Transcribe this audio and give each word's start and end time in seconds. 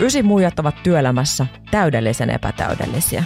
Ysi 0.00 0.22
muijat 0.22 0.58
ovat 0.58 0.82
työelämässä 0.82 1.46
täydellisen 1.70 2.30
epätäydellisiä. 2.30 3.24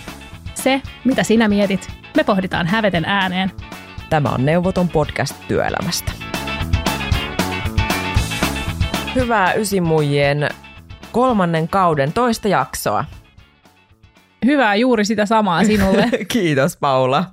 Se, 0.55 0.83
mitä 1.05 1.23
sinä 1.23 1.49
mietit, 1.49 1.89
me 2.17 2.25
pohditaan 2.25 2.67
häveten 2.67 3.05
ääneen. 3.05 3.51
Tämä 4.11 4.29
on 4.29 4.47
Neuvoton 4.47 4.89
podcast 4.89 5.37
työelämästä. 5.49 6.13
Hyvää 9.15 9.53
Ysimuijien 9.53 10.49
kolmannen 11.13 11.69
kauden 11.69 12.13
toista 12.13 12.49
jaksoa. 12.49 13.05
Hyvää 14.45 14.75
juuri 14.75 15.05
sitä 15.05 15.27
samaa 15.27 15.65
sinulle. 15.65 16.09
Kiitos 16.33 16.77
Paula. 16.77 17.25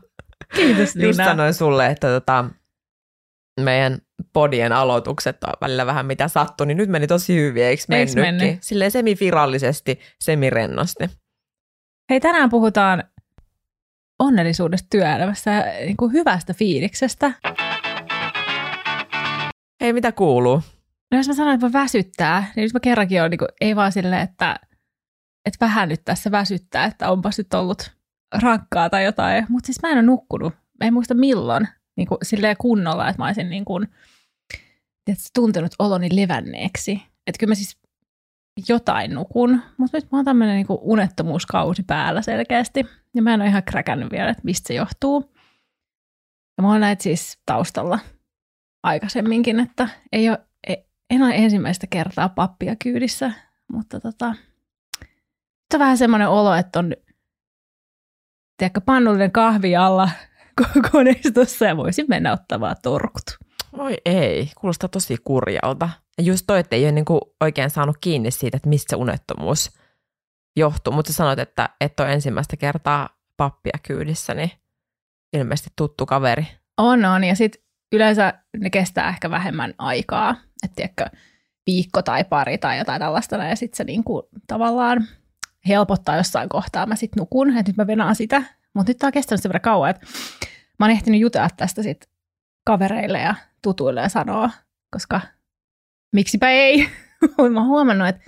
Kiitos 0.56 0.96
Nina. 0.96 1.08
Just 1.08 1.24
sanoin 1.24 1.54
sulle, 1.54 1.88
että 1.88 2.08
tota, 2.08 2.46
meidän 3.62 3.98
podien 4.34 4.72
aloitukset 4.72 5.44
on 5.44 5.54
välillä 5.62 5.86
vähän 5.86 6.06
mitä 6.06 6.28
sattui, 6.28 6.68
niin 6.68 6.78
nyt 6.78 6.90
meni 6.90 7.08
tosi 7.08 7.36
hyvin, 7.36 7.64
eikö 7.64 7.84
mennytkin? 7.88 8.22
mennyt? 8.22 8.58
Silleen 8.62 8.92
semivirallisesti, 8.92 10.00
semirennosti. 10.20 11.10
Hei, 12.10 12.20
tänään 12.20 12.50
puhutaan 12.50 13.04
onnellisuudesta 14.20 14.88
työelämässä 14.90 15.52
ja 15.52 15.64
niin 15.86 15.98
kuin 15.98 16.14
hyvästä 16.14 16.54
fiiliksestä. 16.54 17.32
Hei, 19.82 19.94
mitä 19.94 20.12
kuuluu? 20.12 20.62
No 21.12 21.18
jos 21.18 21.28
mä 21.28 21.34
sanon, 21.34 21.54
että 21.54 21.66
mä 21.66 21.74
väsyttää, 21.74 22.52
niin 22.56 22.64
nyt 22.64 22.74
mä 22.74 22.80
kerrankin 22.80 23.24
on 23.24 23.30
niin 23.30 23.40
kuin, 23.40 23.50
ei 23.62 23.76
vaan 23.76 23.92
silleen, 23.92 24.22
että, 24.22 24.60
että 25.46 25.66
vähän 25.66 25.90
nyt 25.90 26.02
tässä 26.06 26.32
väsyttää, 26.32 26.86
että 26.86 27.12
onpas 27.12 27.38
nyt 27.38 27.54
ollut 27.54 27.92
rankkaa 28.42 28.90
tai 28.90 29.06
jotain. 29.06 29.46
Mutta 29.50 29.66
siis 29.66 29.82
mä 29.82 29.90
en 29.90 29.98
ole 29.98 30.06
nukkunut. 30.06 30.54
Mä 30.54 30.88
en 30.88 30.94
muista 30.94 31.14
milloin 31.14 31.68
niin 32.00 32.08
kuin, 32.08 32.18
silleen 32.24 32.56
kunnolla, 32.58 33.10
että 33.10 33.22
mä 33.22 33.26
olisin 33.26 33.50
niin 33.50 33.66
kuin, 33.66 33.88
tiedätkö, 35.06 35.30
tuntenut 35.34 35.72
oloni 35.80 36.10
levänneeksi. 36.12 37.02
Että 37.28 37.40
kyllä 37.40 37.52
mä 37.52 37.56
siis 37.56 37.78
jotain 38.68 39.14
nukun, 39.14 39.62
mutta 39.78 39.98
nyt 39.98 40.12
mä 40.12 40.18
oon 40.18 40.26
tämmöinen 40.26 40.56
niin 40.56 40.80
unettomuuskausi 40.82 41.84
päällä 41.84 42.22
selkeästi. 42.22 42.86
Ja 43.16 43.22
mä 43.22 43.34
en 43.34 43.42
ole 43.42 43.50
ihan 43.50 43.64
kräkännyt 43.64 44.12
vielä, 44.12 44.30
että 44.30 44.44
mistä 44.44 44.68
se 44.68 44.74
johtuu. 44.74 45.34
Ja 46.58 46.62
mä 46.62 46.68
oon 46.72 46.82
näitä 46.82 47.04
siis 47.04 47.40
taustalla 47.46 48.00
aikaisemminkin, 48.84 49.60
että 49.60 49.90
ei 50.12 50.30
ole, 50.30 50.40
en 51.10 51.24
ole 51.24 51.36
ensimmäistä 51.36 51.88
kertaa 51.88 52.30
pappia 52.30 52.76
kyydissä, 52.76 53.32
mutta 53.72 54.00
tota, 54.00 54.30
nyt 54.30 55.74
on 55.74 55.80
vähän 55.80 55.98
semmoinen 55.98 56.30
olo, 56.30 56.54
että 56.54 56.80
on 56.80 56.94
tiedätkö, 58.58 58.82
pannullinen 58.82 59.32
kahvi 59.32 59.76
alla 59.76 60.10
koneistossa 60.92 61.66
ja 61.66 61.78
voisin 61.78 62.06
mennä 62.10 62.34
ottamaan 62.34 62.76
torkut. 62.84 63.38
Voi 63.78 63.98
ei, 64.06 64.52
kuulostaa 64.62 64.90
tosi 64.90 65.18
kurjalta. 65.24 65.90
Ja 66.18 66.24
just 66.24 66.44
toi, 66.48 66.60
että 66.60 66.76
ei 66.76 66.84
ole 66.84 66.92
niinku 66.92 67.36
oikein 67.42 67.70
saanut 67.70 67.98
kiinni 68.02 68.32
siitä, 68.32 68.58
että 68.58 68.70
mistä 68.70 68.90
se 68.90 68.96
unettomuus 68.96 69.72
johtuu. 70.56 70.94
Mutta 70.94 71.12
sä 71.12 71.18
sanoit, 71.18 71.40
että 71.40 71.70
et 71.82 72.00
ole 72.00 72.14
ensimmäistä 72.14 72.58
kertaa 72.58 73.10
pappia 73.38 73.80
kyydissä, 73.84 74.34
niin 74.34 74.52
ilmeisesti 75.34 75.70
tuttu 75.76 76.06
kaveri. 76.06 76.48
On, 76.78 77.06
on. 77.06 77.24
Ja 77.24 77.36
sitten 77.36 77.62
yleensä 77.92 78.34
ne 78.58 78.70
kestää 78.70 79.10
ehkä 79.10 79.30
vähemmän 79.30 79.74
aikaa. 79.78 80.36
Että 80.64 80.76
tiedätkö, 80.76 81.06
viikko 81.68 82.02
tai 82.02 82.24
pari 82.24 82.58
tai 82.58 82.78
jotain 82.78 83.00
tällaista. 83.00 83.36
Ja 83.36 83.56
sitten 83.56 83.78
se 83.78 83.84
niinku 83.84 84.30
tavallaan 84.48 85.08
helpottaa 85.68 86.18
jossain 86.18 86.50
kohtaa. 86.50 86.86
Mä 86.86 86.96
sitten 86.96 87.22
nukun, 87.22 87.58
että 87.58 87.70
nyt 87.70 87.78
mä 87.78 87.88
venaan 87.88 88.16
sitä. 88.16 88.44
Mutta 88.80 88.90
nyt 88.90 88.98
tää 88.98 89.08
on 89.08 89.14
kestänyt 89.14 89.42
sen 89.42 89.50
verran 89.50 89.62
kauan, 89.62 89.90
että 89.90 90.08
mä 90.80 90.86
oon 90.86 90.92
ehtinyt 90.92 91.20
jutella 91.22 91.50
tästä 91.58 91.84
sit 91.84 92.10
kavereille 92.66 93.20
ja 93.20 93.36
tutuille 93.62 94.02
ja 94.02 94.10
sanoa, 94.10 94.50
koska 94.92 95.22
miksipä 96.16 96.50
ei. 96.50 96.90
Mä 97.52 97.60
oon 97.60 97.68
huomannut, 97.68 98.08
että 98.08 98.22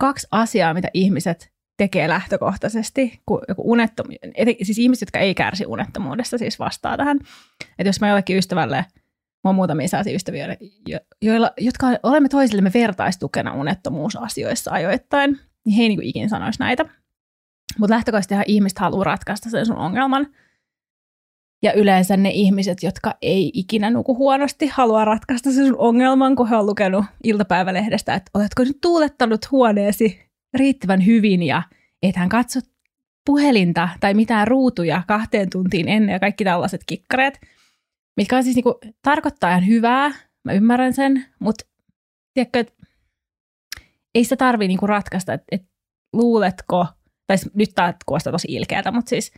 kaksi 0.00 0.26
asiaa, 0.30 0.74
mitä 0.74 0.88
ihmiset 0.94 1.52
tekee 1.76 2.08
lähtökohtaisesti, 2.08 3.20
kun 3.26 3.42
joku 3.48 3.70
unettomuus, 3.70 4.18
siis 4.62 4.78
ihmiset, 4.78 5.06
jotka 5.06 5.18
ei 5.18 5.34
kärsi 5.34 5.66
unettomuudesta, 5.66 6.38
siis 6.38 6.58
vastaa 6.58 6.96
tähän. 6.96 7.18
Että 7.78 7.88
jos 7.88 8.00
mä 8.00 8.08
jollekin 8.08 8.38
ystävälle, 8.38 8.76
mä 8.76 9.48
oon 9.48 9.54
muutamia 9.54 9.88
sellaisia 9.88 10.16
ystäviä, 10.16 10.56
jo- 10.86 10.98
joilla, 11.22 11.50
jotka 11.60 11.86
olemme 12.02 12.28
toisillemme 12.28 12.70
vertaistukena 12.74 13.52
unettomuusasioissa 13.52 14.70
ajoittain, 14.70 15.38
niin 15.64 15.76
he 15.76 15.82
ei 15.82 15.88
niin 15.88 16.02
ikinä 16.02 16.28
sanoisi 16.28 16.58
näitä. 16.58 16.84
Mutta 17.78 17.94
lähtökohtaisesti 17.94 18.52
ihmiset 18.52 18.78
haluaa 18.78 19.04
ratkaista 19.04 19.50
sen 19.50 19.66
sun 19.66 19.76
ongelman. 19.76 20.26
Ja 21.62 21.72
yleensä 21.72 22.16
ne 22.16 22.30
ihmiset, 22.30 22.82
jotka 22.82 23.14
ei 23.22 23.50
ikinä 23.54 23.90
nuku 23.90 24.16
huonosti, 24.16 24.66
haluaa 24.66 25.04
ratkaista 25.04 25.52
sen 25.52 25.66
sun 25.66 25.78
ongelman, 25.78 26.36
kun 26.36 26.48
he 26.48 26.56
on 26.56 26.66
lukenut 26.66 27.04
iltapäivälehdestä, 27.24 28.14
että 28.14 28.30
oletko 28.34 28.64
nyt 28.64 28.78
tuulettanut 28.80 29.50
huoneesi 29.50 30.20
riittävän 30.54 31.06
hyvin 31.06 31.42
ja 31.42 31.62
ethän 32.02 32.28
katso 32.28 32.60
puhelinta 33.26 33.88
tai 34.00 34.14
mitään 34.14 34.48
ruutuja 34.48 35.02
kahteen 35.08 35.50
tuntiin 35.50 35.88
ennen 35.88 36.12
ja 36.12 36.20
kaikki 36.20 36.44
tällaiset 36.44 36.80
kikkareet, 36.86 37.40
mitkä 38.16 38.36
on 38.36 38.44
siis 38.44 38.56
niinku, 38.56 38.80
tarkoittaa 39.02 39.50
ihan 39.50 39.66
hyvää, 39.66 40.12
mä 40.44 40.52
ymmärrän 40.52 40.92
sen, 40.92 41.24
mutta 41.38 41.64
tiedätkö, 42.34 42.60
että 42.60 42.74
ei 44.14 44.24
sitä 44.24 44.36
tarvii 44.36 44.68
niinku 44.68 44.86
ratkaista, 44.86 45.32
että 45.32 45.46
et, 45.52 45.62
luuletko, 46.12 46.86
tai 47.26 47.38
s- 47.38 47.50
nyt 47.54 47.70
tämä 47.74 47.94
kuulostaa 48.06 48.32
tosi 48.32 48.48
ilkeätä, 48.50 48.90
mutta 48.90 49.08
siis 49.08 49.32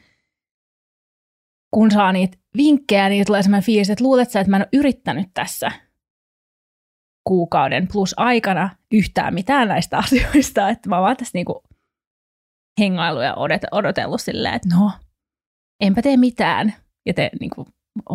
kun 1.74 1.90
saa 1.90 2.12
niitä 2.12 2.38
vinkkejä, 2.56 3.08
niin 3.08 3.26
tulee 3.26 3.42
sellainen 3.42 3.66
fiilis, 3.66 3.90
että 3.90 4.04
luulet 4.04 4.30
sä, 4.30 4.40
että 4.40 4.50
mä 4.50 4.56
en 4.56 4.62
ole 4.62 4.68
yrittänyt 4.72 5.26
tässä 5.34 5.72
kuukauden 7.28 7.88
plus 7.92 8.14
aikana 8.16 8.70
yhtään 8.92 9.34
mitään 9.34 9.68
näistä 9.68 9.98
asioista, 10.04 10.68
että 10.68 10.88
mä 10.88 11.00
vaan 11.00 11.16
tässä 11.16 11.30
niinku 11.34 11.62
hengailu 12.80 13.20
ja 13.20 13.34
odot- 13.34 13.68
odotellut 13.72 14.20
silleen, 14.20 14.54
että 14.54 14.68
no, 14.76 14.90
enpä 15.80 16.02
tee 16.02 16.16
mitään, 16.16 16.74
ja 17.06 17.14
te, 17.14 17.30
niinku, 17.40 17.66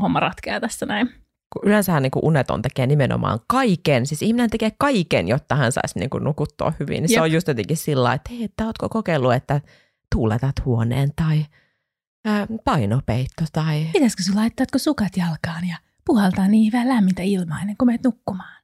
homma 0.01 0.19
ratkeaa 0.19 0.59
tässä 0.59 0.85
näin. 0.85 1.09
Kun 1.53 1.62
yleensähän 1.69 2.03
niin 2.03 2.12
uneton 2.22 2.62
tekee 2.62 2.88
nimenomaan 2.88 3.39
kaiken, 3.47 4.06
siis 4.07 4.22
ihminen 4.22 4.50
tekee 4.50 4.72
kaiken, 4.78 5.28
jotta 5.28 5.56
hän 5.56 5.72
saisi 5.72 6.00
niin 6.00 6.09
kuin 6.09 6.23
nukuttua 6.23 6.73
hyvin. 6.79 7.01
Niin 7.01 7.09
se 7.09 7.13
Jep. 7.16 7.22
on 7.23 7.31
just 7.31 7.47
jotenkin 7.47 7.78
sillä 7.78 8.13
että 8.13 8.29
hei, 8.34 8.44
että 8.44 8.66
ootko 8.66 8.89
kokeillut, 8.89 9.34
että 9.34 9.62
tuuletat 10.16 10.56
huoneen 10.66 11.12
tai 11.16 11.45
ää, 12.25 12.47
painopeitto 12.66 13.44
tai... 13.53 13.88
Pitäisikö 13.94 14.23
sulla 14.23 14.39
laittaa 14.39 14.66
sukat 14.78 15.17
jalkaan 15.17 15.67
ja 15.67 15.75
puhaltaa 16.06 16.47
niin 16.47 16.72
vähän 16.72 16.88
lämmintä 16.89 17.22
ilmaa 17.23 17.59
ennen 17.62 17.78
kuin 17.78 17.88
menet 17.88 18.03
nukkumaan? 18.03 18.62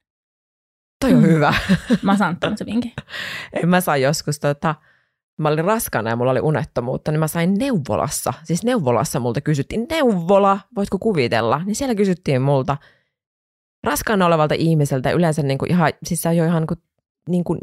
Toi 1.00 1.14
on 1.14 1.22
Mm. 1.22 1.26
hyvä. 1.28 1.54
Mä 2.02 2.16
saan 2.16 2.36
tämmöisen 2.40 2.66
vinkin. 2.66 2.92
En 3.52 3.68
mä 3.68 3.80
sain 3.80 4.02
joskus, 4.02 4.38
tota, 4.40 4.74
mä 5.38 5.48
olin 5.48 5.64
raskana 5.64 6.10
ja 6.10 6.16
mulla 6.16 6.30
oli 6.30 6.40
unettomuutta, 6.40 7.10
niin 7.10 7.20
mä 7.20 7.28
sain 7.28 7.54
neuvolassa. 7.54 8.32
Siis 8.44 8.64
neuvolassa 8.64 9.20
multa 9.20 9.40
kysyttiin, 9.40 9.86
neuvola, 9.90 10.60
voitko 10.76 10.98
kuvitella? 10.98 11.62
Niin 11.64 11.76
siellä 11.76 11.94
kysyttiin 11.94 12.42
multa 12.42 12.76
raskaana 13.84 14.26
olevalta 14.26 14.54
ihmiseltä 14.54 15.10
yleensä 15.10 15.42
niin 15.42 15.58
kuin 15.58 15.70
ihan, 15.70 15.92
siis 16.04 16.22
se 16.22 16.28
on 16.28 16.36
jo 16.36 16.44
ihan 16.44 16.62
niin 16.62 16.66
kuin, 16.66 16.78
niin 17.28 17.44
kuin, 17.44 17.58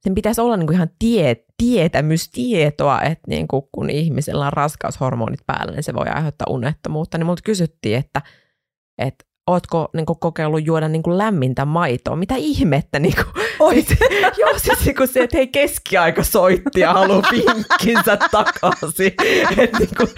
sen 0.00 0.14
pitäisi 0.14 0.40
olla 0.40 0.56
niin 0.56 0.66
kuin 0.66 0.74
ihan 0.74 0.90
tie, 0.98 1.36
tietämystietoa, 1.56 3.02
että 3.02 3.24
niin 3.26 3.48
kuin, 3.48 3.62
kun 3.72 3.90
ihmisellä 3.90 4.46
on 4.46 4.52
raskaushormonit 4.52 5.40
päällä, 5.46 5.72
niin 5.72 5.82
se 5.82 5.94
voi 5.94 6.06
aiheuttaa 6.06 6.46
unettomuutta. 6.50 7.18
Niin 7.18 7.26
multa 7.26 7.42
kysyttiin, 7.44 7.98
että, 7.98 8.22
että 8.98 9.24
ootko 9.46 9.88
niin 9.94 10.06
kuin, 10.06 10.18
kokeillut 10.18 10.66
juoda 10.66 10.88
niin 10.88 11.02
kuin, 11.02 11.18
lämmintä 11.18 11.64
maitoa? 11.64 12.16
Mitä 12.16 12.34
ihmettä? 12.38 12.98
Niin 12.98 13.14
kuin, 13.14 13.44
Oi. 13.58 13.84
Joo, 14.38 14.58
siis 14.58 14.84
niin 14.84 14.96
kuin 14.96 15.08
se, 15.08 15.22
että 15.22 15.36
hei 15.36 15.46
keskiaika 15.46 16.22
soitti 16.22 16.80
ja 16.80 16.92
haluaa 16.92 17.22
vinkkinsä 17.32 18.16
takaisin. 18.16 19.12
Et 19.58 19.72
niin 19.78 19.90
kuin, 19.96 20.08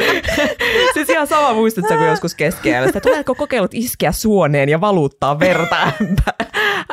siis 0.94 1.08
ihan 1.08 1.26
sama 1.26 1.54
muistatko 1.54 1.94
kuin 1.94 2.08
joskus 2.08 2.34
keskiajalla, 2.34 2.92
että 2.94 3.10
oletko 3.10 3.34
kokeillut 3.34 3.74
iskeä 3.74 4.12
suoneen 4.12 4.68
ja 4.68 4.80
valuuttaa 4.80 5.38
verta 5.40 5.76
ämpää? 5.82 6.34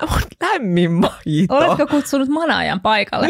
Mut 0.02 0.30
Lämmin 0.54 0.92
maito. 0.92 1.56
Oletko 1.56 1.88
kutsunut 1.88 2.30
manaajan 2.30 2.80
paikalle? 2.82 3.28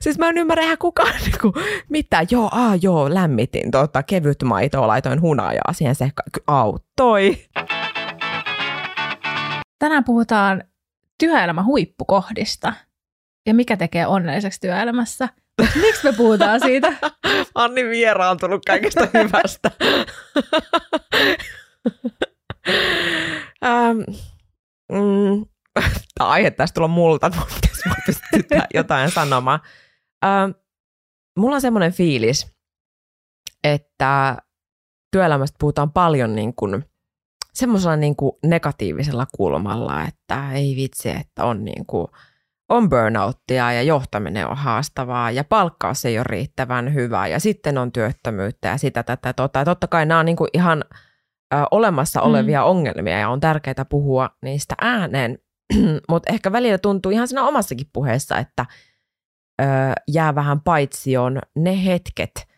Siis 0.00 0.18
mä 0.18 0.28
en 0.28 0.38
ymmärrä 0.38 0.64
ihan 0.64 0.78
kukaan 0.78 1.14
niin 1.20 1.34
kuin, 1.40 1.52
mitä. 1.88 2.26
Joo, 2.30 2.48
aa, 2.52 2.76
joo, 2.82 3.14
lämmitin 3.14 3.70
tota, 3.70 4.02
kevyt 4.02 4.42
maitoa, 4.42 4.86
laitoin 4.86 5.20
hunajaa 5.20 5.72
siihen 5.72 5.94
se 5.94 6.10
auttoi. 6.46 7.36
Tänään 9.78 10.04
puhutaan 10.04 10.62
työelämän 11.20 11.64
huippukohdista 11.64 12.72
ja 13.46 13.54
mikä 13.54 13.76
tekee 13.76 14.06
onnelliseksi 14.06 14.60
työelämässä. 14.60 15.28
Miksi 15.80 16.04
me 16.04 16.12
puhutaan 16.12 16.60
siitä? 16.60 16.92
Anni 17.54 17.84
vieraantunut 17.84 18.62
kaikesta 18.66 19.08
hyvästä. 19.14 19.70
ähm, 23.64 23.98
mm, 24.92 25.46
tämä 26.18 26.30
aihe 26.30 26.50
tästä 26.50 26.74
tulla 26.74 26.88
multa, 26.88 27.30
pystyä 28.06 28.66
jotain 28.74 29.10
sanomaan. 29.10 29.60
Ähm, 30.24 30.50
mulla 31.38 31.54
on 31.54 31.60
semmoinen 31.60 31.92
fiilis, 31.92 32.54
että 33.64 34.36
työelämästä 35.12 35.56
puhutaan 35.60 35.92
paljon 35.92 36.34
niin 36.34 36.54
kuin, 36.54 36.89
semmoisella 37.54 37.96
niin 37.96 38.16
kuin 38.16 38.32
negatiivisella 38.46 39.26
kulmalla, 39.36 40.04
että 40.04 40.52
ei 40.52 40.76
vitsi, 40.76 41.08
että 41.10 41.44
on 41.44 41.64
niin 41.64 41.86
kuin 41.86 42.06
on 42.70 42.88
burnouttia 42.88 43.72
ja 43.72 43.82
johtaminen 43.82 44.46
on 44.46 44.56
haastavaa 44.56 45.30
ja 45.30 45.44
palkkaus 45.44 46.04
ei 46.04 46.18
ole 46.18 46.24
riittävän 46.28 46.94
hyvä 46.94 47.26
ja 47.26 47.40
sitten 47.40 47.78
on 47.78 47.92
työttömyyttä 47.92 48.68
ja 48.68 48.78
sitä 48.78 49.02
tätä 49.02 49.32
tota. 49.32 49.58
Ja 49.58 49.64
totta 49.64 49.86
kai 49.86 50.06
nämä 50.06 50.20
on 50.20 50.26
niin 50.26 50.36
kuin 50.36 50.50
ihan 50.52 50.84
ö, 51.54 51.56
olemassa 51.70 52.22
olevia 52.22 52.60
mm. 52.60 52.66
ongelmia 52.66 53.18
ja 53.18 53.28
on 53.28 53.40
tärkeää 53.40 53.84
puhua 53.88 54.30
niistä 54.42 54.74
ääneen, 54.80 55.38
mutta 56.10 56.32
ehkä 56.32 56.52
välillä 56.52 56.78
tuntuu 56.78 57.12
ihan 57.12 57.28
siinä 57.28 57.46
omassakin 57.46 57.86
puheessa, 57.92 58.38
että 58.38 58.66
ö, 59.62 59.64
jää 60.08 60.34
vähän 60.34 60.60
paitsioon 60.60 61.38
ne 61.56 61.84
hetket, 61.84 62.48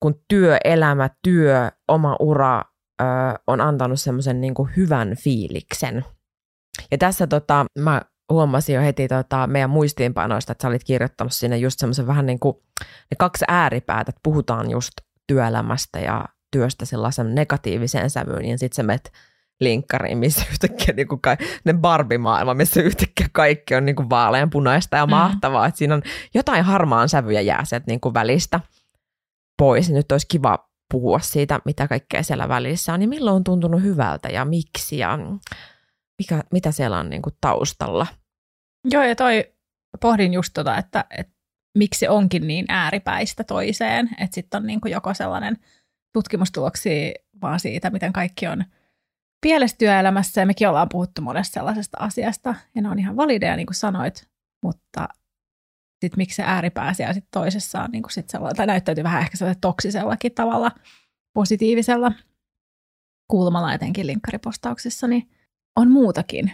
kun 0.00 0.20
työelämä, 0.28 1.10
työ, 1.22 1.70
oma 1.88 2.16
ura 2.20 2.62
ö, 3.02 3.04
on 3.46 3.60
antanut 3.60 4.00
semmoisen 4.00 4.40
niin 4.40 4.54
hyvän 4.76 5.16
fiiliksen. 5.16 6.04
Ja 6.90 6.98
tässä 6.98 7.26
tota, 7.26 7.66
mä 7.78 8.02
huomasin 8.32 8.74
jo 8.74 8.82
heti 8.82 9.08
tota, 9.08 9.46
meidän 9.46 9.70
muistiinpanoista, 9.70 10.52
että 10.52 10.62
sä 10.62 10.68
olit 10.68 10.84
kirjoittanut 10.84 11.32
sinne 11.32 11.56
just 11.56 11.78
semmoisen 11.78 12.06
vähän 12.06 12.26
niin 12.26 12.40
kuin 12.40 12.56
ne 12.82 13.14
kaksi 13.18 13.44
ääripäätä, 13.48 14.10
että 14.10 14.20
puhutaan 14.22 14.70
just 14.70 14.92
työelämästä 15.26 16.00
ja 16.00 16.24
työstä 16.50 16.84
sellaisen 16.84 17.34
negatiiviseen 17.34 18.10
sävyyn, 18.10 18.44
ja 18.44 18.58
sitten 18.58 18.76
sä 18.76 18.82
menet 18.82 19.12
linkkariin, 19.60 20.18
missä 20.18 20.46
yhtäkkiä 20.50 20.94
niin 20.94 21.08
kuin 21.08 21.20
ka- 21.20 21.36
ne 21.64 21.74
barbimaailma, 21.74 22.54
missä 22.54 22.82
yhtäkkiä 22.82 23.26
kaikki 23.32 23.74
on 23.74 23.84
niin 23.84 23.96
kuin 23.96 24.10
vaaleanpunaista 24.10 24.96
ja 24.96 25.06
mm. 25.06 25.10
mahtavaa, 25.10 25.66
että 25.66 25.78
siinä 25.78 25.94
on 25.94 26.02
jotain 26.34 26.64
harmaan 26.64 27.08
sävyjä 27.08 27.40
jää 27.40 27.64
sieltä 27.64 27.84
niin 27.86 28.00
kuin 28.00 28.14
välistä 28.14 28.60
pois. 29.58 29.90
Nyt 29.90 30.12
olisi 30.12 30.26
kiva 30.28 30.71
puhua 30.92 31.18
siitä, 31.18 31.60
mitä 31.64 31.88
kaikkea 31.88 32.22
siellä 32.22 32.48
välissä 32.48 32.92
on, 32.92 33.00
niin 33.00 33.08
milloin 33.08 33.36
on 33.36 33.44
tuntunut 33.44 33.82
hyvältä 33.82 34.28
ja 34.28 34.44
miksi 34.44 34.98
ja 34.98 35.18
mikä, 36.18 36.42
mitä 36.52 36.72
siellä 36.72 36.98
on 36.98 37.10
niin 37.10 37.22
kuin 37.22 37.36
taustalla. 37.40 38.06
Joo, 38.90 39.02
ja 39.02 39.16
toi 39.16 39.52
pohdin 40.00 40.32
just 40.32 40.50
tota, 40.54 40.78
että, 40.78 41.04
että 41.18 41.32
miksi 41.78 41.98
se 41.98 42.08
onkin 42.08 42.46
niin 42.46 42.64
ääripäistä 42.68 43.44
toiseen, 43.44 44.10
että 44.20 44.34
sitten 44.34 44.58
on 44.58 44.66
niin 44.66 44.80
kuin 44.80 44.92
joko 44.92 45.14
sellainen 45.14 45.56
tutkimustuloksia 46.12 47.12
vaan 47.42 47.60
siitä, 47.60 47.90
miten 47.90 48.12
kaikki 48.12 48.46
on 48.46 48.64
pielessä 49.40 49.76
työelämässä, 49.78 50.40
ja 50.40 50.46
mekin 50.46 50.68
ollaan 50.68 50.88
puhuttu 50.88 51.22
monesta 51.22 51.54
sellaisesta 51.54 51.96
asiasta, 52.00 52.54
ja 52.74 52.82
ne 52.82 52.88
on 52.88 52.98
ihan 52.98 53.16
valideja, 53.16 53.56
niin 53.56 53.66
kuin 53.66 53.74
sanoit, 53.74 54.28
mutta 54.64 55.08
sitten 56.06 56.18
miksi 56.18 56.36
se 56.36 56.42
ääripää 56.42 56.94
siellä 56.94 57.14
sit 57.14 57.24
toisessa 57.30 57.82
on 57.82 57.90
niin 57.90 58.02
kuin 58.02 58.12
sit 58.12 58.30
sellainen, 58.30 58.56
tai 58.56 58.66
näyttäytyy 58.66 59.04
vähän 59.04 59.22
ehkä 59.22 59.36
sellainen 59.36 59.60
toksisellakin 59.60 60.34
tavalla, 60.34 60.70
positiivisella 61.34 62.12
kulmalla 63.30 63.74
etenkin 63.74 64.06
linkkaripostauksissa, 64.06 65.08
niin 65.08 65.30
on 65.76 65.90
muutakin. 65.90 66.52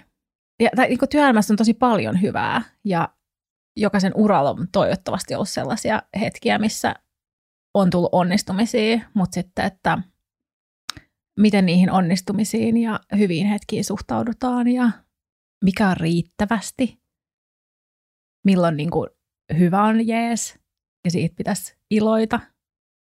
Ja, 0.62 0.70
tai 0.76 0.88
niin 0.88 0.98
työelämässä 1.10 1.52
on 1.52 1.56
tosi 1.56 1.74
paljon 1.74 2.22
hyvää 2.22 2.62
ja 2.84 3.08
jokaisen 3.76 4.12
uralla 4.14 4.50
on 4.50 4.68
toivottavasti 4.72 5.34
ollut 5.34 5.48
sellaisia 5.48 6.02
hetkiä, 6.20 6.58
missä 6.58 6.94
on 7.74 7.90
tullut 7.90 8.08
onnistumisia, 8.12 9.00
mutta 9.14 9.34
sitten, 9.34 9.64
että 9.64 9.98
miten 11.38 11.66
niihin 11.66 11.90
onnistumisiin 11.90 12.76
ja 12.76 13.00
hyviin 13.18 13.46
hetkiin 13.46 13.84
suhtaudutaan 13.84 14.68
ja 14.68 14.90
mikä 15.64 15.88
on 15.88 15.96
riittävästi, 15.96 17.00
milloin 18.44 18.76
niin 18.76 18.90
kuin 18.90 19.10
hyvä 19.58 19.82
on 19.82 20.06
jees 20.06 20.58
ja 21.04 21.10
siitä 21.10 21.34
pitäisi 21.36 21.76
iloita 21.90 22.40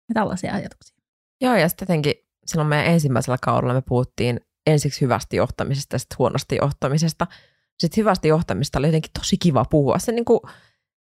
ja 0.09 0.13
tällaisia 0.13 0.53
ajatuksia. 0.53 0.97
Joo, 1.41 1.55
ja 1.55 1.69
sitten 1.69 1.85
jotenkin 1.85 2.13
silloin 2.45 2.69
meidän 2.69 2.93
ensimmäisellä 2.93 3.37
kaudella 3.41 3.73
me 3.73 3.81
puhuttiin 3.81 4.39
ensiksi 4.67 5.01
hyvästä 5.01 5.35
johtamisesta 5.35 5.95
ja 5.95 5.99
sitten 5.99 6.15
huonosti 6.19 6.55
johtamisesta. 6.55 7.27
Sitten 7.79 8.01
hyvästä 8.01 8.27
johtamista 8.27 8.79
oli 8.79 8.87
jotenkin 8.87 9.11
tosi 9.19 9.37
kiva 9.37 9.65
puhua. 9.65 9.99
Se 9.99 10.11
niin 10.11 10.25
kuin, 10.25 10.39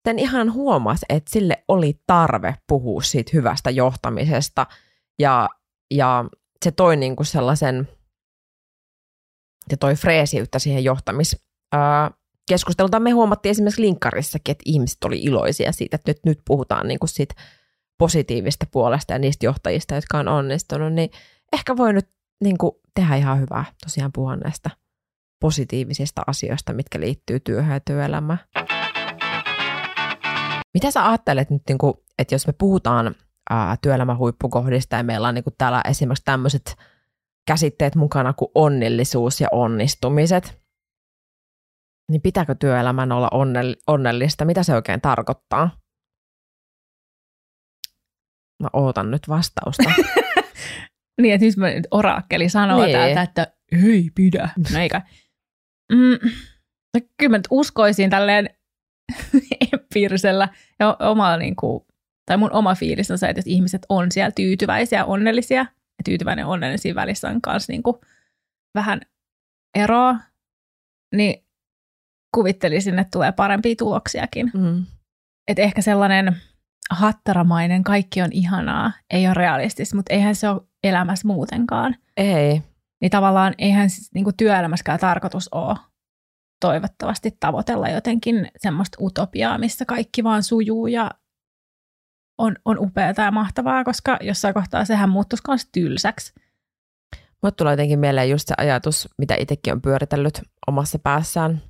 sen 0.09 0.19
ihan 0.19 0.53
huomasi, 0.53 1.07
että 1.09 1.31
sille 1.33 1.65
oli 1.69 2.01
tarve 2.07 2.55
puhua 2.69 3.03
siitä 3.03 3.31
hyvästä 3.35 3.71
johtamisesta 3.71 4.67
ja, 5.19 5.49
ja 5.95 6.25
se 6.65 6.71
toi 6.71 6.97
niin 6.97 7.17
kuin 7.17 7.27
sellaisen, 7.27 7.89
se 9.71 9.77
toi 9.77 9.95
freesiyttä 9.95 10.59
siihen 10.59 10.85
johtamis, 10.85 11.37
ää, 11.73 12.11
keskustelua. 12.49 13.01
Me 13.01 13.11
huomattiin 13.11 13.51
esimerkiksi 13.51 13.83
linkkarissakin, 13.83 14.53
että 14.53 14.63
ihmiset 14.67 15.05
oli 15.05 15.19
iloisia 15.23 15.73
siitä, 15.73 15.95
että 15.95 16.11
nyt, 16.11 16.19
nyt 16.27 16.39
puhutaan 16.45 16.89
niin 16.89 16.99
kuin 16.99 17.09
siitä 17.09 17.35
positiivista 17.99 18.67
puolesta 18.71 19.13
ja 19.13 19.19
niistä 19.19 19.47
johtajista, 19.47 19.95
jotka 19.95 20.19
on 20.19 20.29
onnistunut, 20.29 20.93
niin 20.93 21.11
ehkä 21.53 21.77
voi 21.77 21.93
nyt 21.93 22.09
niin 22.45 22.59
kuin 22.59 22.73
tehdä 22.95 23.17
ihan 23.17 23.41
hyvää 23.41 23.65
tosiaan 23.85 24.13
puhua 24.13 24.37
näistä 24.37 24.71
positiivisista 25.41 26.23
asioista, 26.27 26.73
mitkä 26.73 27.01
liittyy 27.01 27.41
työhön 27.41 27.75
ja 27.75 27.81
työelämään. 27.81 28.39
Mitä 30.75 30.91
sä 30.91 31.09
ajattelet 31.09 31.51
nyt, 31.51 31.63
niin 31.69 31.79
kuin, 31.79 31.95
että 32.19 32.35
jos 32.35 32.47
me 32.47 32.53
puhutaan 32.53 33.15
työelämän 33.83 34.19
huippukohdista 34.19 34.97
ja 34.97 35.03
meillä 35.03 35.29
on 35.29 35.35
niin 35.35 35.45
kuin 35.45 35.55
täällä 35.59 35.83
esimerkiksi 35.89 36.25
tämmöiset 36.25 36.77
käsitteet 37.47 37.95
mukana 37.95 38.33
kuin 38.33 38.51
onnellisuus 38.55 39.41
ja 39.41 39.49
onnistumiset, 39.53 40.61
niin 42.11 42.23
pitääkö 42.23 42.55
työelämän 42.55 43.13
olla 43.13 43.29
onnellista? 43.87 44.45
Mitä 44.45 44.63
se 44.63 44.75
oikein 44.75 45.01
tarkoittaa? 45.01 45.71
Mä 48.63 48.69
ootan 48.73 49.11
nyt 49.11 49.29
vastausta. 49.29 49.91
Niin, 51.23 51.35
että 51.35 51.45
nyt 51.45 51.57
mä 51.57 51.71
nyt 51.71 51.87
oraakkeli 51.91 52.49
sanoo 52.49 52.85
niin. 52.85 52.93
täältä, 52.93 53.23
että 53.23 53.47
ei 53.73 54.11
pidä. 54.15 54.49
No 54.73 54.81
eikä. 54.81 55.03
Mm, 55.93 56.31
no 56.95 57.01
kyllä 57.17 57.31
mä 57.31 57.39
nyt 57.39 57.49
uskoisin 57.51 58.11
tälleen 58.11 58.51
empiirisellä 59.73 60.49
ja 60.79 60.97
omalla 60.99 61.37
niin 61.37 61.57
kuin, 61.57 61.85
tai 62.27 62.37
mun 62.37 62.53
oma 62.53 62.75
fiilis 62.75 63.11
on 63.11 63.19
se, 63.19 63.27
että 63.27 63.39
jos 63.39 63.47
ihmiset 63.47 63.87
on 63.89 64.13
siellä 64.13 64.31
tyytyväisiä 64.31 64.99
ja 64.99 65.05
onnellisia, 65.05 65.61
ja 65.61 66.03
tyytyväinen 66.05 66.43
ja 66.43 66.47
onnellisia 66.47 66.95
välissä 66.95 67.29
on 67.29 67.43
kanssa 67.43 67.73
niin 67.73 67.83
kuin 67.83 67.97
vähän 68.75 69.01
eroa, 69.75 70.17
niin 71.15 71.48
kuvittelisin, 72.35 72.99
että 72.99 73.11
tulee 73.11 73.33
parempia 73.33 73.75
tuloksiakin. 73.79 74.51
Mm. 74.55 74.87
Että 75.49 75.63
ehkä 75.63 75.83
sellainen 75.83 76.37
hattaramainen, 76.91 77.85
kaikki 77.85 78.23
on 78.23 78.33
ihanaa, 78.33 78.93
ei 79.11 79.27
ole 79.27 79.35
realistista, 79.35 79.97
mutta 79.97 80.15
eihän 80.15 80.35
se 80.35 80.49
ole 80.49 80.61
elämässä 80.85 81.29
muutenkaan. 81.29 81.97
Ei. 82.17 82.63
Niin 83.01 83.11
tavallaan 83.11 83.55
eihän 83.59 83.89
niin 84.15 84.25
kuin 84.25 84.37
työelämässäkään 84.37 85.01
tarkoitus 85.01 85.49
ole 85.53 85.77
toivottavasti 86.61 87.37
tavoitella 87.41 87.89
jotenkin 87.89 88.49
semmoista 88.57 88.99
utopiaa, 89.01 89.59
missä 89.59 89.85
kaikki 89.85 90.25
vaan 90.25 90.43
sujuu 90.43 90.87
ja 90.87 91.11
on, 92.39 92.57
on 92.65 92.79
upeaa 92.79 93.15
ja 93.17 93.31
mahtavaa, 93.31 93.85
koska 93.85 94.19
jossain 94.21 94.55
kohtaa 94.55 94.85
sehän 94.85 95.09
muuttuisi 95.09 95.43
myös 95.49 95.69
tylsäksi. 95.73 96.33
Mulle 97.43 97.53
tulee 97.57 97.73
jotenkin 97.73 97.99
mieleen 97.99 98.31
just 98.31 98.49
se 98.49 98.55
ajatus, 98.59 99.09
mitä 99.19 99.35
itsekin 99.39 99.73
on 99.73 99.83
pyöritellyt 99.83 100.43
omassa 100.67 100.99
päässään 100.99 101.63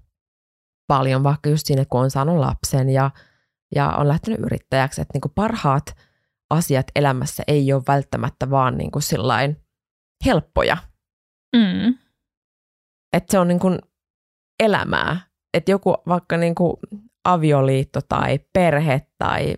paljon, 0.89 1.23
vaikka 1.23 1.51
just 1.51 1.67
siinä, 1.67 1.85
kun 1.85 2.01
on 2.01 2.11
saanut 2.11 2.39
lapsen 2.39 2.89
ja, 2.89 3.11
ja 3.75 3.89
on 3.89 4.09
lähtenyt 4.09 4.41
yrittäjäksi, 4.41 5.01
että 5.01 5.13
niin 5.15 5.21
kuin 5.21 5.33
parhaat– 5.35 5.85
asiat 6.51 6.87
elämässä 6.97 7.43
ei 7.49 7.73
ole 7.73 7.83
välttämättä 7.89 8.51
vaan 8.51 8.79
niin 8.79 8.91
kuin 8.91 9.03
sillain 9.03 9.57
helppoja. 10.27 10.77
Mm. 11.57 11.95
Että 13.13 13.31
se 13.31 13.39
on 13.39 13.49
niin 13.49 13.59
kuin 13.59 13.79
elämää. 14.61 15.21
Että 15.55 15.71
joku 15.71 15.95
vaikka 16.09 16.37
niin 16.37 16.55
kuin 16.55 16.77
avioliitto 17.25 18.01
tai 18.09 18.39
perhe 18.53 19.07
tai 19.19 19.55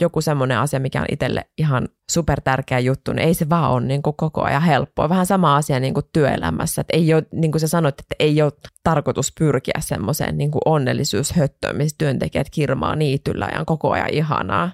joku 0.00 0.20
semmoinen 0.20 0.58
asia, 0.58 0.80
mikä 0.80 1.00
on 1.00 1.06
itselle 1.10 1.44
ihan 1.58 1.88
super 2.10 2.40
tärkeä 2.40 2.78
juttu, 2.78 3.12
niin 3.12 3.28
ei 3.28 3.34
se 3.34 3.48
vaan 3.48 3.70
ole 3.70 3.80
niin 3.80 4.02
kuin 4.02 4.16
koko 4.16 4.42
ajan 4.42 4.62
helppoa. 4.62 5.08
Vähän 5.08 5.26
sama 5.26 5.56
asia 5.56 5.80
niin 5.80 5.94
kuin 5.94 6.06
työelämässä. 6.12 6.80
Että 6.80 6.96
ei 6.96 7.14
ole, 7.14 7.26
niin 7.32 7.52
kuin 7.52 7.60
sä 7.60 7.68
sanoit, 7.68 8.00
että 8.00 8.14
ei 8.18 8.42
ole 8.42 8.52
tarkoitus 8.82 9.32
pyrkiä 9.38 9.80
semmoiseen 9.80 10.38
niin 10.38 10.50
kuin 10.50 10.62
onnellisuushöttöön, 10.64 11.76
missä 11.76 11.94
työntekijät 11.98 12.50
kirmaa 12.50 12.96
niityllä 12.96 13.48
ja 13.52 13.60
on 13.60 13.66
koko 13.66 13.90
ajan 13.90 14.10
ihanaa. 14.10 14.70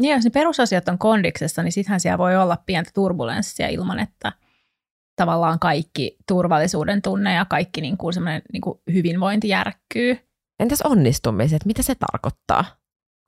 Niin, 0.00 0.14
jos 0.14 0.24
ne 0.24 0.30
perusasiat 0.30 0.88
on 0.88 0.98
kondiksessa, 0.98 1.62
niin 1.62 1.72
sittenhän 1.72 2.00
siellä 2.00 2.18
voi 2.18 2.36
olla 2.36 2.56
pientä 2.66 2.90
turbulenssia 2.94 3.68
ilman, 3.68 3.98
että 3.98 4.32
tavallaan 5.16 5.58
kaikki 5.58 6.16
turvallisuuden 6.28 7.02
tunne 7.02 7.34
ja 7.34 7.44
kaikki 7.44 7.80
niin 7.80 7.96
kuin 7.96 8.14
niin 8.52 8.60
kuin 8.60 8.80
hyvinvointi 8.92 9.48
järkkyy. 9.48 10.18
Entäs 10.60 10.82
onnistumiset, 10.82 11.64
mitä 11.64 11.82
se 11.82 11.94
tarkoittaa? 11.94 12.64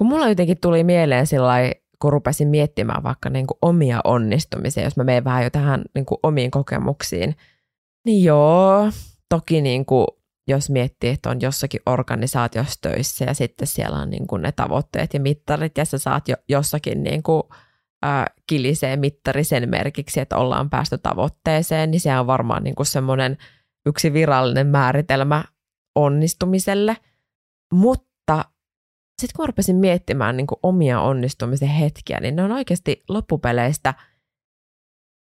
Kun 0.01 0.07
mulla 0.07 0.29
jotenkin 0.29 0.61
tuli 0.61 0.85
mieleen 0.85 1.27
sillä 1.27 1.55
kun 1.99 2.13
rupesin 2.13 2.49
miettimään 2.49 3.03
vaikka 3.03 3.31
niin 3.31 3.47
kuin 3.47 3.59
omia 3.63 4.01
onnistumisia, 4.05 4.85
jos 4.85 4.97
mä 4.97 5.05
menen 5.05 5.25
vähän 5.25 5.45
jo 5.45 5.51
tähän 5.51 5.83
niin 5.95 6.07
kuin 6.07 6.19
omiin 6.23 6.51
kokemuksiin, 6.51 7.37
niin 8.07 8.25
joo, 8.25 8.91
toki 9.29 9.61
niin 9.61 9.87
kuin 9.87 10.07
jos 10.49 10.71
miettii, 10.71 11.11
että 11.11 11.31
on 11.31 11.41
jossakin 11.41 11.81
organisaatiossa 11.87 12.79
töissä 12.83 13.25
ja 13.25 13.35
sitten 13.35 13.67
siellä 13.67 13.99
on 13.99 14.11
niin 14.11 14.27
kuin 14.27 14.43
ne 14.43 14.53
tavoitteet 14.53 15.15
ja 15.15 15.21
mittarit 15.21 15.79
ja 15.79 15.85
sä 15.85 15.99
saat 15.99 16.29
jo, 16.29 16.37
jossakin 16.49 17.03
niin 17.03 17.23
kuin, 17.23 17.43
äh, 18.05 18.25
kilisee 18.47 18.97
mittari 18.97 19.45
sen 19.45 19.71
merkiksi, 19.71 20.21
että 20.21 20.37
ollaan 20.37 20.71
päästy 20.71 20.99
tavoitteeseen, 20.99 21.91
niin 21.91 22.01
se 22.01 22.19
on 22.19 22.27
varmaan 22.27 22.65
niin 22.65 22.75
kuin 22.75 22.87
semmoinen 22.87 23.39
yksi 23.87 24.13
virallinen 24.13 24.67
määritelmä 24.67 25.45
onnistumiselle. 25.95 26.97
mutta 27.73 28.10
sitten 29.21 29.37
kun 29.37 29.49
rupesin 29.49 29.77
miettimään 29.77 30.37
niin 30.37 30.47
omia 30.63 31.01
onnistumisen 31.01 31.69
hetkiä, 31.69 32.21
niin 32.21 32.37
ne 32.37 32.43
on 32.43 32.53
oikeasti 32.53 33.03
loppupeleistä, 33.09 33.95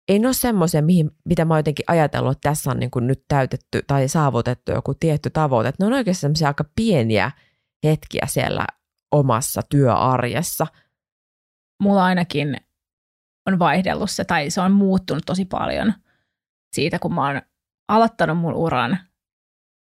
ei 0.08 0.18
ne 0.18 0.28
ole 0.28 0.34
semmoisia, 0.34 0.82
mitä 1.24 1.44
mä 1.44 1.58
jotenkin 1.58 1.84
ajatellut, 1.88 2.32
että 2.32 2.50
tässä 2.50 2.70
on 2.70 2.78
niin 2.78 2.90
nyt 3.00 3.24
täytetty 3.28 3.82
tai 3.86 4.08
saavutettu 4.08 4.72
joku 4.72 4.94
tietty 4.94 5.30
tavoite. 5.30 5.72
Ne 5.78 5.86
on 5.86 5.92
oikeasti 5.92 6.20
semmoisia 6.20 6.48
aika 6.48 6.64
pieniä 6.76 7.30
hetkiä 7.84 8.26
siellä 8.26 8.66
omassa 9.12 9.60
työarjessa. 9.68 10.66
Mulla 11.82 12.04
ainakin 12.04 12.56
on 13.46 13.58
vaihdellut 13.58 14.10
se, 14.10 14.24
tai 14.24 14.50
se 14.50 14.60
on 14.60 14.72
muuttunut 14.72 15.22
tosi 15.26 15.44
paljon 15.44 15.94
siitä, 16.72 16.98
kun 16.98 17.14
mä 17.14 17.26
oon 17.26 17.42
aloittanut 17.88 18.38
mun 18.38 18.54
uran, 18.54 18.98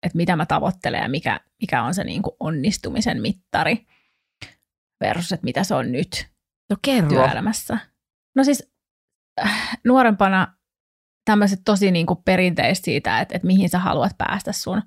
että 0.03 0.17
mitä 0.17 0.35
mä 0.35 0.45
tavoittelen 0.45 1.01
ja 1.01 1.09
mikä, 1.09 1.39
mikä 1.61 1.83
on 1.83 1.93
se 1.93 2.03
niin 2.03 2.21
kuin 2.21 2.35
onnistumisen 2.39 3.21
mittari 3.21 3.85
versus, 5.01 5.31
että 5.31 5.43
mitä 5.43 5.63
se 5.63 5.75
on 5.75 5.91
nyt 5.91 6.27
no, 6.69 6.77
kerro. 6.81 7.09
työelämässä. 7.09 7.77
No 8.35 8.43
siis 8.43 8.71
äh, 9.45 9.79
nuorempana 9.85 10.57
tämmöiset 11.25 11.61
tosi 11.65 11.91
niin 11.91 12.05
kuin 12.05 12.19
perinteiset 12.25 12.85
siitä, 12.85 13.19
että, 13.19 13.35
että 13.35 13.47
mihin 13.47 13.69
sä 13.69 13.79
haluat 13.79 14.17
päästä 14.17 14.51
sun 14.51 14.81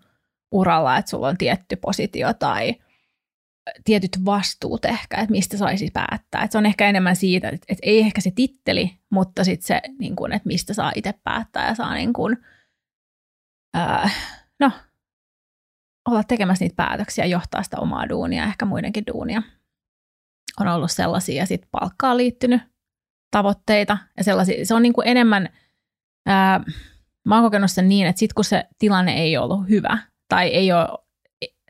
uralla, 0.52 0.96
että 0.96 1.10
sulla 1.10 1.28
on 1.28 1.38
tietty 1.38 1.76
positio 1.76 2.34
tai– 2.34 2.74
tietyt 3.84 4.24
vastuut 4.24 4.84
ehkä, 4.84 5.16
että 5.16 5.30
mistä 5.30 5.56
saisi 5.56 5.90
päättää. 5.92 6.42
Että 6.42 6.52
se 6.52 6.58
on 6.58 6.66
ehkä 6.66 6.88
enemmän 6.88 7.16
siitä, 7.16 7.48
että, 7.48 7.66
että 7.68 7.82
ei 7.82 7.98
ehkä 7.98 8.20
se 8.20 8.30
titteli, 8.30 9.00
mutta 9.10 9.44
sitten 9.44 9.66
se, 9.66 9.80
niin 9.98 10.16
kuin, 10.16 10.32
että 10.32 10.46
mistä 10.46 10.74
saa 10.74 10.92
itse 10.94 11.14
päättää 11.24 11.68
ja 11.68 11.74
saa 11.74 11.94
niin 11.94 12.12
kuin, 12.12 12.36
ää, 13.74 14.10
no, 14.60 14.72
olla 16.08 16.24
tekemässä 16.24 16.64
niitä 16.64 16.76
päätöksiä, 16.76 17.24
johtaa 17.24 17.62
sitä 17.62 17.76
omaa 17.80 18.08
duunia, 18.08 18.44
ehkä 18.44 18.64
muidenkin 18.64 19.04
duunia. 19.06 19.42
On 20.60 20.68
ollut 20.68 20.90
sellaisia 20.90 21.42
ja 21.42 21.46
sitten 21.46 21.68
palkkaan 21.70 22.16
liittynyt 22.16 22.62
tavoitteita 23.30 23.98
ja 24.16 24.24
sellaisia. 24.24 24.66
Se 24.66 24.74
on 24.74 24.82
niin 24.82 24.92
kuin 24.92 25.08
enemmän, 25.08 25.48
ää, 26.26 26.60
mä 27.26 27.34
oon 27.34 27.44
kokenut 27.44 27.70
sen 27.70 27.88
niin, 27.88 28.06
että 28.06 28.18
sitten 28.20 28.34
kun 28.34 28.44
se 28.44 28.64
tilanne 28.78 29.12
ei 29.12 29.36
ollut 29.36 29.68
hyvä 29.68 29.98
tai 30.28 30.48
ei 30.48 30.72
ole 30.72 30.88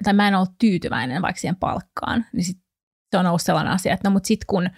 tai 0.05 0.13
mä 0.15 0.29
en 0.29 0.35
ollut 0.35 0.59
tyytyväinen 0.59 1.23
vaikka 1.23 1.41
siihen 1.41 1.57
palkkaan, 1.57 2.27
niin 2.33 2.45
sit 2.45 2.59
se 3.11 3.19
on 3.19 3.27
ollut 3.27 3.43
sellainen 3.43 3.73
asia, 3.73 3.95
että 3.95 4.09
no 4.09 4.13
mutta 4.13 4.27
sitten 4.27 4.47
kun 4.47 4.71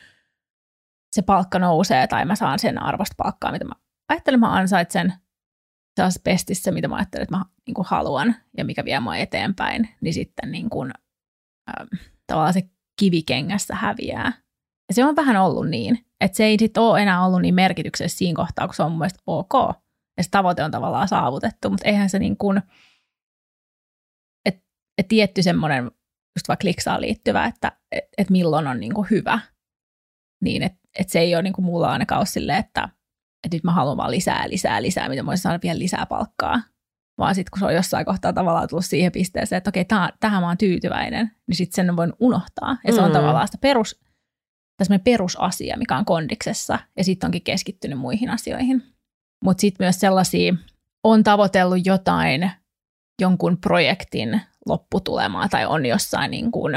se 1.12 1.22
palkka 1.22 1.58
nousee 1.58 2.06
tai 2.06 2.24
mä 2.24 2.34
saan 2.34 2.58
sen 2.58 2.82
arvosta 2.82 3.14
palkkaa, 3.16 3.52
mitä 3.52 3.64
mä 3.64 3.74
ajattelen, 4.08 4.40
mä 4.40 4.52
ansaitsen 4.52 5.12
taas 5.94 6.20
pestissä, 6.24 6.70
mitä 6.70 6.88
mä 6.88 6.96
ajattelen, 6.96 7.22
että 7.22 7.36
mä 7.36 7.44
niin 7.66 7.74
kuin 7.74 7.86
haluan 7.88 8.34
ja 8.56 8.64
mikä 8.64 8.84
vie 8.84 9.00
mua 9.00 9.16
eteenpäin, 9.16 9.88
niin 10.00 10.14
sitten 10.14 10.52
niin 10.52 10.70
kuin, 10.70 10.92
äh, 11.68 12.00
tavallaan 12.26 12.52
se 12.52 12.62
kivikengässä 13.00 13.74
häviää. 13.74 14.32
Ja 14.88 14.94
se 14.94 15.04
on 15.04 15.16
vähän 15.16 15.36
ollut 15.36 15.68
niin, 15.68 15.98
että 16.20 16.36
se 16.36 16.44
ei 16.44 16.56
sitten 16.58 16.82
ole 16.82 17.02
enää 17.02 17.26
ollut 17.26 17.42
niin 17.42 17.54
merkityksessä 17.54 18.18
siinä 18.18 18.36
kohtaa, 18.36 18.66
kun 18.66 18.74
se 18.74 18.82
on 18.82 18.90
mun 18.90 18.98
mielestä 18.98 19.22
ok. 19.26 19.52
Ja 20.16 20.24
se 20.24 20.30
tavoite 20.30 20.64
on 20.64 20.70
tavallaan 20.70 21.08
saavutettu, 21.08 21.70
mutta 21.70 21.88
eihän 21.88 22.10
se 22.10 22.18
niin 22.18 22.36
kuin, 22.36 22.62
et 24.98 25.08
tietty 25.08 25.42
semmoinen 25.42 25.84
just 26.36 26.48
vaikka 26.48 26.62
kliksaan 26.62 27.00
liittyvä, 27.00 27.46
että 27.46 27.72
et, 27.92 28.04
et 28.18 28.30
milloin 28.30 28.66
on 28.66 28.80
niinku 28.80 29.02
hyvä, 29.02 29.40
niin 30.42 30.62
että 30.62 30.78
et 30.98 31.08
se 31.08 31.18
ei 31.18 31.34
ole 31.34 31.42
niinku 31.42 31.62
mulla 31.62 31.92
ainakaan 31.92 32.18
ole 32.18 32.26
silleen, 32.26 32.58
että 32.58 32.88
et 33.46 33.52
nyt 33.52 33.64
mä 33.64 33.72
haluan 33.72 33.96
vaan 33.96 34.10
lisää, 34.10 34.50
lisää, 34.50 34.82
lisää, 34.82 35.08
mitä 35.08 35.22
mä 35.22 35.26
voisin 35.26 35.42
saada 35.42 35.58
vielä 35.62 35.78
lisää 35.78 36.06
palkkaa. 36.06 36.62
Vaan 37.18 37.34
sitten 37.34 37.50
kun 37.50 37.58
se 37.58 37.64
on 37.64 37.74
jossain 37.74 38.06
kohtaa 38.06 38.32
tavallaan 38.32 38.68
tullut 38.68 38.84
siihen 38.84 39.12
pisteeseen, 39.12 39.56
että 39.56 39.70
okei, 39.70 39.84
tää, 39.84 40.12
tähän 40.20 40.42
mä 40.42 40.48
oon 40.48 40.58
tyytyväinen, 40.58 41.30
niin 41.46 41.56
sitten 41.56 41.86
sen 41.86 41.96
voin 41.96 42.12
unohtaa. 42.20 42.76
Ja 42.86 42.92
se 42.92 43.00
on 43.00 43.08
mm. 43.08 43.12
tavallaan 43.12 43.48
sitä 43.48 43.58
perus, 43.58 44.00
perusasia, 45.04 45.76
mikä 45.78 45.96
on 45.96 46.04
kondiksessa, 46.04 46.78
ja 46.96 47.04
sitten 47.04 47.28
onkin 47.28 47.42
keskittynyt 47.42 47.98
muihin 47.98 48.30
asioihin. 48.30 48.82
Mutta 49.44 49.60
sitten 49.60 49.84
myös 49.84 50.00
sellaisia, 50.00 50.54
on 51.04 51.22
tavoitellut 51.22 51.86
jotain 51.86 52.50
jonkun 53.20 53.58
projektin 53.60 54.40
lopputulemaa 54.66 55.48
tai 55.48 55.66
on 55.66 55.86
jossain, 55.86 56.30
niin 56.30 56.52
kuin, 56.52 56.74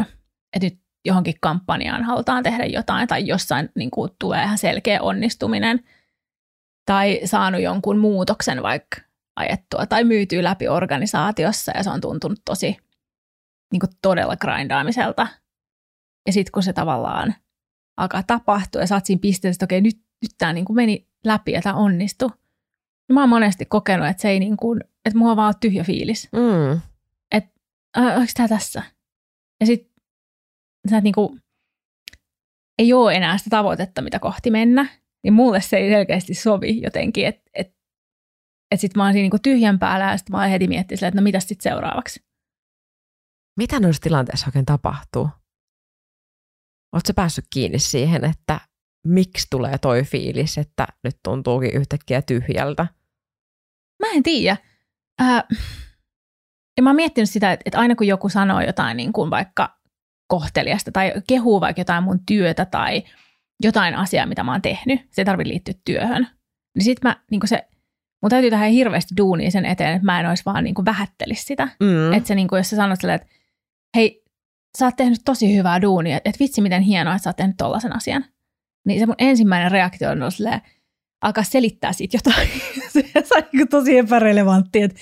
että 0.54 0.65
nyt 0.65 0.80
johonkin 1.06 1.36
kampanjaan 1.42 2.04
halutaan 2.04 2.44
tehdä 2.44 2.65
jotain 2.65 3.08
tai 3.08 3.27
jossain 3.27 3.70
niin 3.75 3.92
kuin, 3.92 4.12
tulee 4.20 4.44
ihan 4.44 4.58
selkeä 4.58 5.01
onnistuminen 5.01 5.84
tai 6.86 7.20
saanut 7.25 7.62
jonkun 7.62 7.98
muutoksen 7.98 8.63
vaikka 8.63 8.98
ajettua 9.36 9.86
tai 9.86 10.04
myytyy 10.04 10.44
läpi 10.44 10.68
organisaatiossa 10.68 11.72
ja 11.75 11.84
se 11.84 11.89
on 11.89 12.01
tuntunut 12.01 12.39
tosi 12.46 12.77
niin 13.72 13.80
kuin 13.80 13.89
todella 14.01 14.38
grindaamiselta. 14.38 15.27
Ja 16.27 16.34
sitten 16.34 16.51
kun 16.51 16.63
se 16.63 16.74
tavallaan 16.74 17.36
alkaa 17.98 18.24
tapahtua 18.24 18.82
ja 18.82 18.88
saat 18.88 19.06
siinä 19.06 19.20
pisteessä, 19.20 19.56
että 19.56 19.65
okei, 19.65 19.82
nyt, 19.82 19.98
nyt 20.22 20.32
tämä 20.38 20.54
niin 20.54 20.65
kuin 20.65 20.75
meni 20.75 21.08
läpi 21.25 21.51
ja 21.51 21.62
tämä 21.62 21.75
onnistui. 21.75 22.30
Niin 23.08 23.13
mä 23.13 23.20
oon 23.20 23.30
monesti 23.30 23.65
kokenut, 23.65 24.08
että 24.08 24.22
se 24.22 24.30
ei 24.30 24.39
niin 24.39 24.58
kuin, 24.58 24.82
että 25.06 25.20
mulla 25.20 25.32
on 25.32 25.38
vaan 25.38 25.54
tyhjä 25.60 25.84
fiilis. 25.84 26.30
Mm 26.32 26.82
onko 27.96 28.32
tämä 28.36 28.48
tässä? 28.48 28.84
Ja 29.60 29.65
sitten 29.65 29.94
sä 30.89 31.01
niinku, 31.01 31.38
ei 32.80 32.94
ole 32.94 33.15
enää 33.15 33.38
sitä 33.38 33.50
tavoitetta, 33.50 34.01
mitä 34.01 34.20
kohti 34.20 34.51
mennä, 34.51 34.86
niin 35.24 35.34
mulle 35.34 35.62
se 35.62 35.77
ei 35.77 35.89
selkeästi 35.89 36.34
sovi 36.34 36.82
jotenkin, 36.82 37.27
että 37.27 37.50
et, 37.54 37.75
et 38.72 38.79
sitten 38.79 39.00
mä 39.00 39.03
oon 39.03 39.13
siinä 39.13 39.24
niinku 39.24 39.39
tyhjän 39.43 39.79
päällä 39.79 40.05
ja 40.05 40.17
sitten 40.17 40.36
mä 40.36 40.41
oon 40.41 40.50
heti 40.50 40.67
miettiä 40.67 40.95
että 40.95 41.22
no 41.22 41.24
mitä 41.24 41.39
sitten 41.39 41.72
seuraavaksi. 41.72 42.25
Mitä 43.57 43.79
noissa 43.79 44.01
tilanteissa 44.01 44.48
oikein 44.48 44.65
tapahtuu? 44.65 45.29
Oletko 46.93 47.13
päässyt 47.15 47.45
kiinni 47.50 47.79
siihen, 47.79 48.25
että 48.25 48.60
miksi 49.07 49.48
tulee 49.50 49.77
toi 49.77 50.03
fiilis, 50.03 50.57
että 50.57 50.88
nyt 51.03 51.17
tuntuukin 51.24 51.74
yhtäkkiä 51.74 52.22
tyhjältä? 52.22 52.88
Mä 54.03 54.12
en 54.12 54.24
tiedä. 54.24 54.57
Äh, 55.22 55.43
ja 56.77 56.84
mä 56.84 56.89
oon 56.89 56.95
miettinyt 56.95 57.29
sitä, 57.29 57.51
että, 57.51 57.63
että 57.65 57.79
aina 57.79 57.95
kun 57.95 58.07
joku 58.07 58.29
sanoo 58.29 58.62
jotain 58.62 58.98
niin 58.98 59.13
kuin 59.13 59.29
vaikka 59.29 59.79
kohteliasta 60.27 60.91
tai 60.91 61.13
kehuu 61.27 61.62
vaikka 61.62 61.79
jotain 61.79 62.03
mun 62.03 62.25
työtä 62.25 62.65
tai 62.65 63.03
jotain 63.63 63.95
asiaa, 63.95 64.25
mitä 64.25 64.43
mä 64.43 64.51
oon 64.51 64.62
tehnyt, 64.62 65.00
se 65.12 65.22
ei 65.22 65.25
tarvitse 65.25 65.50
liittyä 65.50 65.74
työhön, 65.86 66.27
niin 66.75 66.84
sit 66.84 67.03
mä 67.03 67.24
niin 67.31 67.41
se, 67.45 67.67
mun 68.22 68.29
täytyy 68.29 68.50
tehdä 68.50 68.65
hirveästi 68.65 69.13
duunia 69.17 69.51
sen 69.51 69.65
eteen, 69.65 69.93
että 69.93 70.05
mä 70.05 70.19
en 70.19 70.29
olisi 70.29 70.45
vaan 70.45 70.63
niin 70.63 70.75
kuin 70.75 70.86
vähättelisi 70.86 71.43
sitä. 71.43 71.67
Mm. 71.79 72.13
Että 72.13 72.27
se 72.27 72.36
niin 72.36 72.48
kuin, 72.48 72.57
jos 72.57 72.69
sä 72.69 72.75
sanot 72.75 73.01
silleen, 73.01 73.22
että 73.22 73.27
hei, 73.95 74.24
sä 74.77 74.86
oot 74.86 74.95
tehnyt 74.95 75.22
tosi 75.25 75.55
hyvää 75.57 75.81
duunia, 75.81 76.17
että 76.17 76.39
vitsi 76.39 76.62
miten 76.62 76.81
hienoa, 76.81 77.15
että 77.15 77.24
sä 77.24 77.29
oot 77.29 77.38
tehnyt 77.38 77.57
tollaisen 77.57 77.95
asian. 77.95 78.25
Niin 78.88 79.00
se 79.00 79.05
mun 79.05 79.15
ensimmäinen 79.17 79.72
reaktio 79.72 80.10
on 80.10 80.22
ollut 80.22 80.34
silleen, 80.34 80.62
alkaa 81.22 81.43
selittää 81.43 81.93
siitä 81.93 82.17
jotain. 82.17 82.48
se 83.27 83.36
on 83.36 83.43
niin 83.53 83.67
tosi 83.67 83.98
epärelevantti, 83.98 84.81
että 84.81 85.00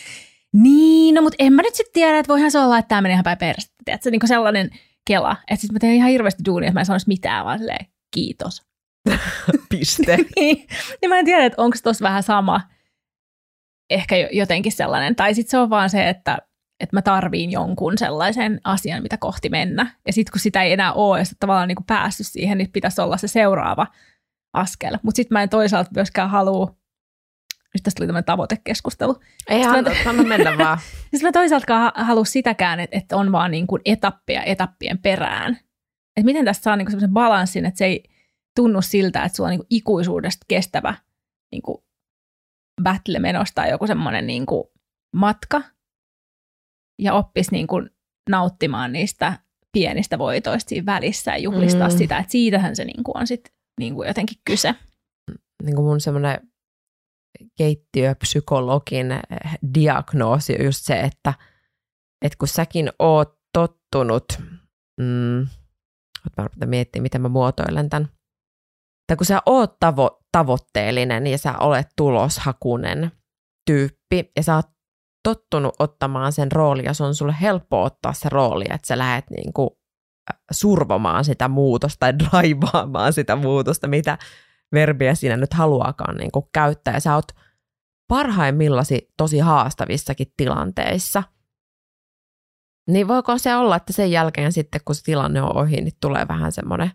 niin, 0.53 1.15
no 1.15 1.22
mutta 1.22 1.36
en 1.39 1.53
mä 1.53 1.62
nyt 1.62 1.75
sitten 1.75 1.93
tiedä, 1.93 2.20
että 2.20 2.27
voihan 2.27 2.51
se 2.51 2.60
olla, 2.60 2.77
että 2.77 2.89
tämä 2.89 3.01
menee 3.01 3.13
ihan 3.13 3.24
päin 3.24 3.38
perästä. 3.38 3.74
Tiedätkö, 3.86 4.12
niin 4.12 4.20
kuin 4.20 4.27
sellainen 4.27 4.70
kela, 5.08 5.36
että 5.48 5.62
sitten 5.62 5.75
mä 5.75 5.79
teen 5.79 5.96
ihan 5.96 6.10
hirveästi 6.10 6.46
duunia, 6.46 6.67
että 6.67 6.74
mä 6.74 6.82
en 6.82 6.86
sanoisi 6.86 7.08
mitään, 7.08 7.46
vaan 7.46 7.60
silleen, 7.60 7.86
kiitos. 8.13 8.62
Piste. 9.70 10.17
niin, 10.36 10.67
niin 11.01 11.10
mä 11.10 11.20
en 11.20 11.25
tiedä, 11.25 11.46
että 11.46 11.62
onko 11.62 11.77
tuossa 11.84 12.03
vähän 12.03 12.24
sama, 12.24 12.62
ehkä 13.93 14.15
jotenkin 14.31 14.71
sellainen. 14.71 15.15
Tai 15.15 15.33
sitten 15.33 15.51
se 15.51 15.57
on 15.57 15.69
vaan 15.69 15.89
se, 15.89 16.09
että, 16.09 16.38
että 16.79 16.95
mä 16.95 17.01
tarviin 17.01 17.51
jonkun 17.51 17.97
sellaisen 17.97 18.62
asian, 18.63 19.03
mitä 19.03 19.17
kohti 19.17 19.50
mennä. 19.50 19.95
Ja 20.07 20.13
sitten 20.13 20.31
kun 20.31 20.39
sitä 20.39 20.63
ei 20.63 20.71
enää 20.71 20.93
ole, 20.93 21.19
ja 21.19 21.25
tavallaan 21.39 21.67
niin 21.67 21.75
kuin 21.75 21.85
päässyt 21.85 22.27
siihen, 22.27 22.57
niin 22.57 22.71
pitäisi 22.71 23.01
olla 23.01 23.17
se 23.17 23.27
seuraava 23.27 23.88
askel. 24.53 24.97
Mutta 25.03 25.15
sitten 25.15 25.35
mä 25.35 25.43
en 25.43 25.50
toisaalta 25.50 25.91
myöskään 25.95 26.29
halua 26.29 26.75
nyt 27.73 27.83
tästä 27.83 27.97
tuli 27.97 28.07
tämmöinen 28.07 28.25
tavoitekeskustelu. 28.25 29.15
Ei 29.50 29.63
anna, 29.63 29.91
anna 30.05 30.23
mennä 30.23 30.57
vaan. 30.63 30.79
Sitten 31.01 31.21
mä 31.21 31.31
toisaalta 31.31 31.93
halua 31.95 32.25
sitäkään, 32.25 32.79
että, 32.79 32.97
että 32.97 33.17
on 33.17 33.31
vaan 33.31 33.51
niin 33.51 33.67
kuin 33.67 33.81
etappia 33.85 34.43
etappien 34.43 34.97
perään. 34.97 35.53
Että 36.17 36.25
miten 36.25 36.45
tästä 36.45 36.63
saa 36.63 36.75
niin 36.75 36.88
semmoisen 36.91 37.13
balanssin, 37.13 37.65
että 37.65 37.77
se 37.77 37.85
ei 37.85 38.03
tunnu 38.55 38.81
siltä, 38.81 39.23
että 39.23 39.35
sulla 39.35 39.47
on 39.47 39.51
niin 39.51 39.59
kuin 39.59 39.67
ikuisuudesta 39.69 40.45
kestävä 40.47 40.95
niin 41.51 41.62
kuin 41.62 41.83
battle 42.84 43.20
menosta 43.20 43.56
tai 43.56 43.70
joku 43.70 43.88
semmoinen 43.88 44.27
niin 44.27 44.46
kuin 44.46 44.63
matka 45.15 45.62
ja 47.01 47.13
oppisi 47.13 47.51
niin 47.51 47.68
kuin 47.68 47.89
nauttimaan 48.30 48.92
niistä 48.92 49.39
pienistä 49.72 50.18
voitoista 50.18 50.70
siinä 50.70 50.86
välissä 50.86 51.32
ja 51.32 51.38
juhlistaa 51.38 51.89
mm. 51.89 51.98
sitä, 51.98 52.18
että 52.18 52.32
siitähän 52.32 52.75
se 52.75 52.86
niin 52.86 53.03
kuin 53.03 53.18
on 53.18 53.27
sitten 53.27 53.53
niin 53.80 53.94
kuin 53.94 54.08
jotenkin 54.08 54.38
kyse. 54.46 54.75
Niin 55.63 55.75
kuin 55.75 55.86
mun 55.86 56.01
semmoinen 56.01 56.39
keittiöpsykologin 57.58 59.12
eh, 59.12 59.22
diagnoosi 59.74 60.56
on 60.60 60.65
just 60.65 60.86
se, 60.86 61.00
että, 61.00 61.34
että 62.25 62.38
kun 62.39 62.48
säkin 62.48 62.89
oot 63.00 63.39
tottunut, 63.53 64.25
mm, 65.00 65.48
mä 66.38 66.65
miettiä, 66.65 67.01
miten 67.01 67.22
mä 67.22 67.30
muotoilen 67.30 67.89
tämän, 67.89 68.10
että 69.03 69.15
kun 69.17 69.25
sä 69.25 69.41
oot 69.45 69.72
tavo- 69.86 70.19
tavoitteellinen 70.31 71.27
ja 71.27 71.38
sä 71.38 71.57
olet 71.57 71.88
tuloshakunen 71.98 73.12
tyyppi 73.65 74.31
ja 74.36 74.43
sä 74.43 74.55
oot 74.55 74.69
tottunut 75.24 75.75
ottamaan 75.79 76.31
sen 76.33 76.51
rooli 76.51 76.86
ja 76.86 76.93
se 76.93 77.03
on 77.03 77.15
sulle 77.15 77.36
helppo 77.41 77.83
ottaa 77.83 78.13
se 78.13 78.29
rooli, 78.29 78.65
että 78.69 78.88
sä 78.88 78.98
lähdet 78.98 79.29
niin 79.29 79.53
kuin 79.53 79.69
survomaan 80.51 81.25
sitä 81.25 81.48
muutosta 81.48 82.00
tai 82.00 82.19
draivaamaan 82.19 83.13
sitä 83.13 83.36
muutosta, 83.36 83.88
mitä 83.88 84.17
verbiä 84.74 85.15
siinä 85.15 85.38
nyt 85.38 85.53
haluakaan 85.53 86.17
niin 86.17 86.31
kuin 86.31 86.45
käyttää. 86.53 86.93
Ja 86.93 87.00
sä 87.00 87.15
oot 87.15 87.27
parhaimmillasi 88.07 89.12
tosi 89.17 89.39
haastavissakin 89.39 90.33
tilanteissa. 90.38 91.24
Niin 92.89 93.07
voiko 93.07 93.38
se 93.38 93.55
olla, 93.55 93.75
että 93.75 93.93
sen 93.93 94.12
jälkeen 94.12 94.51
sitten, 94.51 94.81
kun 94.86 94.95
se 94.95 95.03
tilanne 95.03 95.41
on 95.41 95.57
ohi, 95.57 95.81
niin 95.81 95.93
tulee 96.01 96.27
vähän 96.27 96.51
semmoinen 96.51 96.91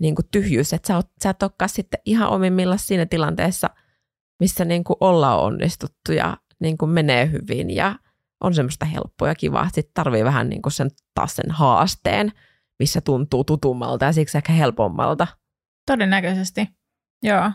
niin 0.00 0.14
kuin 0.14 0.26
tyhjyys, 0.30 0.72
että 0.72 0.88
sä, 0.88 0.96
oot, 0.96 1.10
sä 1.22 1.30
et 1.30 1.42
olekaan 1.42 1.68
sitten 1.68 2.00
ihan 2.04 2.28
omimmilla 2.28 2.76
siinä 2.76 3.06
tilanteessa, 3.06 3.70
missä 4.40 4.64
niin 4.64 4.84
kuin 4.84 4.96
ollaan 5.00 5.40
onnistuttu 5.40 6.12
ja 6.12 6.36
niin 6.60 6.78
kuin 6.78 6.90
menee 6.90 7.30
hyvin 7.30 7.70
ja 7.70 7.98
on 8.40 8.54
semmoista 8.54 8.86
helppoa 8.86 9.28
ja 9.28 9.34
kivaa. 9.34 9.68
Sitten 9.72 9.94
tarvii 9.94 10.24
vähän 10.24 10.48
niin 10.48 10.62
kuin 10.62 10.72
sen, 10.72 10.90
taas 11.14 11.36
sen 11.36 11.50
haasteen, 11.50 12.32
missä 12.78 13.00
tuntuu 13.00 13.44
tutummalta 13.44 14.04
ja 14.04 14.12
siksi 14.12 14.38
ehkä 14.38 14.52
helpommalta. 14.52 15.26
Todennäköisesti, 15.86 16.68
joo. 17.22 17.50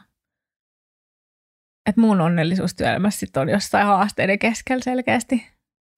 Että 1.90 2.02
mun 2.02 2.22
onnellisuus 2.22 2.76
työelämässä 2.76 3.20
sitten 3.20 3.42
on 3.42 3.50
jossain 3.50 3.86
haasteiden 3.86 4.40
keskellä 4.40 4.84
selkeästi. 4.84 5.48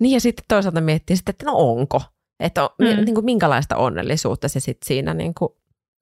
Niin 0.01 0.13
ja 0.13 0.21
sitten 0.21 0.45
toisaalta 0.47 0.81
miettii 0.81 1.15
sitten, 1.15 1.33
että 1.33 1.45
no 1.45 1.51
onko. 1.55 2.01
Että 2.39 2.63
on, 2.63 2.69
mm. 2.79 3.05
niin 3.05 3.15
kuin 3.15 3.25
minkälaista 3.25 3.77
onnellisuutta 3.77 4.47
se 4.47 4.59
sitten 4.59 4.87
siinä 4.87 5.13
niin 5.13 5.33
kuin 5.33 5.49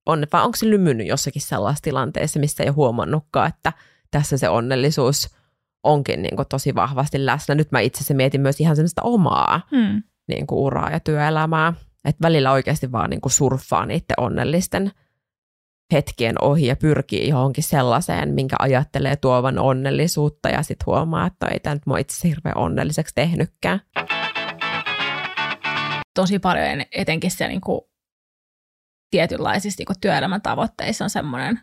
on, 0.10 0.28
vai 0.34 0.44
onko 0.44 0.56
se 0.56 0.70
lymynyt 0.70 1.08
jossakin 1.08 1.42
sellaisessa 1.42 1.84
tilanteessa, 1.84 2.40
missä 2.40 2.64
ei 2.64 2.70
ole 2.70 2.76
huomannutkaan, 2.76 3.50
että 3.50 3.74
tässä 4.12 4.38
se 4.38 4.50
onnellisuus 4.50 5.36
onkin 5.84 6.22
niin 6.22 6.36
kuin 6.36 6.48
tosi 6.48 6.76
vahvasti 6.76 7.26
läsnä. 7.26 7.56
Nyt 7.56 7.72
mä 7.72 7.80
itse 7.80 7.98
asiassa 7.98 8.14
mietin 8.14 8.42
myös 8.42 8.60
ihan 8.60 8.76
semmoista 8.76 9.02
omaa 9.02 9.68
hmm. 9.72 10.04
niin 10.28 10.48
kuin 10.48 10.60
uraa 10.60 10.92
ja 10.92 11.00
työelämää, 11.00 11.74
että 12.06 12.22
välillä 12.22 12.52
oikeasti 12.52 12.92
vaan 12.92 13.10
niin 13.10 13.22
kuin 13.22 13.32
surffaa 13.32 13.86
niiden 13.86 14.16
onnellisten 14.18 14.92
hetkien 15.94 16.44
ohi 16.44 16.66
ja 16.66 16.76
pyrkii 16.76 17.28
johonkin 17.28 17.64
sellaiseen, 17.64 18.34
minkä 18.34 18.56
ajattelee 18.60 19.16
tuovan 19.16 19.60
onnellisuutta 19.60 20.50
ja 20.50 20.64
sitten 20.64 20.86
huomaa, 20.86 21.26
että 21.26 21.48
ei 21.48 21.60
tämä 21.60 21.76
nyt 21.76 21.86
mua 21.86 21.98
itse 21.98 22.28
hirveän 22.28 22.58
onnelliseksi 22.58 23.16
tehnytkään. 23.16 23.82
Tosi 26.16 26.40
paljon 26.40 26.84
etenkin 26.92 27.32
se 27.32 27.48
niin 27.48 27.62
kuin 27.62 27.82
tietynlaisissa 29.12 29.84
niin 29.88 30.02
työelämän 30.02 30.42
tavoitteissa 30.42 31.04
on 31.04 31.10
semmoinen 31.10 31.60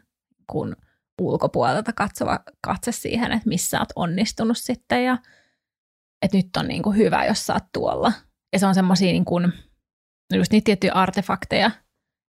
kun 0.46 0.76
ulkopuolelta 1.20 1.92
katsova 1.92 2.40
katse 2.60 2.92
siihen, 2.92 3.32
että 3.32 3.48
missä 3.48 3.78
olet 3.78 3.92
onnistunut 3.96 4.58
sitten 4.58 5.04
ja 5.04 5.18
että 6.22 6.36
nyt 6.36 6.48
on 6.58 6.68
niin 6.68 6.82
kuin 6.82 6.96
hyvä, 6.96 7.24
jos 7.24 7.46
saat 7.46 7.64
tuolla. 7.72 8.12
Ja 8.52 8.58
se 8.58 8.66
on 8.66 8.74
semmoisia 8.74 9.12
niin 9.12 9.24
kuin, 9.24 9.52
just 10.34 10.52
niitä 10.52 10.64
tiettyjä 10.64 10.92
artefakteja 10.92 11.70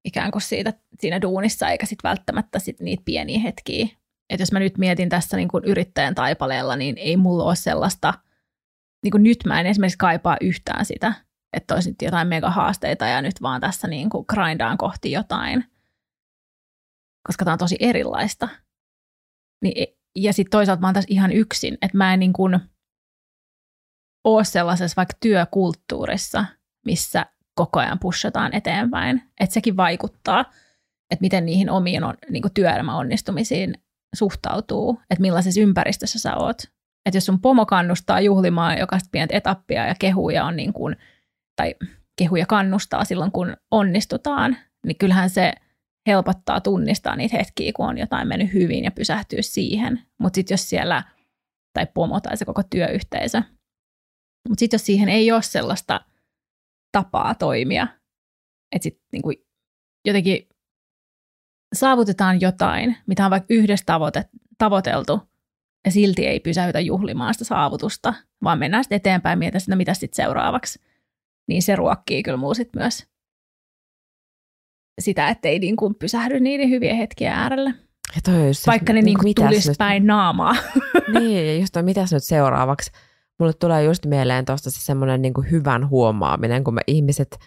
ikään 0.05 0.31
kuin 0.31 0.43
siitä, 0.43 0.73
siinä 1.01 1.23
duunissa, 1.23 1.69
eikä 1.69 1.87
sitten 1.87 2.09
välttämättä 2.09 2.59
sit 2.59 2.81
niitä 2.81 3.03
pieniä 3.05 3.39
hetkiä. 3.39 3.89
Että 4.31 4.43
jos 4.43 4.53
mä 4.53 4.59
nyt 4.59 4.79
mietin 4.79 5.09
tässä 5.09 5.37
niin 5.37 5.49
kuin 5.49 5.65
yrittäjän 5.65 6.15
taipaleella, 6.15 6.77
niin 6.77 6.99
ei 6.99 7.17
mulla 7.17 7.45
ole 7.45 7.57
sellaista, 7.57 8.15
niin 9.03 9.11
kuin 9.11 9.23
nyt 9.23 9.39
mä 9.47 9.61
en 9.61 9.67
esimerkiksi 9.67 9.99
kaipaa 9.99 10.37
yhtään 10.41 10.85
sitä, 10.85 11.13
että 11.57 11.75
olisi 11.75 11.91
nyt 11.91 12.03
jotain 12.03 12.29
megahaasteita 12.29 13.07
ja 13.07 13.23
nyt 13.23 13.43
vaan 13.43 13.61
tässä 13.61 13.89
niin 13.89 14.11
kuin 14.11 14.25
grindaan 14.29 14.79
kohti 14.79 15.13
jotain, 15.13 15.65
koska 17.27 17.45
tämä 17.45 17.53
on 17.53 17.59
tosi 17.59 17.77
erilaista. 17.81 18.49
Niin, 19.63 19.87
ja 20.17 20.33
sitten 20.33 20.51
toisaalta 20.51 20.81
mä 20.81 20.87
oon 20.87 20.95
tässä 20.95 21.09
ihan 21.11 21.33
yksin, 21.33 21.79
että 21.83 21.97
mä 21.97 22.15
en 22.15 22.21
niin 22.21 22.33
kuin 22.33 22.61
ole 24.25 24.45
sellaisessa 24.45 24.97
vaikka 24.97 25.17
työkulttuurissa, 25.21 26.45
missä 26.87 27.27
koko 27.55 27.81
ajan 27.81 27.99
pushataan 27.99 28.55
eteenpäin. 28.55 29.23
Että 29.41 29.55
sekin 29.55 29.77
vaikuttaa, 29.77 30.41
että 31.11 31.23
miten 31.23 31.47
niihin 31.47 31.71
omiin 31.71 32.05
on, 32.05 32.15
niin 32.31 32.43
kuin 32.43 32.55
työelämän 32.55 32.97
onnistumisiin 32.97 33.75
suhtautuu, 34.15 35.01
että 35.11 35.23
millaisessa 35.23 35.61
ympäristössä 35.61 36.19
sä 36.19 36.37
oot. 36.37 36.63
Että 37.07 37.17
jos 37.17 37.27
sun 37.27 37.41
pomo 37.41 37.67
kannustaa 37.67 38.21
juhlimaan 38.21 38.79
jokaista 38.79 39.09
pientä 39.13 39.37
etappia 39.37 39.87
ja 39.87 39.95
kehuja 39.99 40.45
on 40.45 40.57
niin 40.57 40.73
kuin– 40.73 40.97
tai 41.57 41.75
kehuja 42.19 42.47
kannustaa 42.47 43.05
silloin, 43.05 43.33
kun 43.33 43.57
onnistutaan, 43.71 44.57
niin 44.87 44.99
kyllähän 44.99 45.31
se 45.31 45.53
helpottaa 46.07 46.61
tunnistaa 46.61 47.17
niitä 47.17 47.37
hetkiä, 47.37 47.73
kun 47.77 47.89
on 47.89 47.99
jotain 47.99 48.29
mennyt 48.29 48.53
hyvin 48.53 48.85
ja 48.85 48.91
pysähtyä 48.91 49.43
siihen. 49.43 50.03
Mutta 50.19 50.35
sitten 50.35 50.55
jos 50.55 50.69
siellä, 50.69 51.03
tai 51.73 51.87
pomo 51.95 52.21
tai 52.21 52.37
se 52.37 52.45
koko 52.45 52.63
työyhteisö, 52.63 53.43
mutta 54.49 54.61
sitten 54.61 54.79
jos 54.79 54.87
siihen 54.87 55.09
ei 55.09 55.33
ole 55.33 55.43
sellaista 55.43 56.01
tapaa 56.93 57.35
toimia, 57.35 57.87
että 58.73 58.83
sitten 58.83 59.09
niinku 59.13 59.33
jotenkin 60.07 60.49
saavutetaan 61.75 62.41
jotain, 62.41 62.97
mitä 63.07 63.25
on 63.25 63.31
vaikka 63.31 63.55
yhdessä 63.55 63.87
tavoite, 63.87 64.25
tavoiteltu, 64.59 65.21
ja 65.85 65.91
silti 65.93 66.27
ei 66.27 66.41
pysäytä 66.41 66.81
juhlimaan 66.81 67.35
sitä 67.35 67.45
saavutusta, 67.45 68.15
vaan 68.43 68.59
mennään 68.59 68.85
sitten 68.85 68.97
eteenpäin 68.97 69.33
ja 69.33 69.39
mietitään 69.39 69.79
mitä 69.79 69.95
sitten 69.95 70.25
seuraavaksi 70.25 70.81
niin 71.49 71.63
se 71.63 71.77
ruokkii 71.77 72.23
kyllä 72.23 72.37
muu 72.37 72.55
sit 72.55 72.69
myös 72.77 73.07
sitä, 75.01 75.29
ettei 75.29 75.59
niin 75.59 75.77
kuin 75.77 75.95
pysähdy 75.95 76.41
niiden 76.41 76.71
hyvien 76.71 76.97
hetkien 76.97 77.33
äärelle. 77.33 77.75
Ja 78.15 78.21
toi 78.25 78.47
just 78.47 78.67
Vaikka 78.67 78.93
ne 78.93 79.03
niin 79.03 79.19
kuin 79.19 79.35
tulisi 79.35 79.69
nyt... 79.69 79.79
päin 79.79 80.07
naamaa. 80.07 80.57
niin, 81.19 81.47
ja 81.47 81.57
just 81.57 81.73
toi, 81.73 81.83
mitäs 81.83 82.13
nyt 82.13 82.25
seuraavaksi? 82.25 82.91
Mulle 83.39 83.53
tulee 83.53 83.85
just 83.85 84.07
mieleen 84.07 84.45
tuosta 84.45 84.71
se 84.71 84.81
semmoinen 84.81 85.23
niin 85.23 85.51
hyvän 85.51 85.89
huomaaminen, 85.91 86.65
kun 86.65 86.75
me 86.75 86.81
ihmiset 86.87 87.39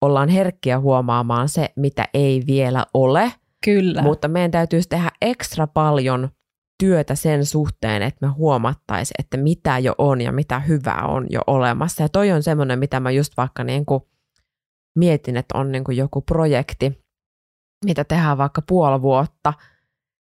ollaan 0.00 0.28
herkkiä 0.28 0.80
huomaamaan 0.80 1.48
se, 1.48 1.68
mitä 1.76 2.08
ei 2.14 2.42
vielä 2.46 2.86
ole. 2.94 3.32
Kyllä. 3.64 4.02
Mutta 4.02 4.28
meidän 4.28 4.50
täytyisi 4.50 4.88
tehdä 4.88 5.10
ekstra 5.22 5.66
paljon 5.66 6.28
työtä 6.78 7.14
sen 7.14 7.46
suhteen, 7.46 8.02
että 8.02 8.26
me 8.26 8.32
huomattaisiin, 8.32 9.14
että 9.18 9.36
mitä 9.36 9.78
jo 9.78 9.94
on 9.98 10.20
ja 10.20 10.32
mitä 10.32 10.58
hyvää 10.58 11.06
on 11.06 11.26
jo 11.30 11.40
olemassa. 11.46 12.02
Ja 12.02 12.08
toi 12.08 12.32
on 12.32 12.42
semmoinen, 12.42 12.78
mitä 12.78 13.00
mä 13.00 13.10
just 13.10 13.32
vaikka 13.36 13.64
niin 13.64 13.86
kuin 13.86 14.02
mietin, 14.96 15.36
että 15.36 15.58
on 15.58 15.72
niin 15.72 15.84
kuin 15.84 15.96
joku 15.96 16.20
projekti, 16.20 17.04
mitä 17.84 18.04
tehdään 18.04 18.38
vaikka 18.38 18.62
puoli 18.62 19.02
vuotta, 19.02 19.52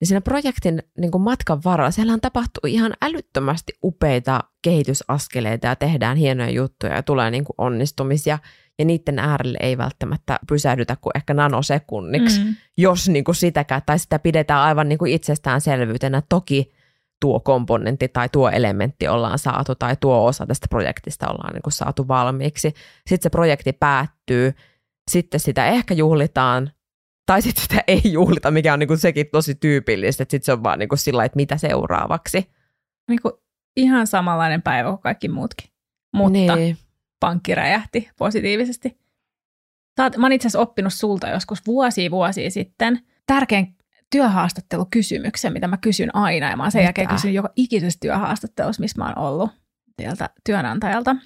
niin 0.00 0.08
siinä 0.08 0.20
projektin 0.20 0.82
niin 0.98 1.10
kuin 1.10 1.22
matkan 1.22 1.64
varrella 1.64 1.90
siellähän 1.90 2.20
tapahtuu 2.20 2.62
ihan 2.66 2.92
älyttömästi 3.02 3.72
upeita 3.84 4.40
kehitysaskeleita 4.62 5.66
ja 5.66 5.76
tehdään 5.76 6.16
hienoja 6.16 6.50
juttuja 6.50 6.94
ja 6.94 7.02
tulee 7.02 7.30
niin 7.30 7.44
kuin 7.44 7.54
onnistumisia– 7.58 8.38
ja 8.78 8.84
niiden 8.84 9.18
äärelle 9.18 9.58
ei 9.60 9.78
välttämättä 9.78 10.38
pysähdytä 10.48 10.96
kuin 11.00 11.16
ehkä 11.16 11.34
nanosekunniksi, 11.34 12.40
mm. 12.44 12.54
jos 12.76 13.08
niin 13.08 13.24
kuin 13.24 13.34
sitäkään, 13.34 13.82
tai 13.86 13.98
sitä 13.98 14.18
pidetään 14.18 14.60
aivan 14.60 14.88
niin 14.88 14.98
kuin 14.98 15.12
itsestäänselvyytenä. 15.12 16.22
Toki 16.28 16.72
tuo 17.20 17.40
komponentti 17.40 18.08
tai 18.08 18.28
tuo 18.28 18.50
elementti 18.50 19.08
ollaan 19.08 19.38
saatu 19.38 19.74
tai 19.74 19.96
tuo 20.00 20.26
osa 20.26 20.46
tästä 20.46 20.66
projektista 20.70 21.28
ollaan 21.28 21.54
niin 21.54 21.62
kuin 21.62 21.72
saatu 21.72 22.08
valmiiksi. 22.08 22.74
Sitten 23.06 23.22
se 23.22 23.30
projekti 23.30 23.72
päättyy, 23.72 24.54
sitten 25.10 25.40
sitä 25.40 25.66
ehkä 25.66 25.94
juhlitaan 25.94 26.70
tai 27.26 27.42
sitten 27.42 27.62
sitä 27.62 27.84
ei 27.88 28.00
juhlita, 28.04 28.50
mikä 28.50 28.72
on 28.72 28.78
niin 28.78 28.88
kuin 28.88 28.98
sekin 28.98 29.26
tosi 29.32 29.54
tyypillistä, 29.54 30.22
että 30.22 30.30
sitten 30.30 30.46
se 30.46 30.52
on 30.52 30.62
vaan 30.62 30.78
niin 30.78 30.88
kuin 30.88 30.98
sillä 30.98 31.24
että 31.24 31.36
mitä 31.36 31.56
seuraavaksi. 31.56 32.50
Niin 33.08 33.22
kuin 33.22 33.34
ihan 33.76 34.06
samanlainen 34.06 34.62
päivä 34.62 34.88
kuin 34.88 35.02
kaikki 35.02 35.28
muutkin. 35.28 35.70
Mutta 36.16 36.56
niin 36.56 36.78
pankki 37.24 37.54
räjähti 37.54 38.10
positiivisesti. 38.18 38.98
Saat, 39.96 40.16
mä 40.16 40.26
oon 40.26 40.32
itse 40.32 40.46
asiassa 40.46 40.60
oppinut 40.60 40.92
sulta 40.92 41.28
joskus 41.28 41.66
vuosia 41.66 42.10
vuosia 42.10 42.50
sitten 42.50 43.00
tärkeän 43.26 43.66
työhaastattelukysymyksen, 44.10 45.52
mitä 45.52 45.68
mä 45.68 45.76
kysyn 45.76 46.16
aina. 46.16 46.50
Ja 46.50 46.56
mä 46.56 46.62
oon 46.62 46.72
sen 46.72 46.78
mitä? 46.78 46.86
jälkeen 46.86 47.08
kysynyt 47.08 47.34
joka 47.34 47.52
ikisessä 47.56 47.98
työhaastattelussa, 48.00 48.80
missä 48.80 48.98
mä 48.98 49.06
oon 49.06 49.18
ollut 49.18 49.50
teiltä 49.96 50.30
työnantajalta. 50.46 51.16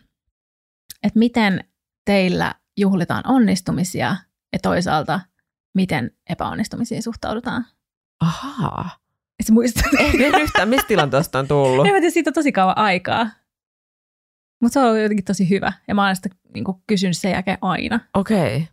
Että 1.02 1.18
miten 1.18 1.64
teillä 2.04 2.54
juhlitaan 2.76 3.22
onnistumisia 3.26 4.16
ja 4.52 4.58
toisaalta 4.62 5.20
miten 5.74 6.10
epäonnistumisiin 6.30 7.02
suhtaudutaan. 7.02 7.66
Ahaa. 8.20 8.90
Et 9.40 9.50
muistat? 9.50 9.84
En 9.98 10.40
yhtään, 10.40 10.68
mistä 10.68 10.88
tilanteesta 10.88 11.38
on 11.38 11.48
tullut? 11.48 11.86
En 11.86 11.92
mä 11.92 11.98
tiedä, 12.00 12.10
siitä 12.10 12.30
on 12.30 12.34
tosi 12.34 12.52
kauan 12.52 12.78
aikaa. 12.78 13.30
Mutta 14.62 14.72
se 14.72 14.80
on 14.80 14.86
ollut 14.86 15.02
jotenkin 15.02 15.24
tosi 15.24 15.50
hyvä. 15.50 15.72
Ja 15.88 15.94
mä 15.94 16.06
oon 16.06 16.16
sitä 16.16 16.28
niin 16.54 16.64
kysynyt 16.86 17.16
sen 17.16 17.32
jälkeen 17.32 17.58
aina. 17.60 18.00
Okei. 18.14 18.56
Okay. 18.56 18.66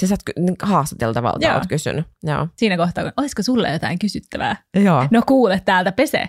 Siis 0.00 0.08
sä 0.08 0.14
oot 0.14 0.44
niin 0.44 0.56
haastateltavalta 0.62 1.46
Joo. 1.46 1.54
oot 1.54 1.66
kysynyt. 1.66 2.06
Joo. 2.22 2.48
Siinä 2.56 2.76
kohtaa, 2.76 3.04
kun 3.04 3.12
olisiko 3.16 3.42
sulle 3.42 3.72
jotain 3.72 3.98
kysyttävää? 3.98 4.56
Joo. 4.74 5.08
No 5.10 5.22
kuule, 5.26 5.62
täältä 5.64 5.92
pese. 5.92 6.28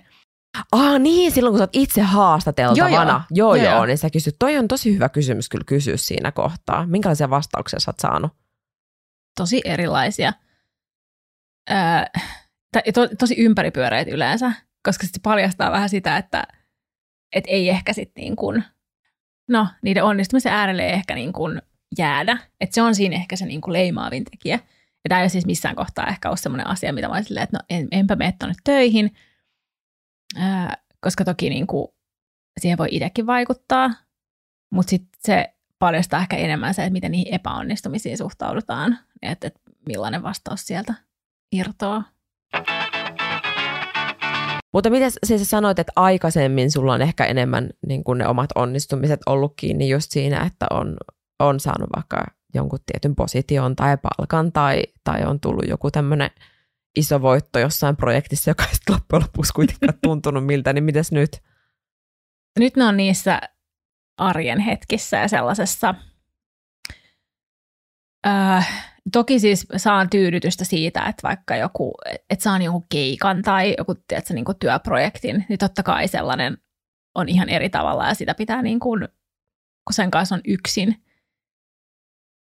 Ah 0.71 0.99
niin, 0.99 1.31
silloin 1.31 1.51
kun 1.51 1.57
sä 1.57 1.63
oot 1.63 1.69
itse 1.73 2.01
haastateltavana. 2.01 3.23
Joo, 3.31 3.55
joo, 3.55 3.63
joo, 3.63 3.75
joo 3.75 3.85
niin 3.85 3.97
sä 3.97 4.09
kysyt. 4.09 4.35
Toi 4.39 4.57
on 4.57 4.67
tosi 4.67 4.95
hyvä 4.95 5.09
kysymys 5.09 5.49
kyllä 5.49 5.63
kysyä 5.67 5.97
siinä 5.97 6.31
kohtaa. 6.31 6.85
Minkälaisia 6.87 7.29
vastauksia 7.29 7.79
sä 7.79 7.89
oot 7.91 7.99
saanut? 7.99 8.31
Tosi 9.39 9.61
erilaisia. 9.65 10.33
Öö, 11.71 11.77
to, 12.93 13.07
tosi 13.19 13.35
ympäripyöreitä 13.37 14.11
yleensä, 14.11 14.53
koska 14.85 15.07
se 15.07 15.19
paljastaa 15.23 15.71
vähän 15.71 15.89
sitä, 15.89 16.17
että 16.17 16.43
et 17.35 17.43
ei 17.47 17.69
ehkä 17.69 17.93
sitten 17.93 18.21
niin 18.21 18.35
kuin– 18.35 18.63
no, 19.49 19.67
niiden 19.81 20.03
onnistumisen 20.03 20.53
äärelle 20.53 20.89
ehkä 20.89 21.15
niin 21.15 21.33
kuin 21.33 21.61
jäädä. 21.97 22.37
Että 22.61 22.73
se 22.73 22.81
on 22.81 22.95
siinä 22.95 23.15
ehkä 23.15 23.35
se 23.35 23.45
niin 23.45 23.61
kuin 23.61 23.73
leimaavin 23.73 24.25
tekijä. 24.25 24.55
Ja 25.03 25.09
tämä 25.09 25.19
ei 25.19 25.23
ole 25.23 25.29
siis 25.29 25.45
missään 25.45 25.75
kohtaa 25.75 26.07
ehkä 26.07 26.29
ole 26.29 26.37
sellainen 26.37 26.67
asia, 26.67 26.93
mitä 26.93 27.07
mä 27.07 27.21
silleen, 27.21 27.43
että 27.43 27.57
no 27.57 27.65
en, 27.69 27.87
enpä 27.91 28.15
mene 28.15 28.33
tuonne 28.39 28.55
töihin, 28.63 29.15
ää, 30.35 30.77
koska 30.99 31.25
toki 31.25 31.49
niin 31.49 31.67
kuin, 31.67 31.87
siihen 32.59 32.77
voi 32.77 32.87
itsekin 32.91 33.25
vaikuttaa, 33.25 33.93
mutta 34.71 34.89
sitten 34.89 35.19
se 35.19 35.53
paljastaa 35.79 36.19
ehkä 36.19 36.35
enemmän 36.35 36.73
se, 36.73 36.81
että 36.81 36.93
miten 36.93 37.11
niihin 37.11 37.33
epäonnistumisiin 37.33 38.17
suhtaudutaan, 38.17 38.99
että, 39.21 39.47
että 39.47 39.59
millainen 39.87 40.23
vastaus 40.23 40.67
sieltä 40.67 40.93
irtoaa. 41.51 42.03
Mutta 44.73 44.89
miten 44.89 45.11
siis 45.23 45.49
sanoit, 45.49 45.79
että 45.79 45.91
aikaisemmin 45.95 46.71
sulla 46.71 46.93
on 46.93 47.01
ehkä 47.01 47.25
enemmän 47.25 47.69
niin 47.87 48.03
kuin 48.03 48.17
ne 48.17 48.27
omat 48.27 48.49
onnistumiset 48.55 49.19
ollut 49.25 49.53
kiinni 49.55 49.89
just 49.89 50.11
siinä, 50.11 50.43
että 50.45 50.65
on, 50.71 50.97
on 51.39 51.59
saanut 51.59 51.89
vaikka 51.95 52.23
jonkun 52.53 52.79
tietyn 52.85 53.15
position 53.15 53.75
tai 53.75 53.97
palkan 53.97 54.51
tai, 54.51 54.83
tai 55.03 55.25
on 55.25 55.39
tullut 55.39 55.67
joku 55.67 55.91
tämmöinen 55.91 56.29
iso 56.95 57.21
voitto 57.21 57.59
jossain 57.59 57.95
projektissa, 57.95 58.49
joka 58.49 58.63
ei 58.63 58.93
loppujen 58.93 59.23
lopuksi 59.23 59.53
kuitenkaan 59.53 59.99
tuntunut 60.03 60.45
miltä, 60.45 60.73
niin 60.73 60.83
mites 60.83 61.11
nyt? 61.11 61.41
Nyt 62.59 62.75
ne 62.75 62.85
on 62.85 62.97
niissä 62.97 63.41
arjen 64.17 64.59
hetkissä 64.59 65.17
ja 65.17 65.27
sellaisessa, 65.27 65.95
äh, 68.27 68.90
toki 69.13 69.39
siis 69.39 69.67
saan 69.77 70.09
tyydytystä 70.09 70.65
siitä, 70.65 70.99
että 70.99 71.27
vaikka 71.27 71.55
joku, 71.55 71.93
että 72.29 72.43
saan 72.43 72.61
jonkun 72.61 72.85
keikan 72.91 73.41
tai 73.41 73.75
joku 73.77 73.95
tiedätkö, 73.95 74.33
niin 74.33 74.45
työprojektin, 74.59 75.45
niin 75.49 75.59
totta 75.59 75.83
kai 75.83 76.07
sellainen 76.07 76.57
on 77.15 77.29
ihan 77.29 77.49
eri 77.49 77.69
tavalla 77.69 78.07
ja 78.07 78.13
sitä 78.13 78.33
pitää 78.33 78.61
niin 78.61 78.79
kuin, 78.79 79.07
kun 79.87 79.93
sen 79.93 80.11
kanssa 80.11 80.35
on 80.35 80.41
yksin, 80.47 80.87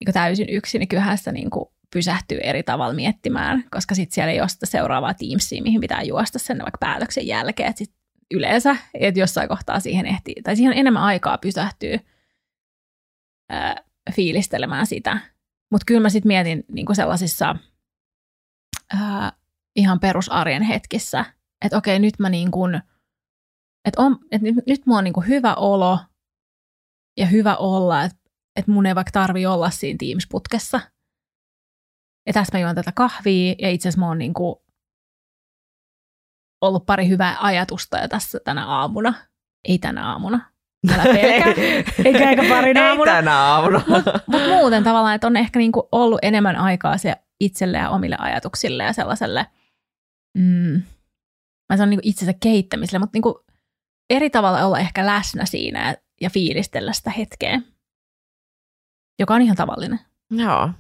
niin 0.05 0.15
täysin 0.15 0.49
yksin, 0.51 0.79
niin 0.79 0.89
kyllähän 0.89 1.19
sitä 1.19 1.33
niin 1.33 1.51
kuin 1.51 1.67
pysähtyy 1.93 2.39
eri 2.43 2.63
tavalla 2.63 2.95
miettimään, 2.95 3.65
koska 3.71 3.95
sitten 3.95 4.15
siellä 4.15 4.33
ei 4.33 4.41
ole 4.41 4.49
sitä 4.49 4.67
seuraavaa 4.67 5.15
Teamsia, 5.15 5.63
mihin 5.63 5.81
pitää 5.81 6.03
juosta 6.03 6.39
sen 6.39 6.59
vaikka 6.59 6.79
päätöksen 6.81 7.27
jälkeen, 7.27 7.69
että 7.69 7.79
sit 7.79 7.95
yleensä, 8.31 8.77
että 8.95 9.21
jossain 9.21 9.49
kohtaa 9.49 9.81
siihen 9.81 10.07
ehtii, 10.07 10.35
tai 10.43 10.57
siihen 10.57 10.73
on 10.73 10.79
enemmän 10.79 11.03
aikaa 11.03 11.39
pysähtyä 11.39 11.99
ää, 13.51 13.85
fiilistelemään 14.15 14.87
sitä. 14.87 15.19
Mutta 15.71 15.85
kyllä 15.87 16.01
mä 16.01 16.11
sitten 16.11 16.29
mietin 16.29 16.65
niinku 16.69 16.95
sellaisissa 16.95 17.57
ää, 18.95 19.33
ihan 19.77 20.01
perusarjen 20.01 20.63
hetkissä, 20.63 21.25
että 21.65 21.79
okei, 21.79 21.99
nyt 21.99 22.19
mä 22.19 22.29
niin 22.29 22.51
kuin, 22.51 22.83
että 23.85 24.03
on, 24.03 24.19
että 24.31 24.47
nyt, 24.47 24.55
nyt 24.67 24.87
mulla 24.87 24.99
on 24.99 25.05
niin 25.05 25.15
kuin 25.15 25.29
hyvä 25.29 25.55
olo 25.55 25.99
ja 27.19 27.27
hyvä 27.27 27.57
olla, 27.57 28.05
että, 28.05 28.19
että 28.57 28.71
mun 28.71 28.87
ei 28.87 28.95
vaikka 28.95 29.13
tarvi 29.13 29.47
olla 29.47 29.71
siinä 29.71 29.97
Teams-putkessa. 29.99 30.81
Ja 32.27 32.33
tässä 32.33 32.59
mä 32.59 32.63
juon 32.63 32.75
tätä 32.75 32.93
kahvia 32.93 33.55
ja 33.59 33.71
itse 33.71 33.89
asiassa 33.89 34.01
mä 34.01 34.09
oon 34.09 34.19
niin 34.19 34.35
kuin 34.35 34.57
ollut 36.61 36.87
pari 36.87 37.09
hyvää 37.09 37.37
ajatusta 37.41 37.99
jo 37.99 38.09
tässä 38.09 38.39
tänä 38.45 38.67
aamuna. 38.67 39.15
Ei 39.69 39.79
tänä 39.79 40.09
aamuna. 40.11 40.53
Älä 40.95 41.03
pelkää. 41.03 41.55
Eikä 42.05 42.31
eikä 42.31 42.43
pari 42.49 42.75
aamuna. 42.79 43.11
Ei 43.11 43.17
tänä 43.17 43.37
aamuna. 43.37 43.83
Mutta 43.89 44.21
mut 44.27 44.43
muuten 44.49 44.85
tavallaan, 44.85 45.15
että 45.15 45.27
on 45.27 45.37
ehkä 45.37 45.59
niinku 45.59 45.89
ollut 45.93 46.19
enemmän 46.23 46.57
aikaa 46.57 46.99
se 46.99 47.15
itselle 47.41 47.79
ja 47.79 47.91
omille 47.91 48.17
ajatuksille 48.19 48.85
ja 48.85 48.93
sellaiselle, 48.93 49.47
mm, 50.39 50.83
mä 51.69 51.77
sanon 51.77 51.91
niinku 51.91 52.09
itsensä 52.09 52.33
kehittämiselle, 52.43 52.99
mutta 52.99 53.17
niinku 53.17 53.45
eri 54.11 54.31
tavalla 54.31 54.67
olla 54.67 54.79
ehkä 54.79 55.07
läsnä 55.07 55.45
siinä 55.45 55.97
ja 56.21 56.31
fiilistellä 56.31 56.93
sitä 56.93 57.11
hetkeä, 57.11 57.61
joka 59.19 59.35
on 59.35 59.43
ihan 59.43 59.57
tavallinen. 59.57 60.01
Joo. 60.31 60.71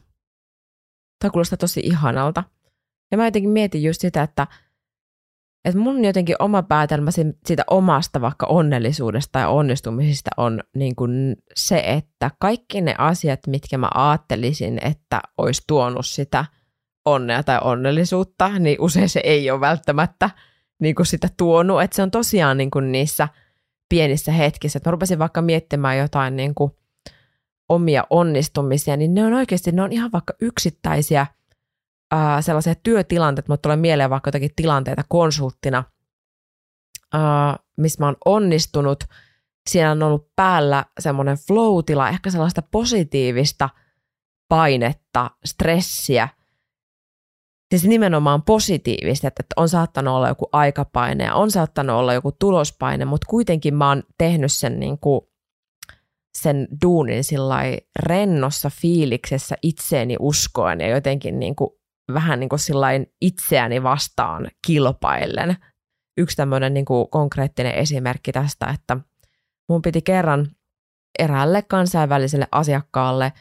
Tämä 1.19 1.33
kuulostaa 1.33 1.57
tosi 1.57 1.81
ihanalta. 1.81 2.45
Ja 3.11 3.17
mä 3.17 3.25
jotenkin 3.25 3.51
mietin 3.51 3.83
just 3.83 4.01
sitä, 4.01 4.23
että– 4.23 4.47
että 5.65 5.81
mun 5.81 6.05
jotenkin 6.05 6.37
oma 6.39 6.63
päätelmä 6.63 7.11
siitä 7.47 7.65
omasta 7.71 8.21
vaikka 8.21 8.47
onnellisuudesta 8.47 9.39
ja 9.39 9.49
onnistumisista 9.49 10.31
on 10.37 10.63
niin 10.77 10.97
kuin 10.97 11.37
se, 11.55 11.83
että 11.87 12.31
kaikki 12.39 12.81
ne 12.81 12.95
asiat, 12.99 13.41
mitkä 13.47 13.79
mä 13.79 13.89
ajattelisin, 13.95 14.79
että 14.83 15.21
olisi 15.39 15.63
tuonut 15.67 16.07
sitä 16.07 16.45
onnea 17.05 17.43
tai 17.43 17.59
onnellisuutta, 17.63 18.59
niin 18.59 18.81
usein 18.81 19.09
se 19.09 19.21
ei 19.25 19.51
ole 19.51 19.61
välttämättä 19.61 20.31
niin 20.81 20.95
kuin 20.95 21.07
sitä 21.07 21.29
tuonut. 21.37 21.83
Että 21.83 21.97
se 21.97 22.03
on 22.03 22.11
tosiaan 22.11 22.57
niin 22.57 22.71
kuin 22.71 22.93
niissä 22.93 23.29
pienissä 23.89 24.33
hetkissä. 24.33 24.77
Että 24.77 24.91
mä 24.91 24.93
rupesin 24.93 25.19
vaikka 25.19 25.43
miettimään 25.43 25.99
jotain 25.99 26.37
niin 26.37 26.55
kuin 26.55 26.73
omia 27.69 28.05
onnistumisia, 28.11 28.97
niin 28.97 29.15
ne 29.15 29.25
on 29.25 29.33
oikeasti, 29.33 29.73
ne 29.73 29.83
on 29.83 29.93
ihan 29.93 30.13
vaikka 30.13 30.35
yksittäisiä– 30.41 31.27
ää, 32.11 32.43
sellaisia 32.43 32.75
työtilanteita, 32.75 33.53
mutta 33.53 33.63
tulee 33.63 33.77
mieleen 33.77 34.11
vaikka 34.11 34.29
jotakin 34.29 34.51
tilanteita 34.57 35.03
konsulttina, 35.09 35.85
ää, 37.13 37.57
missä 37.77 38.03
mä 38.03 38.07
oon 38.07 38.17
onnistunut. 38.25 39.05
Siinä 39.71 39.91
on 39.91 40.03
ollut 40.03 40.31
päällä 40.37 40.85
semmoinen 41.01 41.37
flow-tila, 41.37 42.09
ehkä 42.09 42.31
sellaista 42.31 42.63
positiivista 42.63 43.69
painetta, 44.49 45.31
stressiä. 45.45 46.29
Siis 47.71 47.85
nimenomaan 47.85 48.43
positiivista, 48.43 49.29
että 49.29 49.43
on 49.57 49.69
saattanut 49.69 50.15
olla 50.15 50.29
joku 50.29 50.49
aikapaine 50.53 51.25
ja 51.25 51.35
on 51.35 51.51
saattanut 51.51 51.97
olla 51.97 52.15
joku 52.15 52.33
tulospaine, 52.33 53.05
mutta 53.05 53.27
kuitenkin 53.31 53.75
mä 53.75 53.89
oon 53.89 54.03
tehnyt 54.19 54.53
sen, 54.53 54.81
niin 54.81 54.99
kuin, 54.99 55.21
sen 56.39 56.69
duunin 56.83 57.25
rennossa 57.99 58.71
fiiliksessä 58.81 59.57
itseeni 59.63 60.17
uskoen 60.21 60.81
ja 60.81 60.89
jotenkin 60.89 61.39
niin 61.39 61.57
kuin 61.57 61.71
vähän 62.15 62.41
niin 62.41 62.49
kuin 62.49 62.61
itseäni 63.21 63.83
vastaan 63.83 64.49
kilpaillen. 64.67 65.57
Yksi 66.19 66.37
tämmöinen 66.37 66.75
niin 66.75 66.85
kuin 66.85 67.11
konkreettinen 67.11 67.75
esimerkki 67.75 68.33
tästä, 68.33 68.67
että 68.67 68.97
mun 69.69 69.83
piti 69.83 70.03
kerran 70.03 70.47
eräälle 71.19 71.63
kansainväliselle 71.63 72.49
asiakkaalle 72.53 73.33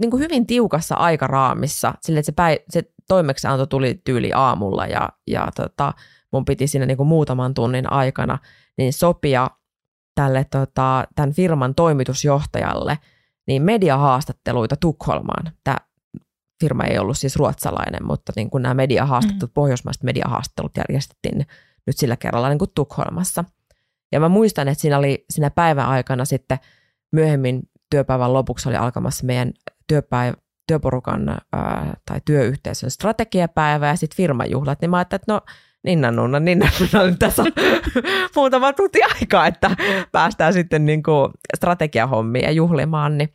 niin 0.00 0.10
kuin 0.10 0.22
hyvin 0.22 0.46
tiukassa 0.46 0.94
aikaraamissa, 0.94 1.94
sille 2.00 2.18
että 2.18 2.26
se, 2.26 2.32
päi- 2.32 2.64
se 2.70 2.82
toimeksianto 3.08 3.66
tuli 3.66 4.00
tyyli 4.04 4.32
aamulla 4.34 4.86
ja, 4.86 5.08
ja 5.26 5.48
tota, 5.56 5.92
mun 6.32 6.44
piti 6.44 6.66
siinä 6.66 6.86
niin 6.86 6.96
kuin 6.96 7.06
muutaman 7.06 7.54
tunnin 7.54 7.92
aikana 7.92 8.38
niin 8.78 8.92
sopia 8.92 9.50
tälle 10.14 10.46
tota, 10.50 11.04
tämän 11.14 11.32
firman 11.32 11.74
toimitusjohtajalle 11.74 12.98
niin 13.46 13.62
mediahaastatteluita 13.62 14.76
Tukholmaan. 14.76 15.52
Tämä 15.64 15.76
firma 16.60 16.84
ei 16.84 16.98
ollut 16.98 17.18
siis 17.18 17.36
ruotsalainen, 17.36 18.06
mutta 18.06 18.32
niin 18.36 18.50
kuin 18.50 18.62
nämä 18.62 18.74
mediahaastattelut, 18.74 19.50
mm. 19.50 19.54
pohjoismaiset 19.54 20.02
mediahaastattelut 20.02 20.76
järjestettiin 20.76 21.46
nyt 21.86 21.96
sillä 21.96 22.16
kerralla 22.16 22.48
niin 22.48 22.58
kuin 22.58 22.70
Tukholmassa. 22.74 23.44
Ja 24.12 24.20
mä 24.20 24.28
muistan, 24.28 24.68
että 24.68 24.82
siinä 24.82 24.98
oli 24.98 25.24
siinä 25.30 25.50
päivän 25.50 25.86
aikana 25.86 26.24
sitten 26.24 26.58
myöhemmin 27.12 27.62
työpäivän 27.90 28.32
lopuksi 28.32 28.68
oli 28.68 28.76
alkamassa 28.76 29.26
meidän 29.26 29.52
työpäivä, 29.86 30.36
työporukan 30.66 31.28
ää, 31.28 31.96
tai 32.06 32.20
työyhteisön 32.24 32.90
strategiapäivä 32.90 33.88
ja 33.88 33.96
sitten 33.96 34.16
firmajuhlat, 34.16 34.80
niin 34.80 34.90
mä 34.90 34.96
ajattelin, 34.96 35.20
että 35.20 35.32
no 35.32 35.40
Ninna 35.84 36.10
Nunna, 36.10 36.40
Ninna 36.40 36.68
Nunna, 36.80 37.06
nyt 37.06 37.18
tässä 37.18 37.42
on 37.42 37.52
muutama 38.36 38.72
tunti 38.72 39.00
aikaa, 39.02 39.46
että 39.46 39.70
päästään 40.12 40.52
sitten 40.52 40.86
niin 40.86 41.02
kuin 41.02 41.30
strategiahommiin 41.56 42.44
ja 42.44 42.50
juhlimaan, 42.50 43.18
niin 43.18 43.34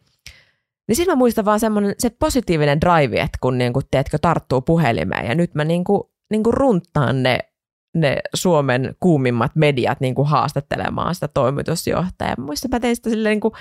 niin 0.89 0.95
sitten 0.95 1.15
mä 1.15 1.19
muistan 1.19 1.45
vaan 1.45 1.59
semmoinen 1.59 1.95
se 1.97 2.09
positiivinen 2.09 2.81
drive, 2.81 3.21
että 3.21 3.37
kun 3.41 3.57
niin 3.57 3.73
kuin, 3.73 3.85
teetkö, 3.91 4.17
tarttuu 4.21 4.61
puhelimeen 4.61 5.25
ja 5.25 5.35
nyt 5.35 5.55
mä 5.55 5.63
niin 5.63 5.83
kuin, 5.83 6.03
niin 6.29 6.43
kuin 6.43 6.53
runttaan 6.53 7.23
ne, 7.23 7.39
ne 7.95 8.17
Suomen 8.33 8.95
kuumimmat 8.99 9.51
mediat 9.55 9.99
niin 9.99 10.15
kuin 10.15 10.27
haastattelemaan 10.27 11.15
sitä 11.15 11.27
toimitusjohtajaa. 11.27 12.35
Muistan 12.37 12.71
mä 12.71 12.79
tein 12.79 12.95
sitä 12.95 13.09
silleen 13.09 13.33
niin 13.33 13.39
kuin 13.39 13.53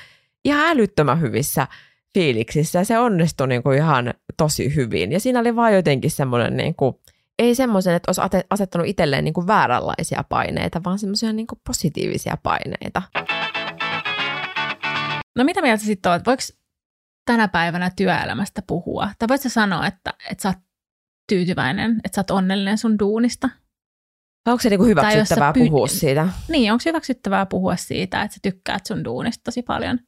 ihan 0.44 0.66
älyttömän 0.66 1.20
hyvissä 1.20 1.66
fiiliksissä 2.14 2.78
ja 2.78 2.84
se 2.84 2.98
onnistui 2.98 3.48
niin 3.48 3.62
kuin 3.62 3.78
ihan 3.78 4.14
tosi 4.36 4.74
hyvin. 4.74 5.12
Ja 5.12 5.20
siinä 5.20 5.40
oli 5.40 5.56
vaan 5.56 5.74
jotenkin 5.74 6.10
semmoinen 6.10 6.56
niin 6.56 6.74
kuin, 6.74 6.94
ei 7.38 7.54
semmoisen, 7.54 7.94
että 7.94 8.08
olisi 8.08 8.46
asettanut 8.50 8.86
itselleen 8.86 9.24
niin 9.24 9.34
kuin 9.34 9.46
vääränlaisia 9.46 10.24
paineita, 10.28 10.80
vaan 10.84 10.98
semmoisia 10.98 11.32
niin 11.32 11.46
kuin 11.46 11.60
positiivisia 11.66 12.36
paineita. 12.42 13.02
No 15.36 15.44
mitä 15.44 15.62
mieltä 15.62 15.84
sitten 15.84 16.12
on? 16.12 16.20
Voiko 16.26 16.42
tänä 17.28 17.48
päivänä 17.48 17.90
työelämästä 17.96 18.62
puhua? 18.66 19.10
Tai 19.18 19.28
voitko 19.28 19.48
sanoa, 19.48 19.86
että, 19.86 20.14
että 20.30 20.42
sä 20.42 20.48
oot 20.48 20.58
tyytyväinen, 21.28 22.00
että 22.04 22.14
sä 22.16 22.20
oot 22.20 22.30
onnellinen 22.30 22.78
sun 22.78 22.98
duunista? 22.98 23.48
Onko 24.48 24.62
se 24.62 24.70
niinku 24.70 24.84
hyväksyttävää 24.84 25.52
py... 25.52 25.60
puhua 25.60 25.86
siitä? 25.86 26.28
Niin, 26.48 26.72
onko 26.72 26.82
hyväksyttävää 26.86 27.46
puhua 27.46 27.76
siitä, 27.76 28.22
että 28.22 28.34
sä 28.34 28.40
tykkäät 28.42 28.86
sun 28.86 29.04
duunista 29.04 29.44
tosi 29.44 29.62
paljon? 29.62 29.98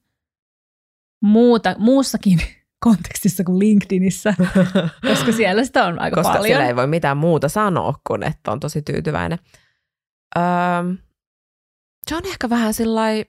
Muuta, 1.22 1.74
muussakin 1.78 2.40
kontekstissa 2.86 3.44
kuin 3.44 3.58
LinkedInissa, 3.58 4.34
koska 5.08 5.32
siellä 5.32 5.64
sitä 5.64 5.84
on 5.84 5.98
aika 5.98 6.16
koska 6.16 6.28
paljon. 6.28 6.42
Koska 6.42 6.46
siellä 6.46 6.66
ei 6.66 6.76
voi 6.76 6.86
mitään 6.86 7.16
muuta 7.16 7.48
sanoa 7.48 7.94
kuin, 8.06 8.22
että 8.22 8.52
on 8.52 8.60
tosi 8.60 8.82
tyytyväinen. 8.82 9.38
Öö, 10.36 10.42
se 12.08 12.16
on 12.16 12.26
ehkä 12.26 12.50
vähän 12.50 12.74
sellainen 12.74 13.24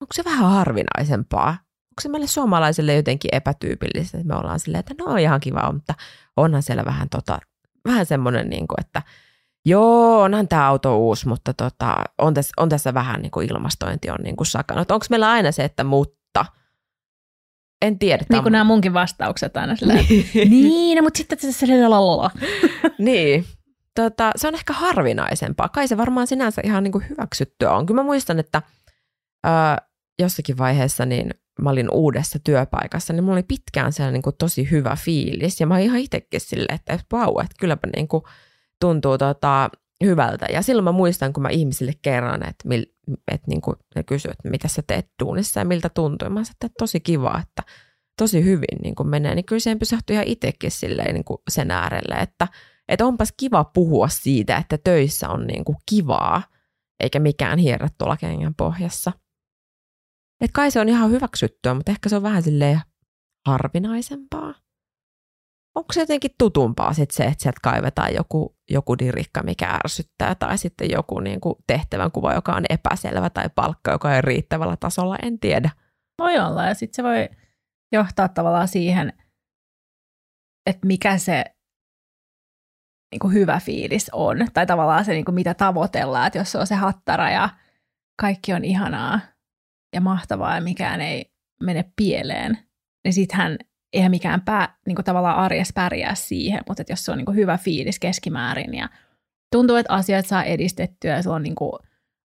onko 0.00 0.12
se 0.12 0.24
vähän 0.24 0.50
harvinaisempaa? 0.50 1.69
Onko 1.90 2.00
se 2.00 2.08
meille 2.08 2.26
suomalaisille 2.26 2.94
jotenkin 2.94 3.34
epätyypillistä, 3.34 4.18
että 4.18 4.28
me 4.28 4.36
ollaan 4.40 4.60
silleen, 4.60 4.80
että 4.80 5.04
no 5.04 5.16
ihan 5.16 5.40
kiva, 5.40 5.72
mutta 5.72 5.94
onhan 6.36 6.62
siellä 6.62 6.84
vähän, 6.84 7.08
tota, 7.08 7.38
vähän 7.84 8.06
semmoinen, 8.06 8.50
niin 8.50 8.68
kuin, 8.68 8.80
että 8.80 9.02
joo, 9.64 10.22
onhan 10.22 10.48
tämä 10.48 10.68
auto 10.68 10.98
uusi, 10.98 11.28
mutta 11.28 11.54
tota, 11.54 11.96
on, 12.18 12.34
tässä, 12.34 12.52
on 12.56 12.68
tässä 12.68 12.94
vähän 12.94 13.22
niin 13.22 13.30
kuin 13.30 13.50
ilmastointi 13.50 14.10
on 14.10 14.18
niin 14.22 14.36
kuin. 14.36 14.46
Onko 14.78 15.06
meillä 15.10 15.30
aina 15.30 15.52
se, 15.52 15.64
että 15.64 15.84
mutta? 15.84 16.46
En 17.82 17.98
tiedä. 17.98 18.24
Niin 18.30 18.42
kuin 18.42 18.52
nämä 18.52 18.64
munkin 18.64 18.94
vastaukset 18.94 19.56
aina 19.56 19.76
silleen, 19.76 20.06
niin, 20.50 20.96
no, 20.96 21.02
mutta 21.02 21.18
sitten 21.18 21.52
se 21.52 21.88
lalala. 21.88 22.30
niin, 22.98 23.44
tota, 23.94 24.30
se 24.36 24.48
on 24.48 24.54
ehkä 24.54 24.72
harvinaisempaa. 24.72 25.68
Kai 25.68 25.88
se 25.88 25.96
varmaan 25.96 26.26
sinänsä 26.26 26.62
ihan 26.64 26.84
niin 26.84 26.92
kuin 26.92 27.08
hyväksyttyä 27.08 27.72
on. 27.72 27.86
Kyllä 27.86 28.00
mä 28.00 28.04
muistan, 28.06 28.38
että 28.38 28.62
ää, 29.44 29.78
jossakin 30.18 30.58
vaiheessa 30.58 31.06
niin 31.06 31.30
mä 31.62 31.70
olin 31.70 31.90
uudessa 31.90 32.38
työpaikassa, 32.44 33.12
niin 33.12 33.24
mulla 33.24 33.36
oli 33.36 33.42
pitkään 33.42 33.92
siellä 33.92 34.12
niin 34.12 34.22
kuin 34.22 34.36
tosi 34.38 34.70
hyvä 34.70 34.96
fiilis. 34.96 35.60
Ja 35.60 35.66
mä 35.66 35.74
olin 35.74 35.84
ihan 35.84 35.98
itsekin 35.98 36.40
silleen, 36.40 36.74
että 36.74 36.98
vau, 37.12 37.38
että 37.38 37.54
kylläpä 37.60 37.88
niin 37.96 38.08
kuin 38.08 38.22
tuntuu 38.80 39.18
tota, 39.18 39.70
hyvältä. 40.04 40.46
Ja 40.52 40.62
silloin 40.62 40.84
mä 40.84 40.92
muistan, 40.92 41.32
kun 41.32 41.42
mä 41.42 41.48
ihmisille 41.48 41.92
kerran, 42.02 42.48
että, 42.48 42.68
mil, 42.68 42.86
että 43.32 43.46
niin 43.46 43.60
kuin 43.60 43.76
ne 43.94 44.02
kysyivät, 44.02 44.38
että 44.38 44.50
mitä 44.50 44.68
sä 44.68 44.82
teet 44.86 45.08
duunissa 45.22 45.60
ja 45.60 45.64
miltä 45.64 45.88
tuntuu. 45.88 46.28
Mä 46.28 46.34
sanoin, 46.34 46.50
että 46.50 46.68
tosi 46.78 47.00
kiva, 47.00 47.40
että 47.42 47.72
tosi 48.18 48.44
hyvin 48.44 48.78
niin 48.82 48.94
kuin 48.94 49.08
menee. 49.08 49.34
Niin 49.34 49.44
kyllä 49.44 49.60
siihen 49.60 49.78
pysähtyi 49.78 50.14
ihan 50.14 50.26
itsekin 50.26 50.70
silleen 50.70 51.14
niin 51.14 51.24
kuin 51.24 51.38
sen 51.50 51.70
äärelle, 51.70 52.14
että, 52.14 52.48
että 52.88 53.06
onpas 53.06 53.32
kiva 53.36 53.64
puhua 53.64 54.08
siitä, 54.08 54.56
että 54.56 54.78
töissä 54.84 55.28
on 55.28 55.46
niin 55.46 55.64
kuin 55.64 55.76
kivaa, 55.90 56.42
eikä 57.00 57.18
mikään 57.18 57.58
hierrä 57.58 57.88
tuolla 57.98 58.16
kengän 58.16 58.54
pohjassa. 58.54 59.12
Että 60.40 60.54
kai 60.54 60.70
se 60.70 60.80
on 60.80 60.88
ihan 60.88 61.10
hyväksyttyä, 61.10 61.74
mutta 61.74 61.92
ehkä 61.92 62.08
se 62.08 62.16
on 62.16 62.22
vähän 62.22 62.42
silleen 62.42 62.80
harvinaisempaa. 63.46 64.54
Onko 65.76 65.92
se 65.92 66.00
jotenkin 66.00 66.30
tutumpaa 66.38 66.92
sit 66.94 67.10
se, 67.10 67.24
että 67.24 67.42
sieltä 67.42 67.60
kaivetaan 67.62 68.14
joku, 68.14 68.56
joku 68.70 68.98
dirikka, 68.98 69.42
mikä 69.42 69.70
ärsyttää, 69.84 70.34
tai 70.34 70.58
sitten 70.58 70.90
joku 70.90 71.20
niin 71.20 71.40
kuin 71.40 71.54
tehtävänkuva, 71.66 72.34
joka 72.34 72.52
on 72.52 72.64
epäselvä, 72.70 73.30
tai 73.30 73.50
palkka, 73.54 73.90
joka 73.90 74.08
on 74.08 74.24
riittävällä 74.24 74.76
tasolla, 74.76 75.16
en 75.22 75.38
tiedä. 75.38 75.70
Voi 76.18 76.38
olla, 76.38 76.66
ja 76.66 76.74
sitten 76.74 76.96
se 76.96 77.02
voi 77.02 77.28
johtaa 77.92 78.28
tavallaan 78.28 78.68
siihen, 78.68 79.12
että 80.66 80.86
mikä 80.86 81.18
se 81.18 81.44
niin 83.12 83.20
kuin 83.20 83.34
hyvä 83.34 83.60
fiilis 83.60 84.10
on, 84.12 84.36
tai 84.52 84.66
tavallaan 84.66 85.04
se, 85.04 85.12
niin 85.12 85.24
kuin 85.24 85.34
mitä 85.34 85.54
tavoitellaan, 85.54 86.26
että 86.26 86.38
jos 86.38 86.52
se 86.52 86.58
on 86.58 86.66
se 86.66 86.74
hattara 86.74 87.30
ja 87.30 87.48
kaikki 88.20 88.52
on 88.52 88.64
ihanaa 88.64 89.20
ja 89.94 90.00
mahtavaa 90.00 90.54
ja 90.54 90.60
mikään 90.60 91.00
ei 91.00 91.32
mene 91.62 91.84
pieleen, 91.96 92.58
niin 93.04 93.12
sittenhän 93.12 93.58
eihän 93.92 94.10
mikään 94.10 94.40
pää, 94.40 94.76
niin 94.86 94.94
kuin 94.94 95.04
tavallaan 95.04 95.36
arjessa 95.36 95.72
pärjää 95.74 96.14
siihen, 96.14 96.60
mutta 96.68 96.82
että 96.82 96.92
jos 96.92 97.04
se 97.04 97.12
on 97.12 97.18
niin 97.18 97.26
kuin 97.26 97.36
hyvä 97.36 97.58
fiilis 97.58 97.98
keskimäärin 97.98 98.74
ja 98.74 98.88
tuntuu, 99.52 99.76
että 99.76 99.94
asiat 99.94 100.26
saa 100.26 100.44
edistettyä 100.44 101.16
ja 101.16 101.22
se 101.22 101.30
on 101.30 101.42
niin 101.42 101.54
kuin, 101.54 101.72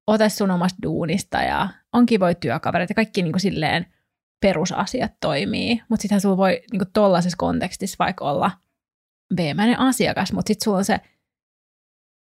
ote 0.06 0.28
sun 0.28 0.50
omasta 0.50 0.78
duunista 0.82 1.38
ja 1.38 1.68
on 1.92 2.06
kivoja 2.06 2.34
työkavereita 2.34 2.90
ja 2.90 2.94
kaikki 2.94 3.22
niin 3.22 3.32
kuin 3.32 3.40
silleen 3.40 3.86
perusasiat 4.40 5.12
toimii, 5.20 5.82
mutta 5.88 6.02
sittenhän 6.02 6.20
sulla 6.20 6.36
voi 6.36 6.62
niin 6.70 6.78
kuin 6.78 6.92
tollaisessa 6.92 7.36
kontekstissa 7.36 7.96
vaikka 7.98 8.30
olla 8.30 8.50
veemäinen 9.36 9.78
asiakas, 9.78 10.32
mutta 10.32 10.48
sitten 10.48 10.64
sulla 10.64 10.78
on 10.78 10.84
se 10.84 11.00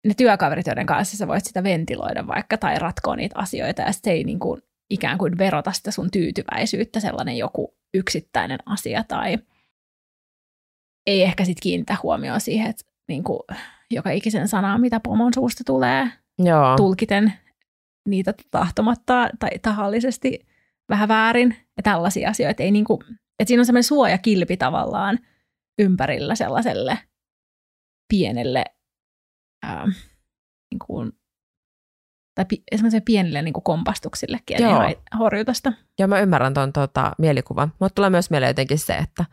ne 0.06 0.14
työkaverit, 0.14 0.66
joiden 0.66 0.86
kanssa 0.86 1.16
sä 1.16 1.28
voit 1.28 1.44
sitä 1.44 1.62
ventiloida 1.62 2.26
vaikka 2.26 2.58
tai 2.58 2.78
ratkoa 2.78 3.16
niitä 3.16 3.38
asioita 3.38 3.82
ja 3.82 3.92
se 3.92 4.10
ei 4.10 4.24
niin 4.24 4.38
kuin 4.38 4.62
ikään 4.90 5.18
kuin 5.18 5.38
verota 5.38 5.72
sitä 5.72 5.90
sun 5.90 6.10
tyytyväisyyttä 6.10 7.00
sellainen 7.00 7.36
joku 7.36 7.74
yksittäinen 7.94 8.58
asia 8.66 9.04
tai 9.08 9.38
ei 11.06 11.22
ehkä 11.22 11.44
sitten 11.44 11.62
kiinnitä 11.62 11.96
huomioon 12.02 12.40
siihen, 12.40 12.70
että 12.70 12.84
niin 13.08 13.24
kuin 13.24 13.40
joka 13.90 14.10
ikisen 14.10 14.48
sanaa, 14.48 14.78
mitä 14.78 15.00
pomon 15.00 15.34
suusta 15.34 15.64
tulee, 15.66 16.10
Joo. 16.38 16.76
tulkiten 16.76 17.32
niitä 18.08 18.34
tahtomatta 18.50 19.28
tai 19.38 19.50
tahallisesti 19.62 20.46
vähän 20.88 21.08
väärin 21.08 21.56
ja 21.76 21.82
tällaisia 21.82 22.30
asioita. 22.30 22.62
Ei 22.62 22.70
niin 22.70 22.84
kuin, 22.84 23.00
että 23.38 23.48
siinä 23.48 23.60
on 23.60 23.66
semmoinen 23.66 23.84
suojakilpi 23.84 24.56
tavallaan 24.56 25.18
ympärillä 25.78 26.34
sellaiselle 26.34 26.98
pienelle 28.08 28.64
ää, 29.62 29.86
niin 30.70 30.78
kuin 30.86 31.12
tai 32.34 32.44
pi- 32.44 32.62
pienille 33.04 33.42
niin 33.42 33.52
kuin 33.52 33.64
kompastuksillekin, 33.64 34.62
Joo. 34.62 34.82
eli 34.82 34.98
horjutusta. 35.18 35.72
Joo, 35.98 36.08
mä 36.08 36.20
ymmärrän 36.20 36.54
tuon 36.54 36.72
tota, 36.72 37.12
mielikuvan. 37.18 37.72
Mutta 37.78 37.94
tulee 37.94 38.10
myös 38.10 38.30
mieleen 38.30 38.50
jotenkin 38.50 38.78
se, 38.78 38.94
että 38.94 39.24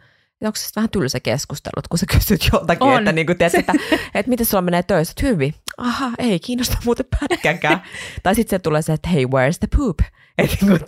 onko 0.48 0.56
se 0.56 0.70
vähän 0.76 0.90
tylsä 0.90 1.20
keskustelut, 1.20 1.88
kun 1.88 2.00
sä 2.00 2.06
kysyt 2.12 2.50
joltakin, 2.54 2.88
On. 2.88 3.00
että, 3.00 3.12
niin 3.12 3.26
kuin, 3.26 3.38
tiedät, 3.38 3.56
että, 3.56 3.74
että 4.16 4.30
miten 4.30 4.46
sulla 4.46 4.62
menee 4.62 4.84
töissä, 4.84 5.12
että 5.12 5.28
hyvin. 5.28 5.54
Aha, 5.78 6.12
ei 6.18 6.40
kiinnosta 6.40 6.78
muuten 6.86 7.06
pätkääkään. 7.20 7.82
tai 8.24 8.36
sitten 8.36 8.60
se 8.60 8.64
tulee 8.64 8.82
se, 8.82 8.94
että 8.94 9.10
hei, 9.10 9.26
where's 9.26 9.58
the 9.60 9.68
poop? 9.78 9.98
Että 10.38 10.66
niin 10.66 10.80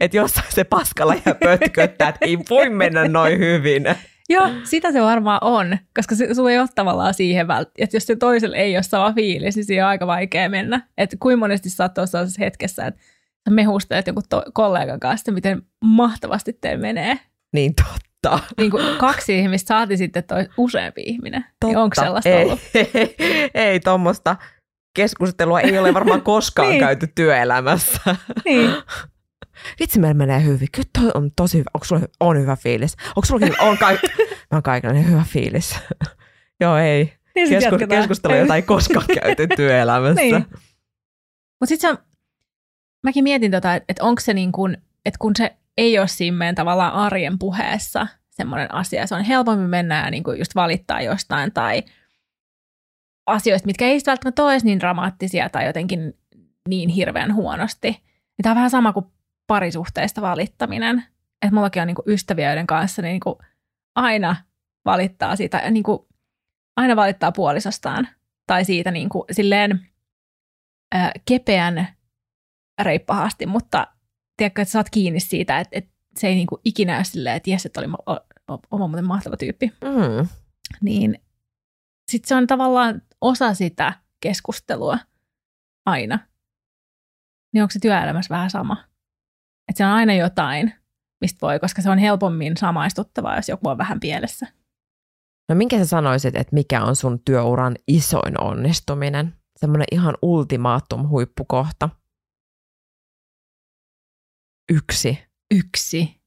että 0.00 0.16
jossain 0.16 0.46
se 0.50 0.64
paskalla 0.64 1.14
ja 1.14 1.34
pötköttää, 1.34 2.08
että 2.08 2.24
ei 2.26 2.38
voi 2.50 2.70
mennä 2.70 3.08
noin 3.08 3.38
hyvin. 3.38 3.84
Joo, 4.30 4.48
sitä 4.64 4.92
se 4.92 5.00
varmaan 5.00 5.38
on, 5.42 5.78
koska 5.96 6.14
se, 6.14 6.34
sulla 6.34 6.50
ei 6.50 6.58
ole 6.58 6.68
tavallaan 6.74 7.14
siihen 7.14 7.46
vält- 7.46 7.70
että 7.78 7.96
jos 7.96 8.06
se 8.06 8.16
toiselle 8.16 8.56
ei 8.56 8.76
ole 8.76 8.82
sama 8.82 9.12
fiilis, 9.12 9.56
niin 9.56 9.64
siihen 9.64 9.84
on 9.84 9.88
aika 9.90 10.06
vaikea 10.06 10.48
mennä. 10.48 10.80
Että 10.98 11.16
kuinka 11.20 11.38
monesti 11.38 11.70
sä 11.70 11.84
oot 11.84 11.94
tuossa 11.94 12.18
hetkessä, 12.38 12.86
että 12.86 13.00
sä 13.48 13.54
mehustelet 13.54 14.06
jonkun 14.06 14.22
to- 14.28 14.44
kollegan 14.54 15.00
kanssa, 15.00 15.32
miten 15.32 15.62
mahtavasti 15.84 16.52
teillä 16.60 16.80
menee. 16.80 17.18
Niin 17.52 17.72
totta. 17.74 18.38
Niin 18.58 18.70
kuin 18.70 18.96
kaksi 18.98 19.38
ihmistä 19.38 19.68
saati 19.68 19.96
sitten 19.96 20.24
toi 20.24 20.48
useampi 20.56 21.02
ihminen. 21.06 21.42
totta. 21.42 21.66
Niin 21.66 21.78
onko 21.78 21.94
sellaista 22.02 22.28
ei, 22.30 22.44
ollut? 22.44 22.60
Ei, 22.74 23.50
ei 23.54 23.80
tuommoista 23.80 24.36
keskustelua 24.96 25.60
ei 25.60 25.78
ole 25.78 25.94
varmaan 25.94 26.22
koskaan 26.22 26.68
Niin. 26.70 26.80
käyty 26.80 27.06
työelämässä. 27.14 28.16
Niin. 28.44 28.70
Vitsi, 29.80 29.98
meillä 29.98 30.14
menee 30.14 30.44
hyvin. 30.44 30.68
Kyllä 30.72 30.88
toi 30.98 31.10
on 31.14 31.30
tosi 31.36 31.58
hyvä. 31.58 31.70
Onko 31.74 31.84
sulla 31.84 32.02
on 32.20 32.40
hyvä 32.40 32.56
fiilis? 32.56 32.96
Onko 33.16 33.26
sulla 33.26 33.46
on 33.60 33.78
ka- 33.78 33.90
Mä 34.50 34.56
oon 34.56 34.62
kaikille 34.62 35.06
hyvä 35.06 35.24
fiilis. 35.28 35.78
Joo, 36.60 36.76
ei. 36.76 37.12
niin 37.34 37.88
keskustelu, 37.88 38.34
jota 38.34 38.56
ei 38.56 38.62
koskaan 38.62 39.06
käyty 39.22 39.46
työelämässä. 39.56 40.20
Niin. 40.22 40.34
Mutta 41.60 41.66
sitten 41.66 41.98
mäkin 43.02 43.24
mietin 43.24 43.50
tota, 43.50 43.74
että 43.74 43.84
et 43.88 43.98
onko 43.98 44.20
se 44.20 44.34
niin 44.34 44.52
kuin, 44.52 44.76
että 45.04 45.18
kun 45.18 45.36
se 45.36 45.56
ei 45.78 45.98
ole 45.98 46.08
siinä 46.08 46.36
meidän 46.36 46.54
tavallaan 46.54 46.92
arjen 46.92 47.38
puheessa 47.38 48.06
semmoinen 48.30 48.74
asia, 48.74 49.06
se 49.06 49.14
on 49.14 49.24
helpommin 49.24 49.70
mennä 49.70 50.04
ja 50.04 50.10
niin 50.10 50.22
kuin 50.22 50.38
just 50.38 50.54
valittaa 50.54 51.02
jostain 51.02 51.52
tai 51.52 51.82
asioista, 53.26 53.66
mitkä 53.66 53.84
ei 53.84 54.00
välttämättä 54.06 54.44
ole 54.44 54.58
niin 54.62 54.80
dramaattisia 54.80 55.48
tai 55.48 55.66
jotenkin 55.66 56.18
niin 56.68 56.88
hirveän 56.88 57.34
huonosti. 57.34 57.90
Niin 57.90 58.42
tämä 58.42 58.50
on 58.52 58.56
vähän 58.56 58.70
sama 58.70 58.92
kuin 58.92 59.06
parisuhteista 59.50 60.22
valittaminen. 60.22 61.04
Että 61.42 61.54
mullakin 61.54 61.82
on 61.82 61.86
niin 61.86 61.94
kuin 61.94 62.08
ystäviä, 62.08 62.48
joiden 62.48 62.66
kanssa 62.66 63.02
niin 63.02 63.20
kuin 63.20 63.34
aina 63.94 64.36
valittaa 64.84 65.36
siitä, 65.36 65.70
niin 65.70 65.82
kuin 65.82 65.98
aina 66.76 66.96
valittaa 66.96 67.32
puolisostaan 67.32 68.08
tai 68.46 68.64
siitä 68.64 68.90
niin 68.90 69.08
kuin 69.08 69.24
silleen 69.32 69.86
ää, 70.94 71.12
kepeän 71.24 71.88
reippahasti, 72.82 73.46
mutta 73.46 73.86
tiedätkö, 74.36 74.62
että 74.62 74.72
sä 74.72 74.78
oot 74.78 74.90
kiinni 74.90 75.20
siitä, 75.20 75.60
että, 75.60 75.78
että 75.78 75.90
se 76.16 76.28
ei 76.28 76.34
niin 76.34 76.46
kuin 76.46 76.60
ikinä 76.64 76.96
ole 76.96 77.04
silleen, 77.04 77.36
että 77.36 77.50
jes, 77.50 77.66
että 77.66 77.80
oli 77.80 77.86
ma- 77.86 77.98
o- 78.06 78.52
o- 78.52 78.62
oma 78.70 78.86
muuten 78.86 79.04
mahtava 79.04 79.36
tyyppi. 79.36 79.72
Mm. 79.84 80.28
Niin 80.82 81.18
sitten 82.10 82.28
se 82.28 82.34
on 82.34 82.46
tavallaan 82.46 83.02
osa 83.20 83.54
sitä 83.54 83.92
keskustelua 84.20 84.98
aina. 85.86 86.18
Niin 87.52 87.62
onko 87.62 87.70
se 87.70 87.78
työelämässä 87.78 88.34
vähän 88.34 88.50
sama? 88.50 88.89
Että 89.70 89.78
se 89.78 89.84
on 89.84 89.92
aina 89.92 90.14
jotain, 90.14 90.72
mistä 91.20 91.38
voi, 91.40 91.58
koska 91.58 91.82
se 91.82 91.90
on 91.90 91.98
helpommin 91.98 92.56
samaistuttavaa, 92.56 93.36
jos 93.36 93.48
joku 93.48 93.68
on 93.68 93.78
vähän 93.78 94.00
pielessä. 94.00 94.46
No 95.48 95.54
minkä 95.54 95.78
sä 95.78 95.84
sanoisit, 95.84 96.36
että 96.36 96.54
mikä 96.54 96.82
on 96.82 96.96
sun 96.96 97.20
työuran 97.24 97.76
isoin 97.88 98.40
onnistuminen? 98.40 99.34
Semmoinen 99.56 99.86
ihan 99.92 100.14
ultimaatum 100.22 101.08
huippukohta. 101.08 101.88
Yksi. 104.72 105.18
yksi. 105.50 106.20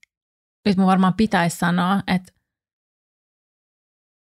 Nyt 0.65 0.77
mun 0.77 0.87
varmaan 0.87 1.13
pitäisi 1.13 1.57
sanoa, 1.57 1.99
että, 2.07 2.33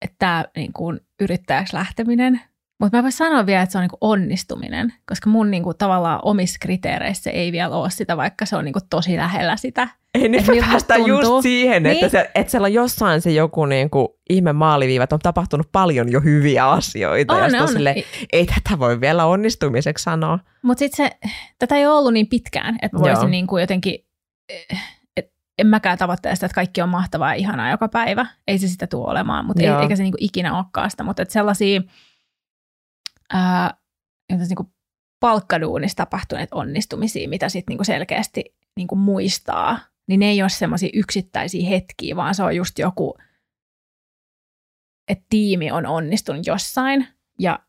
että 0.02 0.16
tämä 0.20 0.46
niin 0.56 0.74
kuin 0.74 1.00
yrittäjäksi 1.22 1.76
lähteminen, 1.76 2.42
mutta 2.82 2.98
mä 2.98 3.02
voin 3.04 3.12
sanoa 3.12 3.46
vielä, 3.46 3.62
että 3.62 3.72
se 3.72 3.78
on 3.78 3.82
niin 3.82 3.90
kuin 3.90 3.98
onnistuminen, 4.02 4.94
koska 5.06 5.30
mun 5.30 5.52
niin 5.52 5.64
kuin, 5.64 5.78
tavallaan 5.78 6.20
omissa 6.24 6.58
kriteereissä 6.62 7.30
ei 7.30 7.52
vielä 7.52 7.76
ole 7.76 7.90
sitä, 7.90 8.18
vaikka 8.18 8.46
se 8.46 8.56
on 8.56 8.66
niin 8.66 8.74
kuin, 8.74 8.84
tosi 8.90 9.18
lähellä 9.18 9.58
sitä. 9.58 9.88
Ei 10.14 10.30
nyt 10.30 10.48
me 10.48 10.54
miltä 10.54 10.68
päästään 10.70 11.08
just 11.08 11.30
siihen, 11.42 11.86
että, 11.86 12.02
Niin. 12.02 12.10
se, 12.10 12.32
että 12.36 12.52
siellä 12.52 12.66
on 12.66 12.74
jossain 12.74 13.22
se 13.22 13.32
joku 13.32 13.66
niin 13.66 13.90
kuin 13.90 14.08
ihme 14.30 14.54
maaliviiva, 14.54 15.04
että 15.04 15.16
on 15.16 15.20
tapahtunut 15.20 15.70
paljon 15.72 16.12
jo 16.12 16.22
hyviä 16.22 16.70
asioita. 16.70 17.34
ja 17.38 17.44
On, 17.44 17.52
sit 17.52 17.62
on. 17.62 17.68
Silleen, 17.68 18.04
ei 18.34 18.46
tätä 18.46 18.80
voi 18.80 19.02
vielä 19.02 19.26
onnistumiseksi 19.26 20.04
sanoa. 20.04 20.40
Mutta 20.62 20.80
sitten 20.80 21.06
se, 21.06 21.30
tätä 21.60 21.76
ei 21.76 21.86
ole 21.88 21.98
ollut 21.98 22.14
niin 22.14 22.28
pitkään, 22.28 22.78
että 22.82 22.98
Joo. 22.98 23.04
voisin 23.04 23.32
niin 23.32 23.48
kuin 23.48 23.62
jotenkin 23.62 23.96
et, 25.18 25.32
en 25.60 25.68
mäkään 25.68 25.98
tavoittele 25.98 26.36
sitä, 26.36 26.46
että 26.46 26.56
kaikki 26.56 26.82
on 26.82 26.90
mahtavaa 26.90 27.30
ja 27.30 27.40
ihanaa 27.40 27.72
joka 27.72 27.88
päivä. 27.88 28.26
Ei 28.48 28.58
se 28.58 28.68
sitä 28.68 28.88
tule 28.88 29.08
olemaan, 29.12 29.46
mutta 29.46 29.64
ei, 29.64 29.70
eikä 29.70 29.96
se 29.96 30.04
niinku 30.04 30.18
ikinä 30.20 30.58
olekaan 30.58 30.92
sitä. 30.92 31.04
Mutta 31.04 31.26
sellaisia 31.28 31.82
ää, 33.34 33.78
niinku 34.30 34.74
palkkaduunissa 35.20 35.96
tapahtuneet 35.96 36.50
onnistumisia, 36.54 37.30
mitä 37.30 37.50
sitten 37.50 37.72
niinku 37.72 37.84
selkeästi 37.84 38.56
niinku 38.78 38.96
muistaa, 38.96 39.80
niin 40.08 40.20
ne 40.20 40.26
ei 40.26 40.42
ole 40.42 40.50
semmoisia 40.50 40.90
yksittäisiä 40.94 41.70
hetkiä, 41.70 42.16
vaan 42.16 42.36
se 42.36 42.44
on 42.44 42.56
just 42.56 42.80
joku, 42.80 43.18
että 45.08 45.26
tiimi 45.30 45.72
on 45.72 45.86
onnistunut 45.86 46.48
jossain 46.48 47.08
ja 47.40 47.60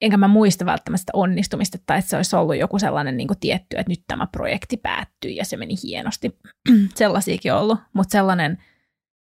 enkä 0.00 0.16
mä 0.16 0.28
muista 0.28 0.66
välttämättä 0.66 1.00
sitä 1.02 1.12
onnistumista, 1.14 1.78
tai 1.86 1.98
että 1.98 2.08
se 2.08 2.16
olisi 2.16 2.36
ollut 2.36 2.56
joku 2.56 2.78
sellainen 2.78 3.16
niin 3.16 3.28
kuin 3.28 3.40
tietty, 3.40 3.76
että 3.76 3.90
nyt 3.90 4.02
tämä 4.06 4.26
projekti 4.26 4.76
päättyi 4.76 5.36
ja 5.36 5.44
se 5.44 5.56
meni 5.56 5.74
hienosti. 5.82 6.38
Sellaisiakin 6.94 7.52
ollut, 7.52 7.78
mutta 7.92 8.12
sellainen, 8.12 8.50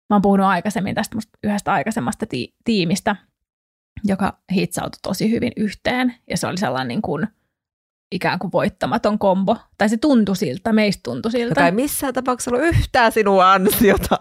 mä 0.09 0.15
oon 0.15 0.21
puhunut 0.21 0.45
aikaisemmin 0.45 0.95
tästä 0.95 1.17
yhdestä 1.43 1.73
aikaisemmasta 1.73 2.25
ti- 2.25 2.55
tiimistä, 2.63 3.15
joka 4.05 4.37
hitsautui 4.51 4.99
tosi 5.03 5.31
hyvin 5.31 5.51
yhteen, 5.57 6.15
ja 6.29 6.37
se 6.37 6.47
oli 6.47 6.57
sellainen 6.57 6.87
niin 6.87 7.01
kuin, 7.01 7.27
ikään 8.11 8.39
kuin 8.39 8.51
voittamaton 8.51 9.19
kombo. 9.19 9.57
Tai 9.77 9.89
se 9.89 9.97
tuntui 9.97 10.35
siltä, 10.35 10.73
meistä 10.73 11.01
tuntui 11.03 11.31
siltä. 11.31 11.51
Joka 11.51 11.65
ei 11.65 11.71
missään 11.71 12.13
tapauksessa 12.13 12.51
ollut 12.51 12.65
yhtään 12.65 13.11
sinua 13.11 13.53
ansiota. 13.53 14.17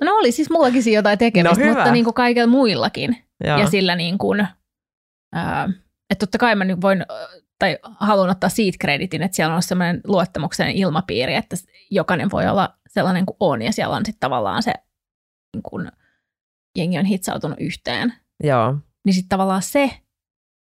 No 0.00 0.14
oli 0.14 0.32
siis 0.32 0.50
mullakin 0.50 0.82
siinä 0.82 0.98
jotain 0.98 1.18
tekemistä, 1.18 1.64
no 1.64 1.74
mutta 1.74 1.92
niin 1.92 2.04
kuin 2.04 2.14
kaikilla 2.14 2.46
muillakin. 2.46 3.16
Joo. 3.44 3.58
Ja 3.58 3.66
sillä 3.66 3.96
niin 3.96 4.18
kuin, 4.18 4.40
että 6.10 6.26
totta 6.26 6.38
kai 6.38 6.54
mä 6.54 6.64
nyt 6.64 6.80
voin, 6.80 7.06
tai 7.58 7.78
haluan 7.82 8.30
ottaa 8.30 8.50
siitä 8.50 8.78
kreditin, 8.80 9.22
että 9.22 9.36
siellä 9.36 9.54
on 9.54 9.62
sellainen 9.62 10.00
luottamuksen 10.04 10.70
ilmapiiri, 10.70 11.34
että 11.34 11.56
jokainen 11.90 12.30
voi 12.30 12.46
olla 12.46 12.78
sellainen 12.88 13.26
kuin 13.26 13.36
on, 13.40 13.62
ja 13.62 13.72
siellä 13.72 13.96
on 13.96 14.06
sitten 14.06 14.20
tavallaan 14.20 14.62
se, 14.62 14.72
niin 15.56 15.62
kun 15.62 15.92
jengi 16.78 16.98
on 16.98 17.04
hitsautunut 17.04 17.60
yhteen. 17.60 18.12
Joo. 18.42 18.76
Niin 19.04 19.14
sitten 19.14 19.28
tavallaan 19.28 19.62
se 19.62 19.90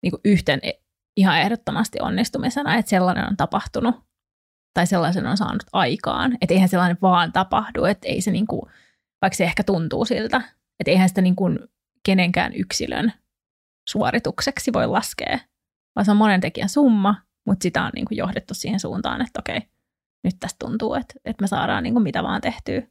niin 0.03 0.11
kuin 0.11 0.21
yhteen 0.25 0.59
e, 0.63 0.71
ihan 1.17 1.39
ehdottomasti 1.39 1.97
onnistumisena, 2.01 2.75
että 2.75 2.89
sellainen 2.89 3.27
on 3.27 3.37
tapahtunut, 3.37 3.95
tai 4.73 4.87
sellaisen 4.87 5.27
on 5.27 5.37
saanut 5.37 5.63
aikaan. 5.73 6.37
Että 6.41 6.53
eihän 6.53 6.69
sellainen 6.69 6.97
vaan 7.01 7.33
tapahdu, 7.33 7.83
että 7.83 8.07
ei 8.07 8.21
se 8.21 8.31
niin 8.31 8.47
kuin, 8.47 8.61
vaikka 9.21 9.37
se 9.37 9.43
ehkä 9.43 9.63
tuntuu 9.63 10.05
siltä, 10.05 10.37
että 10.79 10.91
eihän 10.91 11.09
sitä 11.09 11.21
niin 11.21 11.35
kuin 11.35 11.59
kenenkään 12.05 12.53
yksilön 12.53 13.13
suoritukseksi 13.89 14.73
voi 14.73 14.87
laskea, 14.87 15.39
vaan 15.95 16.05
se 16.05 16.11
on 16.11 16.17
monen 16.17 16.41
tekijän 16.41 16.69
summa, 16.69 17.15
mutta 17.47 17.63
sitä 17.63 17.83
on 17.83 17.91
niin 17.95 18.05
kuin 18.05 18.17
johdettu 18.17 18.53
siihen 18.53 18.79
suuntaan, 18.79 19.21
että 19.21 19.39
okei, 19.39 19.61
nyt 20.23 20.35
tästä 20.39 20.65
tuntuu, 20.65 20.93
että, 20.93 21.13
että 21.25 21.43
me 21.43 21.47
saadaan 21.47 21.83
niin 21.83 21.93
kuin 21.93 22.03
mitä 22.03 22.23
vaan 22.23 22.41
tehtyä. 22.41 22.81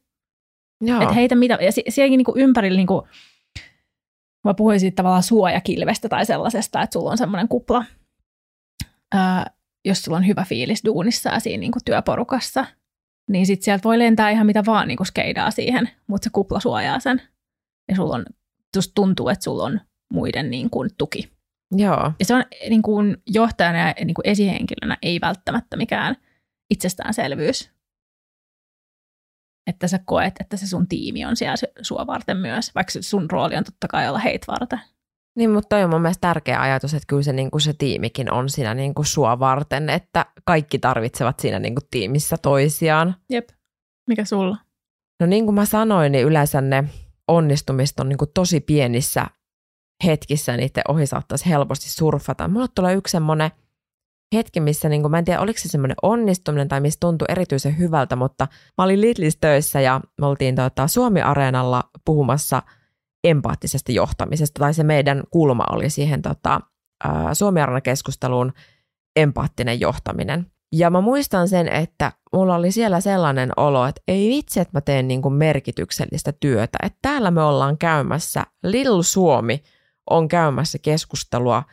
Joo. 0.81 1.01
Että 1.01 1.13
heitä 1.13 1.35
mitä, 1.35 1.57
ja 1.61 1.71
sielläkin 1.71 2.17
niin 2.17 2.25
kuin 2.25 2.39
ympärillä, 2.39 2.77
niin 2.77 2.87
kuin, 2.87 3.07
mä 4.43 4.53
puhuin 4.53 4.79
siitä 4.79 4.95
tavallaan 4.95 5.23
suojakilvestä 5.23 6.09
tai 6.09 6.25
sellaisesta, 6.25 6.81
että 6.81 6.93
sulla 6.93 7.11
on 7.11 7.17
semmoinen 7.17 7.47
kupla, 7.47 7.85
ää, 9.11 9.51
jos 9.85 10.01
sulla 10.01 10.17
on 10.17 10.27
hyvä 10.27 10.45
fiilis 10.49 10.81
duunissa 10.85 11.29
ja 11.29 11.39
siinä 11.39 11.61
niin 11.61 11.71
kuin 11.71 11.83
työporukassa, 11.85 12.65
niin 13.29 13.45
sitten 13.45 13.65
sieltä 13.65 13.83
voi 13.83 13.99
lentää 13.99 14.29
ihan 14.29 14.45
mitä 14.45 14.65
vaan 14.65 14.87
niin 14.87 14.97
kuin 14.97 15.07
skeidaa 15.07 15.51
siihen, 15.51 15.89
mutta 16.07 16.23
se 16.23 16.29
kupla 16.33 16.59
suojaa 16.59 16.99
sen. 16.99 17.21
Ja 17.89 17.95
sulla 17.95 18.15
on, 18.15 18.25
tuntuu, 18.95 19.29
että 19.29 19.43
sulla 19.43 19.63
on 19.63 19.81
muiden 20.13 20.51
niin 20.51 20.69
kuin, 20.69 20.89
tuki. 20.97 21.31
Joo. 21.75 22.11
Ja 22.19 22.25
se 22.25 22.35
on 22.35 22.43
niin 22.69 22.81
kuin, 22.81 23.17
johtajana 23.27 23.77
ja 23.77 23.93
niin 24.05 24.13
kuin 24.13 24.27
esihenkilönä 24.27 24.97
ei 25.01 25.21
välttämättä 25.21 25.77
mikään 25.77 26.15
itsestäänselvyys. 26.69 27.71
Että 29.67 29.87
sä 29.87 29.99
koet, 30.05 30.33
että 30.39 30.57
se 30.57 30.67
sun 30.67 30.87
tiimi 30.87 31.25
on 31.25 31.35
siellä 31.35 31.55
sua 31.81 32.07
varten 32.07 32.37
myös, 32.37 32.75
vaikka 32.75 32.93
sun 33.01 33.31
rooli 33.31 33.55
on 33.55 33.63
totta 33.63 33.87
kai 33.87 34.09
olla 34.09 34.19
heitä 34.19 34.45
varten. 34.47 34.79
Niin, 35.37 35.49
mutta 35.49 35.69
toi 35.69 35.83
on 35.83 35.89
mun 35.89 36.01
mielestä 36.01 36.21
tärkeä 36.27 36.61
ajatus, 36.61 36.93
että 36.93 37.07
kyllä 37.07 37.23
se, 37.23 37.33
niin 37.33 37.51
kuin 37.51 37.61
se 37.61 37.73
tiimikin 37.73 38.33
on 38.33 38.49
siinä 38.49 38.73
niin 38.73 38.93
kuin 38.93 39.05
sua 39.05 39.39
varten, 39.39 39.89
että 39.89 40.25
kaikki 40.45 40.79
tarvitsevat 40.79 41.39
siinä 41.39 41.59
niin 41.59 41.75
kuin 41.75 41.85
tiimissä 41.91 42.37
toisiaan. 42.41 43.15
Jep. 43.29 43.49
Mikä 44.07 44.25
sulla? 44.25 44.57
No 45.19 45.27
niin 45.27 45.45
kuin 45.45 45.55
mä 45.55 45.65
sanoin, 45.65 46.11
niin 46.11 46.27
yleensä 46.27 46.61
ne 46.61 46.83
onnistumiset 47.27 47.99
on 47.99 48.09
niin 48.09 48.17
kuin 48.17 48.31
tosi 48.33 48.59
pienissä 48.59 49.27
hetkissä 50.05 50.57
niiden 50.57 50.83
ohi 50.87 51.05
saattaisi 51.05 51.49
helposti 51.49 51.89
surfata. 51.89 52.47
Mulla 52.47 52.67
tulee 52.67 52.93
yksi 52.93 53.11
semmoinen 53.11 53.51
hetki, 54.33 54.59
missä 54.59 54.89
niin 54.89 55.01
kuin, 55.01 55.11
mä 55.11 55.17
en 55.17 55.25
tiedä, 55.25 55.39
oliko 55.39 55.59
se 55.59 55.69
semmoinen 55.69 55.95
onnistuminen 56.01 56.67
tai 56.67 56.81
missä 56.81 56.97
tuntui 56.99 57.25
erityisen 57.29 57.77
hyvältä, 57.77 58.15
mutta 58.15 58.47
mä 58.77 58.83
olin 58.83 59.01
Lidlis 59.01 59.37
töissä 59.41 59.81
ja 59.81 60.01
me 60.21 60.27
oltiin 60.27 60.55
tota, 60.55 60.87
Suomi-areenalla 60.87 61.83
puhumassa 62.05 62.63
empaattisesta 63.23 63.91
johtamisesta, 63.91 64.59
tai 64.59 64.73
se 64.73 64.83
meidän 64.83 65.23
kulma 65.31 65.65
oli 65.71 65.89
siihen 65.89 66.21
tota, 66.21 66.61
suomi 67.33 67.59
keskusteluun 67.83 68.53
empaattinen 69.15 69.79
johtaminen. 69.79 70.45
Ja 70.71 70.89
mä 70.89 71.01
muistan 71.01 71.47
sen, 71.47 71.67
että 71.67 72.11
mulla 72.33 72.55
oli 72.55 72.71
siellä 72.71 73.01
sellainen 73.01 73.51
olo, 73.57 73.85
että 73.85 74.01
ei 74.07 74.29
vitsi, 74.29 74.59
että 74.59 74.77
mä 74.77 74.81
teen 74.81 75.07
niin 75.07 75.21
kuin 75.21 75.33
merkityksellistä 75.33 76.33
työtä. 76.39 76.77
Että 76.83 76.99
täällä 77.01 77.31
me 77.31 77.43
ollaan 77.43 77.77
käymässä 77.77 78.43
Lil 78.63 79.01
Suomi– 79.01 79.63
on 80.09 80.27
käymässä 80.27 80.77
keskustelua 80.81 81.63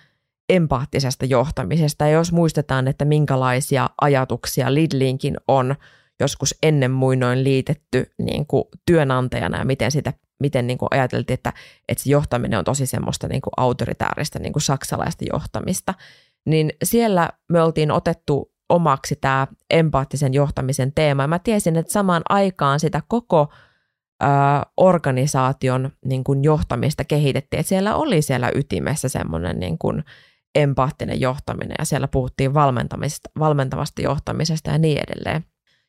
empaattisesta 0.49 1.25
johtamisesta. 1.25 2.05
Ja 2.05 2.11
jos 2.11 2.33
muistetaan, 2.33 2.89
että 2.89 3.05
minkälaisia 3.05 3.91
ajatuksia 4.01 4.75
Lidlinkin 4.75 5.37
on 5.49 5.75
joskus 6.21 6.55
ennen 6.63 6.91
muinoin 6.91 7.45
liitetty 7.45 8.11
niin 8.19 8.47
kuin 8.47 8.65
työnantajana 8.87 9.59
ja 9.59 9.65
miten, 9.65 9.91
sitä, 9.91 10.13
miten 10.41 10.67
niin 10.67 10.79
kuin 10.79 10.89
ajateltiin, 10.91 11.35
että, 11.35 11.53
että 11.89 12.05
se 12.05 12.11
johtaminen 12.11 12.59
on 12.59 12.65
tosi 12.65 12.87
semmoista 12.87 13.29
niin 13.29 13.43
kuin 13.43 13.53
autoritääristä 13.57 14.39
niin 14.39 14.53
kuin 14.53 14.63
saksalaista 14.63 15.25
johtamista, 15.33 15.95
niin 16.47 16.73
siellä 16.85 17.29
me 17.49 17.63
oltiin 17.63 17.91
otettu 17.91 18.53
omaksi 18.69 19.17
tämä 19.17 19.47
empaattisen 19.71 20.35
johtamisen 20.35 20.93
teema. 20.95 21.23
Ja 21.23 21.29
mä 21.29 21.39
tiesin, 21.39 21.77
että 21.77 21.93
samaan 21.93 22.23
aikaan 22.29 22.81
sitä 22.81 23.03
koko 23.09 23.53
organisaation 24.77 25.91
niin 26.05 26.25
kuin 26.25 26.45
johtamista 26.45 27.05
kehitettiin. 27.05 27.61
Että 27.61 27.69
siellä 27.69 27.95
oli 27.97 28.23
siellä 28.23 28.51
ytimessä 28.55 29.09
semmoinen 29.09 29.61
niin 29.61 29.79
kuin 29.79 30.05
empaattinen 30.55 31.21
johtaminen 31.21 31.75
ja 31.79 31.85
siellä 31.85 32.09
puhuttiin 32.09 32.55
valmentamista, 32.55 33.31
valmentavasta 33.39 34.03
johtamisesta 34.03 34.71
ja 34.71 34.79
niin 34.79 34.99
edelleen. 35.09 35.45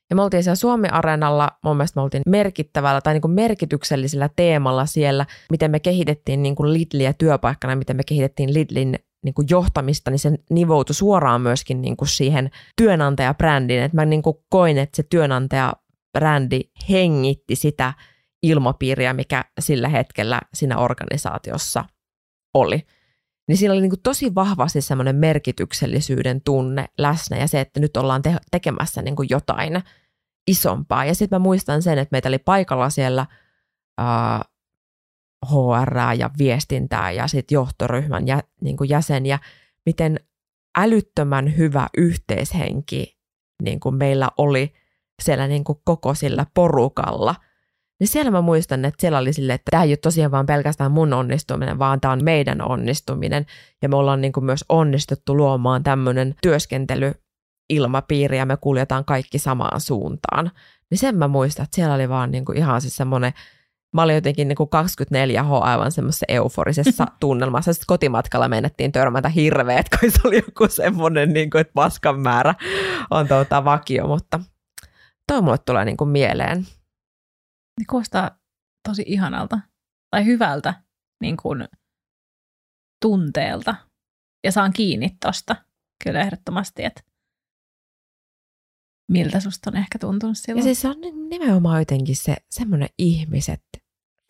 Ja 0.09 0.15
me 0.15 0.21
oltiin 0.21 0.43
siellä 0.43 0.55
Suomi-areenalla, 0.55 1.49
mun 1.63 1.77
mielestä 1.77 1.99
me 1.99 2.03
oltiin 2.03 2.23
merkittävällä 2.27 3.01
tai 3.01 3.13
niin 3.13 3.21
kuin 3.21 3.31
merkityksellisellä 3.31 4.29
teemalla 4.35 4.85
siellä, 4.85 5.25
miten 5.51 5.71
me 5.71 5.79
kehitettiin 5.79 6.43
niin 6.43 6.55
kuin 6.55 6.73
Lidliä 6.73 7.13
työpaikkana, 7.13 7.75
miten 7.75 7.95
me 7.95 8.03
kehitettiin 8.03 8.53
Lidlin 8.53 8.95
niin 9.23 9.33
kuin 9.33 9.47
johtamista, 9.49 10.11
niin 10.11 10.19
se 10.19 10.31
nivoutui 10.49 10.95
suoraan 10.95 11.41
myöskin 11.41 11.81
niin 11.81 11.97
kuin 11.97 12.07
siihen 12.07 12.49
työnantajabrändiin. 12.77 13.83
Että 13.83 13.95
mä 13.95 14.05
niin 14.05 14.21
kuin 14.21 14.37
koin, 14.49 14.77
että 14.77 14.95
se 14.95 15.03
työnantajabrändi 15.03 16.61
hengitti 16.89 17.55
sitä 17.55 17.93
ilmapiiriä, 18.43 19.13
mikä 19.13 19.45
sillä 19.59 19.89
hetkellä 19.89 20.41
siinä 20.53 20.77
organisaatiossa 20.77 21.85
oli. 22.53 22.85
Niin 23.49 23.57
siinä 23.57 23.73
oli 23.73 23.81
niin 23.81 23.89
kuin 23.89 24.01
tosi 24.03 24.35
vahvasti 24.35 24.81
semmoinen 24.81 25.15
merkityksellisyyden 25.15 26.41
tunne 26.41 26.85
läsnä 26.97 27.37
ja 27.37 27.47
se, 27.47 27.59
että 27.59 27.79
nyt 27.79 27.97
ollaan 27.97 28.21
te- 28.21 28.37
tekemässä 28.51 29.01
niin 29.01 29.15
kuin 29.15 29.27
jotain 29.31 29.81
isompaa. 30.47 31.05
Ja 31.05 31.15
sitten 31.15 31.39
mä 31.39 31.43
muistan 31.43 31.81
sen, 31.81 31.97
että 31.97 32.13
meitä 32.13 32.29
oli 32.29 32.37
paikalla 32.37 32.89
siellä 32.89 33.25
äh, 34.01 34.41
HR 35.45 35.97
ja 36.17 36.29
viestintää 36.37 37.11
ja 37.11 37.27
sitten 37.27 37.55
johtoryhmän 37.55 38.27
jä, 38.27 38.43
niin 38.61 38.77
kuin 38.77 38.89
jäseniä, 38.89 39.39
miten 39.85 40.19
älyttömän 40.77 41.57
hyvä 41.57 41.87
yhteishenki 41.97 43.17
niin 43.63 43.79
kuin 43.79 43.95
meillä 43.95 44.29
oli 44.37 44.73
siellä 45.21 45.47
niin 45.47 45.63
kuin 45.63 45.79
koko 45.85 46.13
sillä 46.13 46.45
porukalla– 46.53 47.35
niin 47.99 48.07
siellä 48.07 48.31
mä 48.31 48.41
muistan, 48.41 48.85
että 48.85 49.01
siellä 49.01 49.17
oli 49.17 49.33
silleen, 49.33 49.55
että 49.55 49.71
tämä 49.71 49.83
ei 49.83 49.89
ole 49.89 49.97
tosiaan 49.97 50.31
vaan 50.31 50.45
pelkästään 50.45 50.91
mun 50.91 51.13
onnistuminen, 51.13 51.79
vaan 51.79 52.01
tämä 52.01 52.11
on 52.11 52.23
meidän 52.23 52.61
onnistuminen. 52.61 53.45
Ja 53.81 53.89
me 53.89 53.95
ollaan 53.95 54.21
niin 54.21 54.31
kuin 54.31 54.45
myös 54.45 54.65
onnistuttu 54.69 55.37
luomaan 55.37 55.83
tämmöinen 55.83 56.35
työskentelyilmapiiri 56.41 58.37
ja 58.37 58.45
me 58.45 58.57
kuljetaan 58.57 59.05
kaikki 59.05 59.39
samaan 59.39 59.81
suuntaan. 59.81 60.51
Niin 60.91 60.97
sen 60.97 61.15
mä 61.15 61.27
muistan, 61.27 61.63
että 61.63 61.75
siellä 61.75 61.95
oli 61.95 62.09
vaan 62.09 62.31
niin 62.31 62.45
kuin 62.45 62.57
ihan 62.57 62.81
siis 62.81 62.95
semmoinen, 62.95 63.33
mä 63.93 64.01
olin 64.01 64.15
jotenkin 64.15 64.47
niin 64.47 64.55
kuin 64.55 64.69
24H 64.69 65.53
aivan 65.61 65.91
semmoisessa 65.91 66.25
euforisessa 66.29 67.05
tunnelmassa. 67.19 67.73
Sitten 67.73 67.87
kotimatkalla 67.87 68.49
mennettiin 68.49 68.91
törmätä 68.91 69.29
hirveet, 69.29 69.85
kun 69.99 70.11
se 70.11 70.19
oli 70.23 70.35
joku 70.35 70.67
semmoinen, 70.67 71.33
niin 71.33 71.49
kuin, 71.49 71.61
että 71.61 71.73
paskan 71.73 72.19
määrä 72.19 72.55
on 73.11 73.27
tuota 73.27 73.65
vakio, 73.65 74.07
mutta 74.07 74.39
toi 75.27 75.41
mulle 75.41 75.57
tulee 75.65 75.85
niin 75.85 75.97
kuin 75.97 76.09
mieleen. 76.09 76.65
Niin 77.79 77.87
kuulostaa 77.89 78.39
tosi 78.89 79.03
ihanalta 79.07 79.59
tai 80.09 80.25
hyvältä 80.25 80.83
niin 81.21 81.37
kuin, 81.37 81.67
tunteelta. 83.01 83.75
Ja 84.43 84.51
saan 84.51 84.73
kiinni 84.73 85.17
tosta 85.25 85.55
kyllä 86.03 86.21
ehdottomasti, 86.21 86.85
että 86.85 87.01
miltä 89.11 89.39
susta 89.39 89.69
on 89.69 89.77
ehkä 89.77 89.99
tuntunut 89.99 90.37
Ja 90.37 90.41
silloin. 90.41 90.63
siis 90.63 90.81
se 90.81 90.87
on 90.87 90.95
nimenomaan 91.29 91.81
jotenkin 91.81 92.15
se 92.15 92.35
semmoinen 92.49 92.89
ihmiset, 92.97 93.63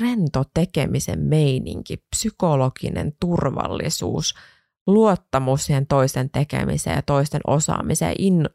rento 0.02 0.44
tekemisen 0.54 1.20
meininki, 1.20 1.98
psykologinen 2.16 3.14
turvallisuus, 3.20 4.36
luottamus 4.88 5.66
siihen 5.66 5.88
toisten 5.88 6.30
tekemiseen 6.30 6.96
ja 6.96 7.02
toisten 7.02 7.42
osaamiseen, 7.48 8.16
in, 8.20 8.50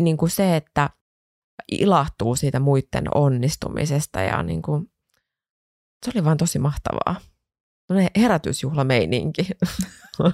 niin 0.00 0.16
kuin 0.16 0.30
se, 0.30 0.56
että 0.56 0.90
ilahtuu 1.72 2.36
siitä 2.36 2.60
muiden 2.60 3.04
onnistumisesta 3.14 4.20
ja 4.20 4.42
niin 4.42 4.62
kuin, 4.62 4.90
se 6.04 6.12
oli 6.14 6.24
vaan 6.24 6.36
tosi 6.36 6.58
mahtavaa. 6.58 7.16
Sellainen 7.86 8.10
herätysjuhlameininki. 8.16 9.46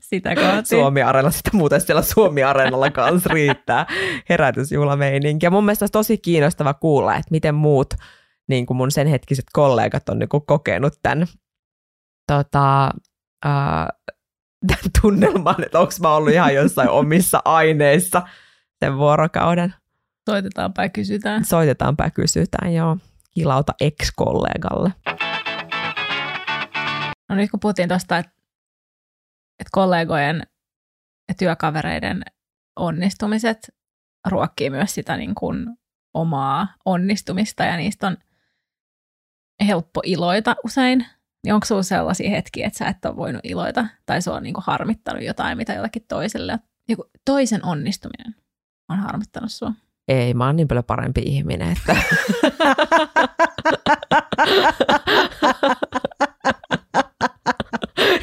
Sitä 0.00 0.34
kohti. 0.34 0.68
Suomi 0.68 1.02
Areena, 1.02 1.30
sitä 1.30 1.50
muuten 1.52 1.80
siellä 1.80 2.02
Suomi 2.02 2.42
Areenalla 2.42 2.90
kanssa 2.90 3.30
riittää 3.32 3.86
herätysjuhlameininki. 4.28 5.46
Ja 5.46 5.50
mun 5.50 5.64
mielestä 5.64 5.82
olisi 5.82 5.92
tosi 5.92 6.18
kiinnostava 6.18 6.74
kuulla, 6.74 7.14
että 7.14 7.30
miten 7.30 7.54
muut 7.54 7.94
niin 8.48 8.66
kuin 8.66 8.76
mun 8.76 8.90
sen 8.90 9.06
hetkiset 9.06 9.44
kollegat 9.52 10.08
on 10.08 10.18
niin 10.18 10.28
kuin 10.28 10.46
kokenut 10.46 10.94
tämän, 11.02 11.26
tota, 12.32 12.90
ää, 13.44 13.88
tämän 14.66 14.84
tunnelman, 15.02 15.64
että 15.64 15.80
onko 15.80 15.92
mä 16.00 16.14
ollut 16.14 16.32
ihan 16.32 16.54
jossain 16.54 16.88
omissa 16.88 17.42
aineissa 17.44 18.22
sen 18.84 18.96
vuorokauden. 18.96 19.74
Soitetaanpa 20.30 20.82
ja 20.82 20.88
kysytään. 20.88 21.44
Soitetaanpa 21.44 22.04
ja 22.04 22.10
kysytään, 22.10 22.74
joo. 22.74 22.98
Kilauta 23.34 23.74
ex-kollegalle. 23.80 24.92
No 27.28 27.36
nyt 27.36 27.50
kun 27.50 27.60
puhuttiin 27.60 27.88
tuosta, 27.88 28.18
että, 28.18 28.32
että 29.60 29.70
kollegojen 29.72 30.42
ja 31.28 31.34
työkavereiden 31.34 32.22
onnistumiset 32.76 33.58
ruokkii 34.28 34.70
myös 34.70 34.94
sitä 34.94 35.16
niin 35.16 35.34
kuin 35.34 35.66
omaa 36.14 36.68
onnistumista 36.84 37.64
ja 37.64 37.76
niistä 37.76 38.06
on 38.06 38.16
helppo 39.66 40.00
iloita 40.04 40.56
usein. 40.64 41.06
Niin 41.44 41.54
onko 41.54 41.66
sinulla 41.66 41.82
sellaisia 41.82 42.30
hetkiä, 42.30 42.66
että 42.66 42.78
sä 42.78 42.86
et 42.86 43.04
ole 43.04 43.16
voinut 43.16 43.40
iloita 43.44 43.86
tai 44.06 44.22
se 44.22 44.30
on 44.30 44.42
niin 44.42 44.54
kuin 44.54 44.64
harmittanut 44.66 45.22
jotain, 45.22 45.58
mitä 45.58 45.72
jollekin 45.72 46.04
toiselle? 46.08 46.58
Joku 46.88 47.10
toisen 47.24 47.64
onnistuminen 47.64 48.34
on 48.88 48.98
harmittanut 48.98 49.52
sinua. 49.52 49.72
Ei, 50.08 50.34
mä 50.34 50.46
oon 50.46 50.56
niin 50.56 50.68
paljon 50.68 50.84
parempi 50.84 51.22
ihminen, 51.24 51.72
että... 51.72 51.96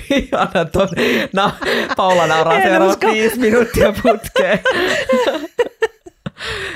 Ihana 0.09 0.65
ton. 0.71 0.87
No, 1.33 1.51
Paula 1.97 2.27
nauraa 2.27 2.61
seuraavat 2.61 3.01
viisi 3.11 3.39
minuuttia 3.39 3.93
putkeen. 4.03 4.59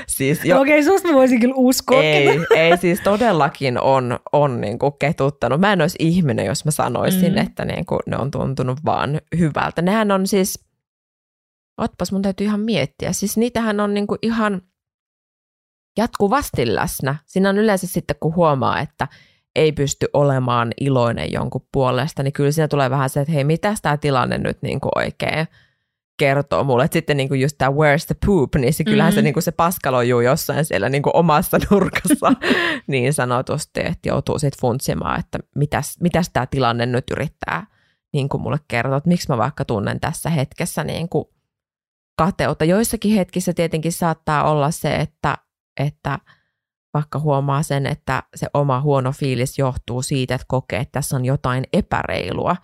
siis 0.08 0.44
jo, 0.44 0.60
Okei, 0.60 0.84
susta 0.84 1.08
mä 1.08 1.14
voisin 1.14 1.40
kyllä 1.40 1.54
uskoa. 1.56 2.02
ei, 2.02 2.28
ei 2.56 2.76
siis 2.76 3.00
todellakin 3.00 3.80
on, 3.80 4.18
on 4.32 4.60
niinku 4.60 4.90
ketuttanut. 4.90 5.60
Mä 5.60 5.72
en 5.72 5.80
olisi 5.80 5.96
ihminen, 5.98 6.46
jos 6.46 6.64
mä 6.64 6.70
sanoisin, 6.70 7.32
Mm. 7.32 7.38
että 7.38 7.64
niinku 7.64 7.98
ne 8.06 8.16
on 8.16 8.30
tuntunut 8.30 8.78
vaan 8.84 9.20
hyvältä. 9.38 9.82
Nehän 9.82 10.10
on 10.10 10.26
siis, 10.26 10.64
otpas 11.78 12.12
mun 12.12 12.22
täytyy 12.22 12.46
ihan 12.46 12.60
miettiä, 12.60 13.12
siis 13.12 13.36
niitähän 13.36 13.80
on 13.80 13.94
niinku 13.94 14.16
ihan 14.22 14.62
jatkuvasti 15.96 16.74
läsnä. 16.74 17.16
Siinä 17.26 17.48
on 17.48 17.58
yleensä 17.58 17.86
sitten, 17.86 18.16
kun 18.20 18.34
huomaa, 18.34 18.80
että 18.80 19.08
ei 19.56 19.72
pysty 19.72 20.06
olemaan 20.12 20.72
iloinen 20.80 21.32
jonkun 21.32 21.66
puolesta, 21.72 22.22
niin 22.22 22.32
kyllä 22.32 22.52
siinä 22.52 22.68
tulee 22.68 22.90
vähän 22.90 23.10
se, 23.10 23.20
että 23.20 23.32
hei, 23.32 23.44
mitä 23.44 23.74
tämä 23.82 23.96
tilanne 23.96 24.38
nyt 24.38 24.58
niinku 24.62 24.88
oikein 24.94 25.46
kertoo 26.16 26.64
mulle. 26.64 26.84
Et 26.84 26.92
sitten 26.92 27.16
niinku 27.16 27.34
just 27.34 27.58
tämä 27.58 27.70
where's 27.70 28.06
the 28.06 28.14
poop, 28.26 28.54
niin 28.54 28.74
se, 28.74 28.84
kyllähän 28.84 29.12
Mhm. 29.12 29.14
se, 29.14 29.22
niinku 29.22 29.40
se 29.40 29.52
paskalojuu 29.52 30.20
jossain 30.20 30.64
siellä 30.64 30.88
niinku 30.88 31.10
omassa 31.14 31.58
nurkassa 31.70 32.32
niin 32.86 33.12
sanotusti, 33.12 33.80
että 33.80 34.08
joutuu 34.08 34.38
sitten 34.38 34.60
funtsimaan, 34.60 35.20
että 35.20 35.38
mitäs, 35.54 35.96
mitäs 36.00 36.30
tämä 36.32 36.46
tilanne 36.46 36.86
nyt 36.86 37.04
yrittää 37.10 37.66
niin 38.12 38.28
kuin 38.28 38.40
mulle 38.42 38.58
kertoa, 38.68 38.96
että 38.96 39.08
miksi 39.08 39.28
mä 39.28 39.38
vaikka 39.38 39.64
tunnen 39.64 40.00
tässä 40.00 40.30
hetkessä 40.30 40.84
niin 40.84 41.08
kuin 41.08 41.24
kateutta. 42.18 42.64
Joissakin 42.64 43.14
hetkissä 43.14 43.52
tietenkin 43.52 43.92
saattaa 43.92 44.50
olla 44.50 44.70
se, 44.70 44.96
että, 44.96 45.38
että 45.80 46.18
vaikka 46.94 47.18
huomaa 47.18 47.62
sen, 47.62 47.86
että 47.86 48.22
se 48.36 48.46
oma 48.54 48.80
huono 48.80 49.12
fiilis 49.12 49.58
johtuu 49.58 50.02
siitä, 50.02 50.34
että 50.34 50.44
kokee, 50.48 50.80
että 50.80 50.92
tässä 50.92 51.16
on 51.16 51.24
jotain 51.24 51.64
epäreilua, 51.72 52.56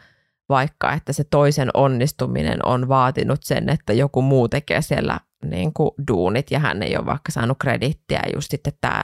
vaikka 0.48 0.92
että 0.92 1.12
se 1.12 1.24
toisen 1.24 1.70
onnistuminen 1.74 2.66
on 2.66 2.88
vaatinut 2.88 3.42
sen, 3.42 3.68
että 3.68 3.92
joku 3.92 4.22
muu 4.22 4.48
tekee 4.48 4.82
siellä 4.82 5.20
niin 5.44 5.72
kuin 5.72 5.90
duunit 6.08 6.50
ja 6.50 6.58
hän 6.58 6.82
ei 6.82 6.96
ole 6.96 7.06
vaikka 7.06 7.32
saanut 7.32 7.58
kredittiä. 7.58 8.22
Just 8.34 8.50
sitten 8.50 8.72
tämä 8.80 9.02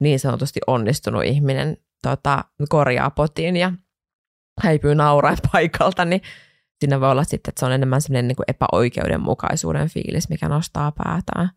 niin 0.00 0.20
sanotusti 0.20 0.60
onnistunut 0.66 1.24
ihminen 1.24 1.76
tota, 2.02 2.44
korjaa 2.68 3.10
potin 3.10 3.56
ja 3.56 3.72
häipyy 4.62 4.94
nauraen 4.94 5.38
paikalta, 5.52 6.04
niin 6.04 6.22
siinä 6.80 7.00
voi 7.00 7.10
olla 7.10 7.24
sitten, 7.24 7.50
että 7.50 7.60
se 7.60 7.66
on 7.66 7.72
enemmän 7.72 8.00
sellainen 8.00 8.28
niin 8.28 8.36
kuin 8.36 8.46
epäoikeudenmukaisuuden 8.48 9.88
fiilis, 9.88 10.28
mikä 10.28 10.48
nostaa 10.48 10.92
päätään. 10.92 11.50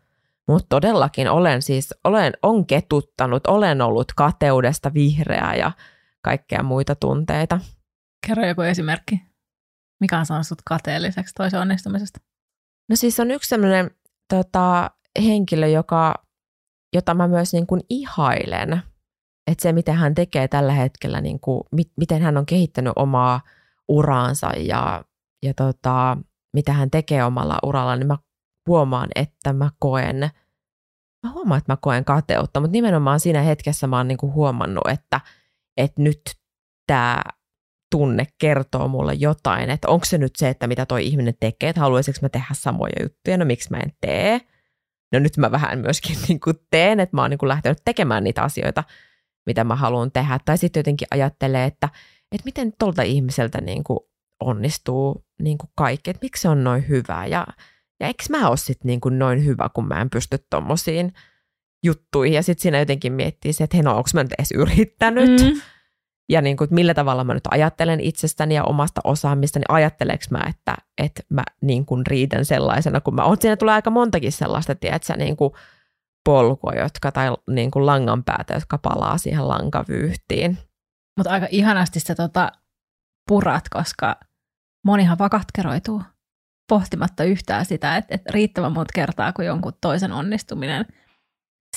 Mutta 0.48 0.66
todellakin 0.70 1.30
olen 1.30 1.62
siis, 1.62 1.94
olen, 2.04 2.34
on 2.44 2.68
ketuttanut, 2.68 3.48
olen 3.48 3.82
ollut 3.82 4.14
kateudesta 4.16 4.94
vihreää 4.94 5.56
ja 5.56 5.72
kaikkea 6.22 6.64
muita 6.64 6.96
tunteita. 6.96 7.60
Kerro 8.28 8.46
joku 8.46 8.62
esimerkki. 8.62 9.22
Mikä 10.00 10.20
on 10.20 10.26
saanut 10.26 10.48
sut 10.48 10.62
kateelliseksi 10.66 11.34
toisen 11.34 11.60
onnistumisesta? 11.60 12.20
No 12.90 12.96
siis 12.96 13.20
on 13.20 13.32
yksi 13.32 13.50
sellainen 13.50 13.92
tota, 14.30 14.92
henkilö, 15.24 15.68
joka, 15.68 16.14
jota 16.96 17.14
mä 17.14 17.28
myös 17.28 17.54
niin 17.54 17.68
kuin 17.68 17.82
ihailen. 17.90 18.82
Että 19.52 19.62
se, 19.62 19.74
miten 19.74 19.96
hän 19.96 20.16
tekee 20.16 20.48
tällä 20.48 20.74
hetkellä, 20.74 21.22
niin 21.22 21.40
kuin, 21.40 21.62
mit, 21.72 21.92
miten 21.98 22.22
hän 22.22 22.38
on 22.38 22.46
kehittänyt 22.46 22.94
omaa 22.96 23.42
uraansa 23.88 24.48
ja, 24.58 25.04
ja 25.44 25.54
tota, 25.54 26.18
mitä 26.54 26.74
hän 26.74 26.92
tekee 26.92 27.24
omalla 27.24 27.60
uralla, 27.64 27.96
niin 27.96 28.08
mä 28.08 28.18
huomaan, 28.68 29.10
että 29.16 29.54
mä 29.54 29.70
koen, 29.80 30.30
mä 31.24 31.32
huomaan, 31.32 31.58
että 31.58 31.74
mä 31.74 31.78
koen 31.82 32.06
kateutta, 32.06 32.60
mutta 32.60 32.72
nimenomaan 32.72 33.20
siinä 33.20 33.42
hetkessä 33.42 33.88
mä 33.88 33.98
oon 33.98 34.08
niin 34.08 34.18
kuin 34.18 34.34
huomannut, 34.34 34.88
että, 34.90 35.22
että 35.78 36.02
nyt 36.02 36.22
tämä 36.88 37.22
tunne 37.92 38.28
kertoo 38.38 38.88
mulle 38.88 39.14
jotain, 39.14 39.70
että 39.70 39.88
onko 39.88 40.06
se 40.06 40.18
nyt 40.18 40.36
se, 40.36 40.50
että 40.50 40.68
mitä 40.68 40.86
toi 40.86 41.06
ihminen 41.06 41.34
tekee, 41.40 41.70
että 41.70 41.82
haluaisinko 41.82 42.20
mä 42.22 42.30
tehdä 42.30 42.54
samoja 42.54 42.94
juttuja, 43.04 43.38
no 43.38 43.46
miksi 43.46 43.72
mä 43.72 43.78
en 43.78 43.92
tee. 44.02 44.42
No 45.14 45.20
nyt 45.20 45.38
mä 45.38 45.52
vähän 45.52 45.80
myöskin 45.80 46.18
niin 46.28 46.40
kuin 46.40 46.56
teen, 46.72 47.00
että 47.00 47.16
mä 47.16 47.22
oon 47.22 47.30
niin 47.30 47.38
kuin 47.38 47.48
lähtenyt 47.48 47.82
tekemään 47.86 48.24
niitä 48.24 48.44
asioita, 48.44 48.84
mitä 49.46 49.64
mä 49.64 49.76
haluan 49.76 50.12
tehdä. 50.12 50.40
Tai 50.46 50.58
sitten 50.58 50.80
jotenkin 50.80 51.08
ajattelee, 51.12 51.66
että, 51.66 51.90
että 52.32 52.46
miten 52.46 52.74
tuolta 52.80 53.02
ihmiseltä 53.02 53.62
niin 53.62 53.84
kuin 53.84 54.00
onnistuu 54.40 55.26
niin 55.42 55.58
kuin 55.58 55.70
kaikki, 55.76 56.10
että 56.10 56.26
miksi 56.26 56.42
se 56.42 56.50
on 56.50 56.64
noin 56.64 56.88
hyvä. 56.88 57.26
Ja, 57.26 57.48
ja 58.00 58.08
eikö 58.08 58.24
mä 58.30 58.48
ole 58.50 58.58
sitten 58.58 58.88
niin 58.88 59.02
kuin 59.02 59.20
noin 59.20 59.46
hyvä, 59.46 59.70
kun 59.74 59.88
mä 59.88 60.02
en 60.02 60.10
pysty 60.10 60.38
tommosiin 60.50 61.14
juttuihin. 61.84 62.36
Ja 62.36 62.44
sitten 62.44 62.62
siinä 62.62 62.80
jotenkin 62.80 63.14
miettii 63.14 63.54
se, 63.54 63.64
että 63.64 63.78
hei, 63.78 63.84
no 63.84 63.98
onko 63.98 64.10
mä 64.14 64.24
nyt 64.24 64.34
edes 64.34 64.52
yrittänyt. 64.52 65.30
Mm. 65.30 65.62
Ja 66.30 66.42
niin 66.42 66.58
kuin, 66.58 66.68
millä 66.72 66.94
tavalla 66.94 67.24
mä 67.24 67.34
nyt 67.34 67.48
ajattelen 67.52 68.00
itsestäni 68.00 68.56
ja 68.56 68.64
omasta 68.64 69.02
osaamistani. 69.04 69.66
Ajatteleeko 69.70 70.24
mä, 70.32 70.44
että, 70.50 70.76
että 70.98 71.24
mä 71.30 71.44
niin 71.62 71.86
kuin 71.86 72.08
riitän 72.08 72.46
sellaisena, 72.46 73.02
kun 73.02 73.16
mä 73.16 73.24
oon. 73.24 73.38
Siinä 73.40 73.58
tulee 73.58 73.74
aika 73.74 73.90
montakin 73.90 74.32
sellaista, 74.32 74.76
tiedätkö, 74.76 75.16
niin 75.16 75.38
kuin 75.38 75.54
polkua, 76.26 76.74
jotka, 76.74 77.12
tai 77.12 77.28
niin 77.50 77.72
kuin 77.72 77.86
langanpäätä, 77.86 78.54
jotka 78.54 78.78
palaa 78.78 79.18
siihen 79.18 79.48
lankavyyhtiin. 79.48 80.58
Mutta 81.18 81.32
aika 81.32 81.48
ihanasti 81.52 82.00
sä 82.00 82.16
tota 82.16 82.52
purat, 83.28 83.70
koska 83.70 84.20
monihan 84.86 85.18
vaan 85.18 85.30
katkeroituu 85.30 86.02
pohtimatta 86.70 87.24
yhtään 87.24 87.66
sitä, 87.66 87.98
että, 87.98 88.16
että 88.16 88.32
riittävän 88.34 88.74
monta 88.74 88.92
kertaa, 88.96 89.34
kun 89.34 89.46
jonkun 89.46 89.74
toisen 89.82 90.12
onnistuminen 90.12 90.86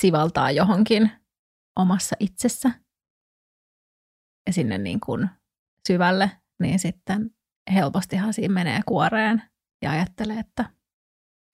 sivaltaa 0.01 0.51
johonkin 0.51 1.11
omassa 1.79 2.17
itsessä 2.21 2.71
ja 4.47 4.53
sinne 4.53 4.79
niin 4.79 5.01
kuin 5.01 5.31
syvälle, 5.89 6.31
niin 6.63 6.79
sitten 6.79 7.31
helpostihan 7.75 8.35
siinä 8.35 8.55
menee 8.55 8.81
kuoreen 8.87 9.43
ja 9.83 9.91
ajattelee, 9.91 10.39
että, 10.39 10.65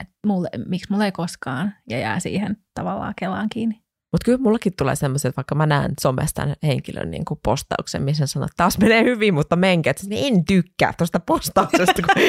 että 0.00 0.14
mulle, 0.26 0.48
miksi 0.66 0.90
mulle 0.90 1.04
ei 1.04 1.12
koskaan, 1.12 1.74
ja 1.90 1.98
jää 1.98 2.20
siihen 2.20 2.56
tavallaan 2.74 3.14
kelaan 3.18 3.48
kiinni. 3.48 3.85
Mutta 4.16 4.24
kyllä 4.24 4.38
mullakin 4.38 4.72
tulee 4.78 4.96
semmoiset, 4.96 5.28
että 5.28 5.36
vaikka 5.36 5.54
mä 5.54 5.66
näen 5.66 5.92
somesta 6.00 6.48
henkilön 6.62 7.10
niin 7.10 7.24
kuin 7.24 7.40
postauksen, 7.42 8.02
missä 8.02 8.26
sanoo, 8.26 8.44
että 8.46 8.54
taas 8.56 8.78
menee 8.78 9.04
hyvin, 9.04 9.34
mutta 9.34 9.56
menkää. 9.56 9.90
Että 9.90 10.02
niin 10.08 10.34
en 10.34 10.44
tykkää 10.44 10.92
tuosta 10.98 11.20
postauksesta, 11.20 12.02
kun 12.02 12.22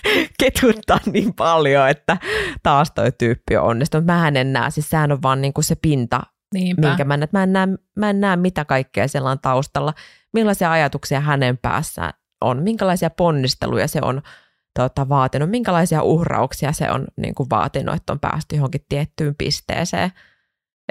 ketuttaa 0.40 0.98
niin 1.12 1.34
paljon, 1.34 1.88
että 1.88 2.16
taas 2.62 2.90
toi 2.90 3.12
tyyppi 3.12 3.56
on 3.56 3.64
onnistunut. 3.64 4.06
Mä 4.06 4.28
en 4.28 4.52
näe, 4.52 4.70
siis 4.70 4.90
sehän 4.90 5.12
on 5.12 5.22
vaan 5.22 5.40
niin 5.40 5.52
kuin 5.52 5.64
se 5.64 5.74
pinta, 5.74 6.20
Niinpä. 6.54 6.88
minkä 6.88 7.04
mä 7.04 7.16
näen. 7.16 7.28
Mä 7.32 7.42
en, 7.42 7.52
näe, 7.52 7.68
mä 7.96 8.10
en 8.10 8.20
näe, 8.20 8.36
mitä 8.36 8.64
kaikkea 8.64 9.08
siellä 9.08 9.30
on 9.30 9.38
taustalla, 9.38 9.94
millaisia 10.32 10.72
ajatuksia 10.72 11.20
hänen 11.20 11.58
päässään 11.58 12.12
on, 12.40 12.62
minkälaisia 12.62 13.10
ponnisteluja 13.10 13.88
se 13.88 13.98
on 14.02 14.22
tota, 14.78 15.08
vaatinut, 15.08 15.50
minkälaisia 15.50 16.02
uhrauksia 16.02 16.72
se 16.72 16.90
on 16.90 17.04
niin 17.16 17.34
kuin 17.34 17.50
vaatinut, 17.50 17.94
että 17.94 18.12
on 18.12 18.20
päästy 18.20 18.56
johonkin 18.56 18.84
tiettyyn 18.88 19.34
pisteeseen. 19.38 20.10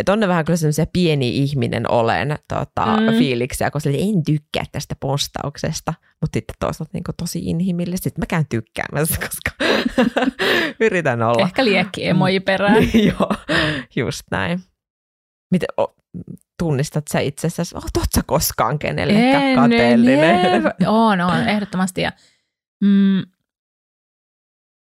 Että 0.02 0.14
on 0.14 0.20
ne 0.20 0.28
vähän 0.28 0.46
kyllä 0.46 0.58
sellaisia 0.58 0.86
pieni 0.94 1.38
ihminen 1.38 1.92
olen 1.92 2.40
tota, 2.48 2.86
mm. 2.86 3.18
fiiliksiä, 3.18 3.72
koska 3.72 3.90
en 3.90 4.24
tykkää 4.26 4.64
tästä 4.72 4.96
postauksesta, 5.00 5.94
mutta 6.22 6.38
sitten 6.38 6.56
toisaalta 6.60 6.92
niin 6.94 7.04
tosi 7.18 7.40
inhimillistä. 7.40 8.04
Sitten 8.04 8.22
mä 8.22 8.26
käyn 8.26 8.46
tykkäämässä, 8.50 9.16
koska 9.28 9.66
yritän 10.86 11.22
olla. 11.22 11.46
Ehkä 11.46 11.66
liekki 11.66 12.08
emoji 12.08 12.40
perään. 12.40 12.84
Joo, 13.08 13.32
just 13.96 14.22
näin. 14.32 14.60
Miten, 15.52 15.68
o, 15.80 15.96
tunnistat 16.60 17.06
sä 17.12 17.20
itsessäsi, 17.20 17.76
oot 17.76 18.12
sä 18.16 18.22
koskaan 18.26 18.80
kenellekään 18.80 19.44
en, 19.44 19.56
kateellinen? 19.56 20.46
En, 20.46 20.66
en. 20.80 20.88
On, 20.88 21.22
on, 21.22 21.50
ehdottomasti. 21.50 22.02
Ja, 22.02 22.12
mm, 22.84 23.22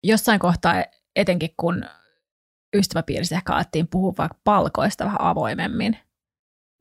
jossain 0.04 0.38
kohtaa, 0.38 0.84
etenkin 1.16 1.50
kun 1.56 1.84
ystäväpiirissä 2.76 3.36
ehkä 3.36 3.54
alettiin 3.54 3.88
puhua 3.88 4.14
vaikka 4.18 4.40
palkoista 4.44 5.04
vähän 5.04 5.20
avoimemmin, 5.20 5.98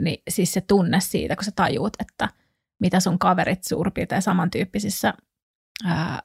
niin 0.02 0.22
siis 0.30 0.52
se 0.52 0.60
tunne 0.60 1.00
siitä, 1.00 1.36
kun 1.36 1.44
sä 1.44 1.52
tajuut, 1.56 1.96
että 2.00 2.28
mitä 2.80 3.00
sun 3.00 3.18
kaverit 3.18 3.64
suurin 3.64 3.92
piirtein 3.92 4.22
samantyyppisissä 4.22 5.14
ää, 5.84 6.22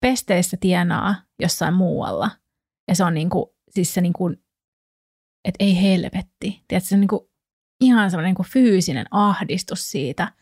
pesteissä 0.00 0.56
tienaa 0.60 1.14
jossain 1.42 1.74
muualla. 1.74 2.30
Ja 2.88 2.94
se 2.94 3.04
on 3.04 3.14
niinku, 3.14 3.56
siis 3.70 3.94
se 3.94 4.00
niinku, 4.00 4.30
että 5.44 5.64
ei 5.64 5.82
helvetti. 5.82 6.64
Tiedätkö, 6.68 6.88
se 6.88 6.94
on 6.94 7.00
niinku 7.00 7.30
ihan 7.80 8.10
semmoinen 8.10 8.28
niinku 8.28 8.42
fyysinen 8.42 9.06
ahdistus 9.10 9.90
siitä, 9.90 10.32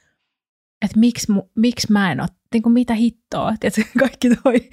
että 0.84 1.00
miksi, 1.00 1.32
miksi 1.56 1.92
mä 1.92 2.12
en 2.12 2.20
ole, 2.20 2.28
niinku 2.52 2.68
mitä 2.68 2.94
hittoa. 2.94 3.54
Tiedätkö, 3.60 3.82
kaikki 4.00 4.36
toi 4.36 4.70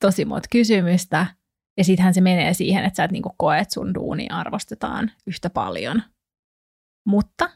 tosi 0.00 0.24
monta 0.24 0.48
kysymystä– 0.50 1.26
ja 1.78 1.84
sittenhän 1.84 2.14
se 2.14 2.20
menee 2.20 2.54
siihen, 2.54 2.84
että 2.84 2.96
sä 2.96 3.04
et 3.04 3.10
niinku 3.10 3.34
koe, 3.36 3.58
että 3.58 3.74
sun 3.74 3.94
duuni 3.94 4.28
arvostetaan 4.30 5.10
yhtä 5.26 5.50
paljon. 5.50 6.02
Mutta 7.06 7.50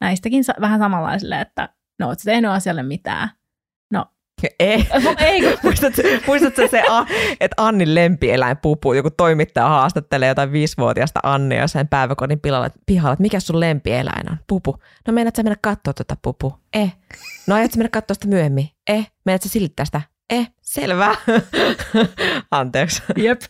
näistäkin 0.00 0.44
vähän 0.60 0.78
samanlaisille, 0.78 1.40
että 1.40 1.68
no 1.98 2.08
oot 2.08 2.18
tehnyt 2.24 2.50
asialle 2.50 2.82
mitään. 2.82 3.28
No, 3.92 4.06
ei. 4.58 4.86
ei 5.18 5.58
muistatko, 5.62 6.02
muistatko 6.26 6.68
se, 6.70 6.82
että 7.40 7.54
Annin 7.56 7.94
lempieläin 7.94 8.56
pupu, 8.56 8.92
joku 8.92 9.10
toimittaja 9.10 9.68
haastattelee 9.68 10.28
jotain 10.28 10.52
viisivuotiaasta 10.52 11.20
Annia 11.22 11.60
jossain 11.60 11.88
päiväkodin 11.88 12.40
pilalla, 12.40 12.70
pihalla, 12.86 13.12
että 13.12 13.22
mikä 13.22 13.40
sun 13.40 13.60
lempieläin 13.60 14.30
on? 14.30 14.36
Pupu. 14.46 14.76
No 15.06 15.12
meinaat 15.12 15.36
sä 15.36 15.42
mennä 15.42 15.56
katsoa 15.62 15.94
tuota 15.94 16.16
pupu? 16.22 16.54
Eh. 16.72 16.96
No 17.46 17.54
ajatko 17.54 17.76
mennä 17.76 17.88
katsoa 17.88 18.14
sitä 18.14 18.28
myöhemmin? 18.28 18.68
Eh. 18.86 19.12
Meinaat 19.24 19.42
sä 19.42 19.48
silittää 19.48 19.84
sitä? 19.84 20.00
Eh, 20.32 20.52
selvä. 20.60 21.16
Anteeksi. 22.50 23.02
Jep. 23.16 23.40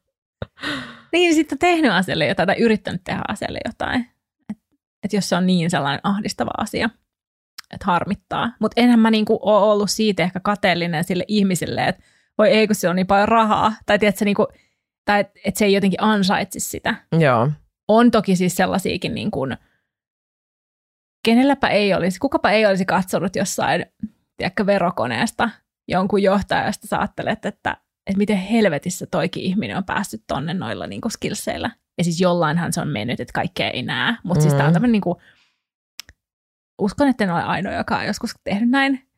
niin, 1.12 1.34
sitten 1.34 1.58
tehnyt 1.58 1.92
asialle 1.92 2.26
jotain 2.26 2.46
tai 2.46 2.58
yrittänyt 2.58 3.04
tehdä 3.04 3.22
asialle 3.28 3.58
jotain. 3.64 4.06
Että 4.50 4.62
et 5.02 5.12
jos 5.12 5.28
se 5.28 5.36
on 5.36 5.46
niin 5.46 5.70
sellainen 5.70 6.00
ahdistava 6.02 6.50
asia, 6.58 6.90
että 7.74 7.86
harmittaa. 7.86 8.52
Mutta 8.60 8.80
enhän 8.80 8.98
mä 8.98 9.10
niinku 9.10 9.38
ole 9.42 9.72
ollut 9.72 9.90
siitä 9.90 10.22
ehkä 10.22 10.40
kateellinen 10.40 11.04
sille 11.04 11.24
ihmiselle, 11.28 11.84
että 11.84 12.02
voi 12.38 12.48
ei 12.48 12.66
kun 12.66 12.76
se 12.76 12.88
on 12.88 12.96
niin 12.96 13.06
paljon 13.06 13.28
rahaa. 13.28 13.72
Tai 13.86 13.98
tiedätkö, 13.98 14.24
niinku, 14.24 14.46
tai 15.04 15.20
että 15.20 15.40
et 15.44 15.56
se 15.56 15.64
ei 15.64 15.72
jotenkin 15.72 16.02
ansaitsisi 16.02 16.68
sitä. 16.68 16.94
Joo. 17.18 17.50
On 17.88 18.10
toki 18.10 18.36
siis 18.36 18.56
sellaisiakin, 18.56 19.14
niin 19.14 19.30
kuin, 19.30 19.56
kenelläpä 21.24 21.68
ei 21.68 21.94
olisi, 21.94 22.18
kukapa 22.18 22.50
ei 22.50 22.66
olisi 22.66 22.84
katsonut 22.84 23.36
jossain 23.36 23.86
tiedätkö, 24.36 24.66
verokoneesta 24.66 25.50
jonkun 25.88 26.22
johtajasta 26.22 26.86
sä 26.86 26.98
ajattelet, 26.98 27.46
että, 27.46 27.76
että 28.06 28.18
miten 28.18 28.36
helvetissä 28.36 29.06
toikin 29.10 29.42
ihminen 29.42 29.76
on 29.76 29.84
päässyt 29.84 30.22
tonne 30.26 30.54
noilla 30.54 30.86
niin 30.86 31.00
kuin 31.00 31.12
skillseillä. 31.12 31.70
Ja 31.98 32.04
siis 32.04 32.20
jollainhan 32.20 32.72
se 32.72 32.80
on 32.80 32.88
mennyt, 32.88 33.20
että 33.20 33.32
kaikkea 33.32 33.70
ei 33.70 33.82
näe. 33.82 34.16
Mutta 34.22 34.38
mm. 34.38 34.42
siis 34.42 34.54
tämä 34.54 34.66
on 34.66 34.72
tämmöinen, 34.72 34.92
niin 34.92 35.02
kuin, 35.02 35.16
uskon, 36.78 37.08
että 37.08 37.24
en 37.24 37.30
ole 37.30 37.42
ainoa, 37.42 37.72
joka 37.72 37.98
on 37.98 38.06
joskus 38.06 38.34
tehnyt 38.44 38.70
näin. 38.70 39.08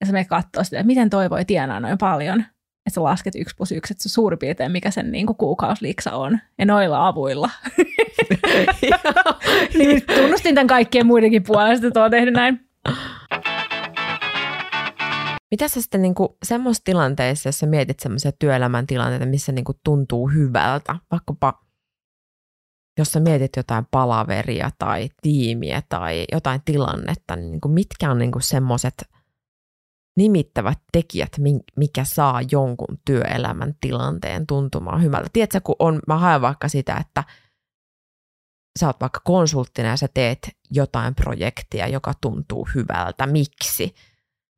Ja 0.00 0.06
sä 0.06 0.12
menet 0.12 0.28
katsoa 0.28 0.64
sitä, 0.64 0.76
että 0.76 0.86
miten 0.86 1.10
toi 1.10 1.30
voi 1.30 1.44
tienaa 1.44 1.80
noin 1.80 1.98
paljon. 1.98 2.40
Että 2.40 2.94
sä 2.94 3.02
lasket 3.02 3.34
yksi 3.34 3.56
plus 3.56 3.72
yksi, 3.72 3.92
että 3.92 4.02
se 4.02 4.08
suurin 4.08 4.38
piirtein 4.38 4.72
mikä 4.72 4.90
sen 4.90 5.12
niin 5.12 5.26
kuin 5.26 5.36
kuukausiliksa 5.36 6.12
on. 6.12 6.38
Ja 6.58 6.66
noilla 6.66 7.08
avuilla. 7.08 7.50
niin, 9.78 10.02
tunnustin 10.16 10.54
tämän 10.54 10.66
kaikkien 10.66 11.06
muidenkin 11.06 11.42
puolesta, 11.42 11.86
että 11.86 12.00
oon 12.00 12.10
tehnyt 12.10 12.34
näin. 12.34 12.68
Mitä 15.50 15.68
sä 15.68 15.80
sitten 15.82 16.02
niinku 16.02 16.36
semmoisessa 16.44 16.84
tilanteessa, 16.84 17.48
jos 17.48 17.58
sä 17.58 17.66
mietit 17.66 18.00
semmoisia 18.00 18.32
työelämän 18.32 18.86
tilanteita, 18.86 19.26
missä 19.26 19.52
niinku 19.52 19.72
tuntuu 19.84 20.28
hyvältä, 20.28 20.96
vaikkapa 21.10 21.64
jos 22.98 23.12
sä 23.12 23.20
mietit 23.20 23.56
jotain 23.56 23.86
palaveria 23.90 24.70
tai 24.78 25.08
tiimiä 25.22 25.82
tai 25.88 26.24
jotain 26.32 26.62
tilannetta, 26.64 27.36
niin 27.36 27.50
niinku 27.50 27.68
mitkä 27.68 28.10
on 28.10 28.18
niinku 28.18 28.40
semmoiset 28.40 29.04
nimittävät 30.16 30.78
tekijät, 30.92 31.32
mikä 31.76 32.04
saa 32.04 32.40
jonkun 32.52 32.98
työelämän 33.04 33.74
tilanteen 33.80 34.46
tuntumaan 34.46 35.02
hyvältä. 35.02 35.28
Tiedätkö, 35.32 35.60
kun 35.60 35.76
on, 35.78 36.00
mä 36.08 36.18
haen 36.18 36.40
vaikka 36.40 36.68
sitä, 36.68 36.96
että 36.96 37.24
sä 38.78 38.86
oot 38.86 39.00
vaikka 39.00 39.20
konsulttina 39.24 39.88
ja 39.88 39.96
sä 39.96 40.08
teet 40.14 40.48
jotain 40.70 41.14
projektia, 41.14 41.88
joka 41.88 42.12
tuntuu 42.20 42.68
hyvältä. 42.74 43.26
Miksi? 43.26 43.94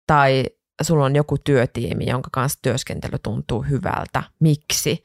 Tai 0.07 0.45
sulla 0.83 1.05
on 1.05 1.17
joku 1.17 1.39
työtiimi, 1.39 2.07
jonka 2.07 2.29
kanssa 2.33 2.59
työskentely 2.63 3.19
tuntuu 3.23 3.63
hyvältä. 3.63 4.23
Miksi? 4.41 5.05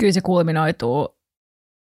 Kyllä 0.00 0.12
se 0.12 0.20
kulminoituu 0.20 1.18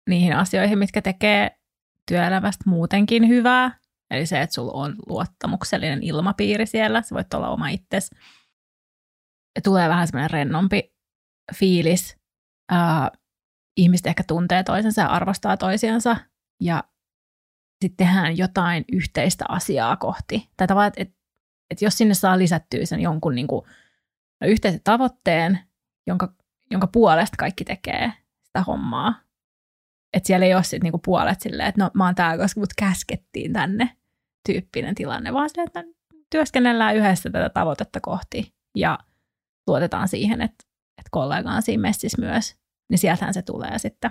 niihin 0.09 0.37
asioihin, 0.37 0.79
mitkä 0.79 1.03
tekee 1.03 1.61
työelämästä 2.09 2.65
muutenkin 2.67 3.29
hyvää. 3.29 3.79
Eli 4.11 4.27
se, 4.27 4.41
että 4.41 4.55
sulla 4.55 4.73
on 4.73 4.97
luottamuksellinen 5.09 6.03
ilmapiiri 6.03 6.67
siellä, 6.67 7.03
se 7.03 7.15
voit 7.15 7.35
olla 7.35 7.49
oma 7.49 7.69
itsesi. 7.69 8.15
Ja 9.57 9.63
tulee 9.63 9.89
vähän 9.89 10.07
semmoinen 10.07 10.31
rennompi 10.31 10.95
fiilis. 11.55 12.17
Uh, 12.73 13.21
ihmiset 13.77 14.07
ehkä 14.07 14.23
tuntee 14.29 14.63
toisensa 14.63 15.03
ja 15.03 15.09
arvostaa 15.09 15.57
toisiansa. 15.57 16.17
Ja 16.61 16.85
sitten 17.83 18.07
tehdään 18.07 18.39
jotain 18.39 18.85
yhteistä 18.93 19.45
asiaa 19.49 19.97
kohti. 19.97 20.51
Tai 20.57 20.67
tavallaan, 20.67 20.93
että 20.97 21.24
että 21.71 21.85
jos 21.85 21.99
sinne 21.99 22.15
saa 22.15 22.39
lisättyä 22.39 22.87
sen 22.87 23.01
jonkun 23.01 23.35
niin 23.35 23.47
kuin, 23.47 23.67
no, 24.41 24.47
yhteisen 24.47 24.81
tavoitteen, 24.85 25.59
jonka, 26.07 26.33
jonka 26.71 26.87
puolesta 26.87 27.37
kaikki 27.39 27.65
tekee 27.65 28.13
sitä 28.43 28.63
hommaa, 28.63 29.21
että 30.15 30.27
siellä 30.27 30.47
ei 30.47 30.55
ole 30.55 30.63
sitten 30.63 30.81
niinku 30.81 30.99
puolet 30.99 31.41
silleen, 31.41 31.69
että 31.69 31.85
no 31.85 31.91
mä 31.95 32.05
oon 32.05 32.15
täällä, 32.15 32.45
koska 32.45 32.61
mut 32.61 32.75
käskettiin 32.79 33.53
tänne 33.53 33.97
tyyppinen 34.47 34.95
tilanne, 34.95 35.33
vaan 35.33 35.51
silleen, 35.51 35.67
että 35.67 35.85
työskennellään 36.31 36.97
yhdessä 36.97 37.31
tätä 37.31 37.49
tavoitetta 37.49 38.01
kohti 38.01 38.55
ja 38.77 38.99
luotetaan 39.67 40.09
siihen, 40.09 40.41
että, 40.41 40.65
että 40.99 41.09
kollega 41.11 41.51
on 41.51 41.63
siinä 41.63 41.81
messissä 41.81 42.23
myös, 42.23 42.57
niin 42.91 42.99
sieltähän 42.99 43.35
se 43.35 43.43
tulee 43.43 43.79
sitten 43.79 44.11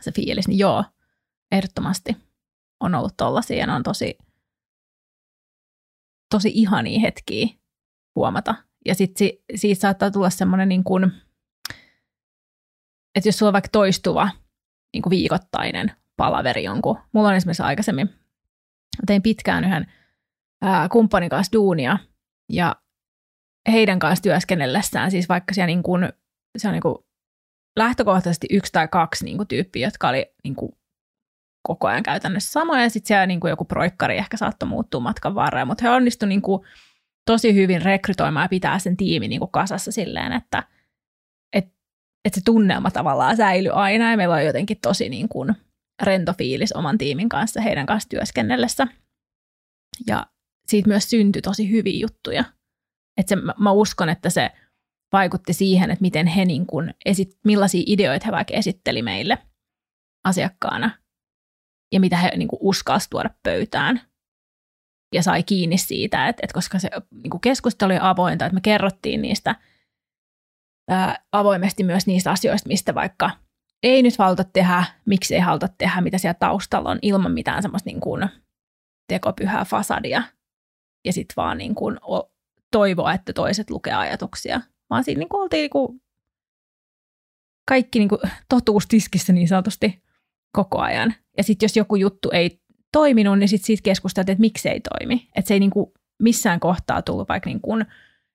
se 0.00 0.12
fiilis. 0.12 0.48
Niin 0.48 0.58
joo, 0.58 0.84
ehdottomasti 1.52 2.16
on 2.80 2.94
ollut 2.94 3.16
tollaisia 3.16 3.56
ja 3.56 3.66
ne 3.66 3.72
on 3.72 3.82
tosi, 3.82 4.18
tosi 6.30 6.50
ihania 6.54 7.00
hetkiä 7.00 7.46
huomata. 8.14 8.54
Ja 8.84 8.94
sitten 8.94 9.18
si, 9.18 9.44
siitä 9.54 9.80
saattaa 9.80 10.10
tulla 10.10 10.30
semmoinen, 10.30 10.68
niin 10.68 10.84
kuin, 10.84 11.12
että 13.14 13.28
jos 13.28 13.38
sulla 13.38 13.50
on 13.50 13.52
vaikka 13.52 13.68
toistuva 13.72 14.30
niin 14.94 15.02
kuin 15.02 15.10
viikoittainen 15.10 15.92
palaveri 16.16 16.64
jonkun. 16.64 16.98
Mulla 17.12 17.28
on 17.28 17.34
esimerkiksi 17.34 17.62
aikaisemmin, 17.62 18.10
tein 19.06 19.22
pitkään 19.22 19.64
yhden 19.64 19.92
ää, 20.62 20.88
kumppanin 20.88 21.30
kanssa 21.30 21.52
duunia 21.52 21.98
ja 22.52 22.76
heidän 23.72 23.98
kanssa 23.98 24.22
työskennellessään, 24.22 25.10
siis 25.10 25.28
vaikka 25.28 25.54
siellä 25.54 25.66
niin 25.66 25.82
kuin, 25.82 26.12
se 26.58 26.68
on 26.68 26.72
niin 26.72 26.82
kuin 26.82 26.96
lähtökohtaisesti 27.76 28.46
yksi 28.50 28.72
tai 28.72 28.88
kaksi 28.88 29.24
niin 29.24 29.36
kuin 29.36 29.48
tyyppiä, 29.48 29.86
jotka 29.86 30.08
oli 30.08 30.34
niin 30.44 30.54
kuin 30.54 30.72
koko 31.66 31.86
ajan 31.86 32.02
käytännössä 32.02 32.50
samoja, 32.50 32.82
ja 32.82 32.90
sitten 32.90 33.08
siellä 33.08 33.26
niin 33.26 33.40
kuin 33.40 33.50
joku 33.50 33.64
proikkari 33.64 34.18
ehkä 34.18 34.36
saattoi 34.36 34.68
muuttua 34.68 35.00
matkan 35.00 35.34
varrella, 35.34 35.64
mutta 35.64 35.84
he 35.84 35.90
onnistuivat 35.90 36.28
niin 36.28 36.42
kuin 36.42 36.62
tosi 37.26 37.54
hyvin 37.54 37.82
rekrytoimaan 37.82 38.44
ja 38.44 38.48
pitää 38.48 38.78
sen 38.78 38.96
tiimin 38.96 39.30
niin 39.30 39.40
kuin 39.40 39.50
kasassa 39.50 39.92
silleen, 39.92 40.32
että 40.32 40.62
et, 41.52 41.64
et 42.24 42.34
se 42.34 42.40
tunnelma 42.44 42.90
tavallaan 42.90 43.36
säilyi 43.36 43.70
aina, 43.70 44.10
ja 44.10 44.16
meillä 44.16 44.34
on 44.34 44.44
jotenkin 44.44 44.78
tosi 44.82 45.08
niin 45.08 45.28
kuin 45.28 45.54
rento 46.02 46.32
fiilis 46.38 46.72
oman 46.72 46.98
tiimin 46.98 47.28
kanssa 47.28 47.60
heidän 47.60 47.86
kanssa 47.86 48.08
työskennellessä. 48.08 48.86
Ja 50.06 50.26
siitä 50.66 50.88
myös 50.88 51.10
syntyi 51.10 51.42
tosi 51.42 51.70
hyviä 51.70 52.00
juttuja. 52.00 52.44
Et 53.16 53.28
se, 53.28 53.36
mä 53.58 53.70
uskon, 53.70 54.08
että 54.08 54.30
se 54.30 54.50
vaikutti 55.12 55.52
siihen, 55.52 55.90
että 55.90 56.02
miten 56.02 56.26
he 56.26 56.44
niin 56.44 56.66
kuin 56.66 56.94
esit, 57.04 57.38
millaisia 57.44 57.82
ideoita 57.86 58.26
he 58.26 58.32
vaikka 58.32 58.54
esitteli 58.54 59.02
meille 59.02 59.38
asiakkaana– 60.24 60.90
ja 61.92 62.00
mitä 62.00 62.16
he 62.16 62.30
niin 62.36 62.48
uskalsivat 62.60 63.10
tuoda 63.10 63.30
pöytään. 63.42 64.00
ja 65.14 65.22
sai 65.22 65.42
kiinni 65.42 65.78
siitä, 65.78 66.28
että, 66.28 66.40
että 66.42 66.54
koska 66.54 66.78
se 66.78 66.90
niin 67.10 67.30
kuin 67.30 67.40
keskustelu 67.40 67.92
oli 67.92 67.98
avointa, 68.02 68.46
että 68.46 68.54
me 68.54 68.60
kerrottiin 68.60 69.22
niistä 69.22 69.56
ää, 70.90 71.24
avoimesti 71.32 71.84
myös 71.84 72.06
niistä 72.06 72.30
asioista, 72.30 72.68
mistä 72.68 72.94
vaikka 72.94 73.30
ei 73.82 74.02
nyt 74.02 74.18
haluta 74.18 74.44
tehdä, 74.44 74.84
miksi 75.06 75.34
ei 75.34 75.40
haluta 75.40 75.68
tehdä, 75.68 76.00
mitä 76.00 76.18
siellä 76.18 76.34
taustalla 76.34 76.90
on, 76.90 76.98
ilman 77.02 77.32
mitään 77.32 77.62
semmoista 77.62 77.90
niin 77.90 78.00
kuin 78.00 78.28
tekopyhää 79.08 79.64
fasadia. 79.64 80.22
Ja 81.04 81.12
sitten 81.12 81.34
vaan 81.36 81.58
niin 81.58 81.74
kuin 81.74 81.98
toivoa, 82.70 83.12
että 83.12 83.32
toiset 83.32 83.70
lukee 83.70 83.92
ajatuksia. 83.92 84.60
Vaan 84.90 85.04
siinä 85.04 85.18
niin 85.18 85.28
kuin 85.28 85.42
oltiin 85.42 85.60
niin 85.60 85.70
kuin 85.70 86.02
kaikki 87.68 87.98
niin 87.98 88.08
kuin 88.08 88.20
totuustiskissä 88.48 89.32
niin 89.32 89.48
sanotusti 89.48 90.02
koko 90.52 90.78
ajan. 90.78 91.14
Ja 91.36 91.42
sitten 91.42 91.64
jos 91.64 91.76
joku 91.76 91.96
juttu 91.96 92.30
ei 92.30 92.60
toiminut, 92.92 93.38
niin 93.38 93.48
sitten 93.48 93.66
siitä 93.66 93.82
keskusteltiin, 93.82 94.32
että 94.32 94.40
miksi 94.40 94.68
ei 94.68 94.80
toimi. 94.80 95.28
Että 95.36 95.48
se 95.48 95.54
ei 95.54 95.60
niin 95.60 95.70
kuin 95.70 95.92
missään 96.22 96.60
kohtaa 96.60 97.02
tullut 97.02 97.28
vaikka 97.28 97.50
niin 97.50 97.60
kuin 97.60 97.86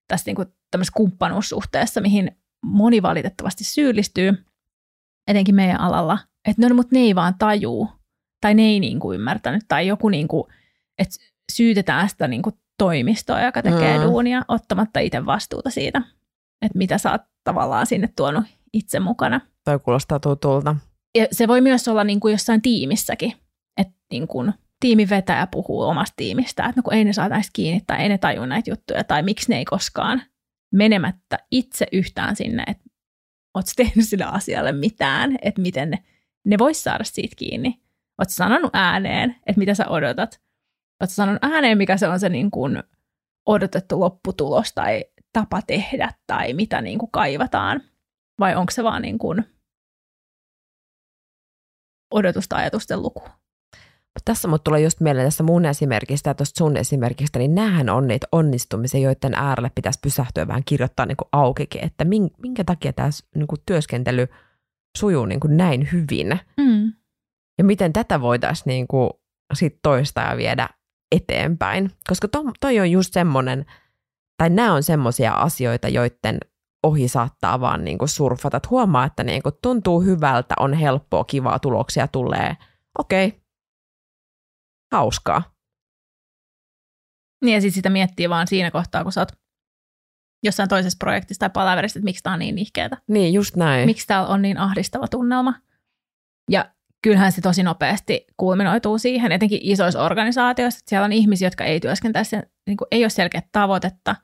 tässä 0.08 0.30
niin 0.30 0.36
kuin 0.36 0.48
tämmöisessä 0.72 0.98
kumppanuussuhteessa, 0.98 2.02
mihin 2.02 2.32
moni 2.66 3.02
valitettavasti 3.02 3.64
syyllistyy, 3.64 4.46
etenkin 5.28 5.56
meidän 5.56 5.80
alalla, 5.80 6.18
että 6.48 6.70
no, 6.70 6.76
mutta 6.76 6.96
ne 6.96 7.00
ei 7.00 7.16
vaan 7.16 7.36
tajuu, 7.40 7.90
tai 8.42 8.54
ne 8.54 8.62
ei 8.62 8.80
niin 8.80 9.00
kuin 9.00 9.16
ymmärtänyt, 9.16 9.64
tai 9.68 9.88
joku 9.88 10.10
niin 10.10 10.28
kuin, 10.28 10.44
että 10.98 11.16
syytetään 11.52 12.10
sitä 12.10 12.28
niin 12.28 12.42
kuin 12.42 12.56
toimistoa, 12.78 13.42
joka 13.42 13.62
tekee 13.62 13.98
mm. 13.98 14.04
duunia, 14.04 14.42
ottamatta 14.48 15.00
itse 15.00 15.26
vastuuta 15.26 15.70
siitä, 15.70 16.02
että 16.62 16.78
mitä 16.78 16.98
sä 16.98 17.12
oot 17.12 17.22
tavallaan 17.44 17.88
sinne 17.88 18.10
tuonut 18.16 18.44
itse 18.74 19.00
mukana. 19.00 19.42
Toi 19.66 19.80
kuulostaa 19.80 20.20
tutulta. 20.20 20.76
Ja 21.16 21.28
se 21.32 21.48
voi 21.48 21.62
myös 21.62 21.88
olla 21.88 22.04
niin 22.04 22.20
kuin 22.20 22.32
jossain 22.32 22.62
tiimissäkin, 22.62 23.34
että 23.78 23.94
niin 24.12 24.28
kuin 24.28 24.54
tiimin 24.80 25.10
vetäjä 25.10 25.48
puhuu 25.48 25.82
omasta 25.82 26.14
tiimistä, 26.16 26.66
että 26.66 26.74
no 26.76 26.84
kun 26.84 26.94
ei 26.94 27.04
ne 27.04 27.14
saa 27.14 27.30
näistä 27.30 27.52
kiinni 27.54 27.82
tai 27.88 28.02
ei 28.02 28.10
ne 28.10 28.18
tajua 28.18 28.48
näitä 28.48 28.70
juttuja 28.70 29.04
tai 29.04 29.24
miksi 29.24 29.50
ne 29.50 29.58
ei 29.58 29.66
koskaan 29.66 30.22
menemättä 30.74 31.38
itse 31.52 31.88
yhtään 31.92 32.36
sinne, 32.36 32.64
että 32.68 32.84
ootko 33.56 33.72
tehnyt 33.76 34.08
sille 34.08 34.24
asialle 34.24 34.72
mitään, 34.72 35.38
että 35.42 35.62
miten 35.62 35.90
ne, 35.90 36.04
ne 36.46 36.58
vois 36.58 36.84
saada 36.84 37.04
siitä 37.04 37.36
kiinni. 37.36 37.82
Ootko 38.20 38.34
sanonut 38.34 38.72
ääneen, 38.74 39.36
että 39.46 39.60
mitä 39.60 39.74
sä 39.74 39.88
odotat. 39.88 40.42
Ootko 41.02 41.14
sanonut 41.14 41.44
ääneen, 41.44 41.78
mikä 41.78 41.98
se 41.98 42.08
on 42.08 42.20
se 42.20 42.30
niin 42.30 42.52
kuin 42.52 42.84
odotettu 43.46 44.00
lopputulos 44.00 44.74
tai 44.74 45.06
tapa 45.34 45.62
tehdä 45.62 46.14
tai 46.28 46.54
mitä 46.54 46.82
niin 46.82 47.00
kuin 47.00 47.12
kaivataan. 47.12 47.82
Vai 48.40 48.56
onko 48.56 48.72
se 48.72 48.84
vaan 48.84 49.02
niin 49.02 49.18
kuin 49.18 49.46
odotusta 52.12 52.56
ajatusten 52.56 53.02
luku? 53.02 53.24
Tässä 54.26 54.48
mut 54.48 54.64
tulee 54.64 54.82
just 54.82 55.00
mieleen 55.00 55.28
tässä 55.28 55.44
mun 55.44 55.66
esimerkistä 55.66 56.30
ja 56.30 56.34
tuosta 56.34 56.58
sun 56.58 56.78
esimerkistä, 56.78 57.40
niin 57.40 57.56
näähän 57.56 57.90
on 57.90 58.08
niitä 58.08 58.28
onnistumisia, 58.32 59.00
joiden 59.00 59.34
äärelle 59.34 59.72
pitäisi 59.76 60.00
pysähtyä 60.04 60.48
vähän 60.48 60.64
kirjoittaa 60.66 61.06
niin 61.06 61.18
aukikin, 61.32 61.84
että 61.84 62.06
minkä 62.38 62.64
takia 62.64 62.94
tämä 62.94 63.10
niin 63.36 63.48
työskentely 63.66 64.28
sujuu 64.98 65.26
niin 65.26 65.40
kuin 65.40 65.58
näin 65.58 65.90
hyvin. 65.92 66.40
Mm. 66.58 66.94
Ja 67.58 67.64
miten 67.64 67.94
tätä 67.94 68.22
voitaisiin 68.22 68.66
niin 68.66 68.88
kuin 68.88 69.10
sit 69.54 69.80
toistaa 69.84 70.30
ja 70.30 70.38
viedä 70.38 70.70
eteenpäin. 71.12 71.92
Koska 72.08 72.28
to, 72.28 72.44
toi 72.60 72.80
on 72.80 72.92
just 72.92 73.14
semmoinen, 73.14 73.66
tai 74.38 74.50
nämä 74.50 74.74
on 74.74 74.84
semmoisia 74.84 75.34
asioita, 75.34 75.88
joiden 75.88 76.38
ohi 76.84 77.08
saattaa 77.08 77.60
vaan 77.62 77.84
niin 77.84 77.98
kuin 77.98 78.10
surfata. 78.10 78.58
Että 78.58 78.70
huomaa, 78.70 79.06
että 79.06 79.24
niin 79.24 79.44
kuin 79.44 79.56
tuntuu 79.62 80.02
hyvältä, 80.02 80.56
on 80.60 80.74
helppoa, 80.74 81.24
kivaa, 81.24 81.60
tuloksia 81.60 82.08
tulee. 82.08 82.58
Okei, 83.00 83.28
okay, 83.28 83.40
hauskaa. 84.92 85.44
Niin 87.44 87.54
ja 87.54 87.62
sitten 87.62 87.76
sitä 87.76 87.90
miettii 87.90 88.30
vaan 88.30 88.48
siinä 88.48 88.72
kohtaa, 88.72 89.04
kun 89.04 89.12
sä 89.12 89.22
oot 89.22 89.32
jossain 90.44 90.70
toisessa 90.70 90.98
projektissa 91.00 91.40
tai 91.40 91.50
palaverissa, 91.50 92.00
että 92.00 92.06
miksi 92.06 92.24
tämä 92.24 92.34
on 92.34 92.40
niin 92.40 92.56
nihkeetä. 92.56 92.98
Niin, 93.08 93.34
just 93.34 93.56
näin. 93.56 93.86
Miksi 93.86 94.08
täällä 94.08 94.30
on 94.30 94.42
niin 94.42 94.58
ahdistava 94.58 95.08
tunnelma. 95.08 95.54
Ja 96.50 96.74
kyllähän 97.02 97.32
se 97.32 97.42
tosi 97.42 97.64
nopeasti 97.64 98.26
kulminoituu 98.38 98.98
siihen, 98.98 99.32
etenkin 99.32 99.60
isoissa 99.62 100.04
organisaatioissa, 100.04 100.80
että 100.80 100.90
siellä 100.90 101.06
on 101.06 101.14
ihmisiä, 101.14 101.46
jotka 101.46 101.64
ei 101.64 101.80
työskentele, 101.80 102.44
niin 102.68 102.78
kuin 102.78 102.88
ei 102.92 103.04
ole 103.04 103.10
selkeä 103.10 103.42
tavoitetta, 103.52 104.16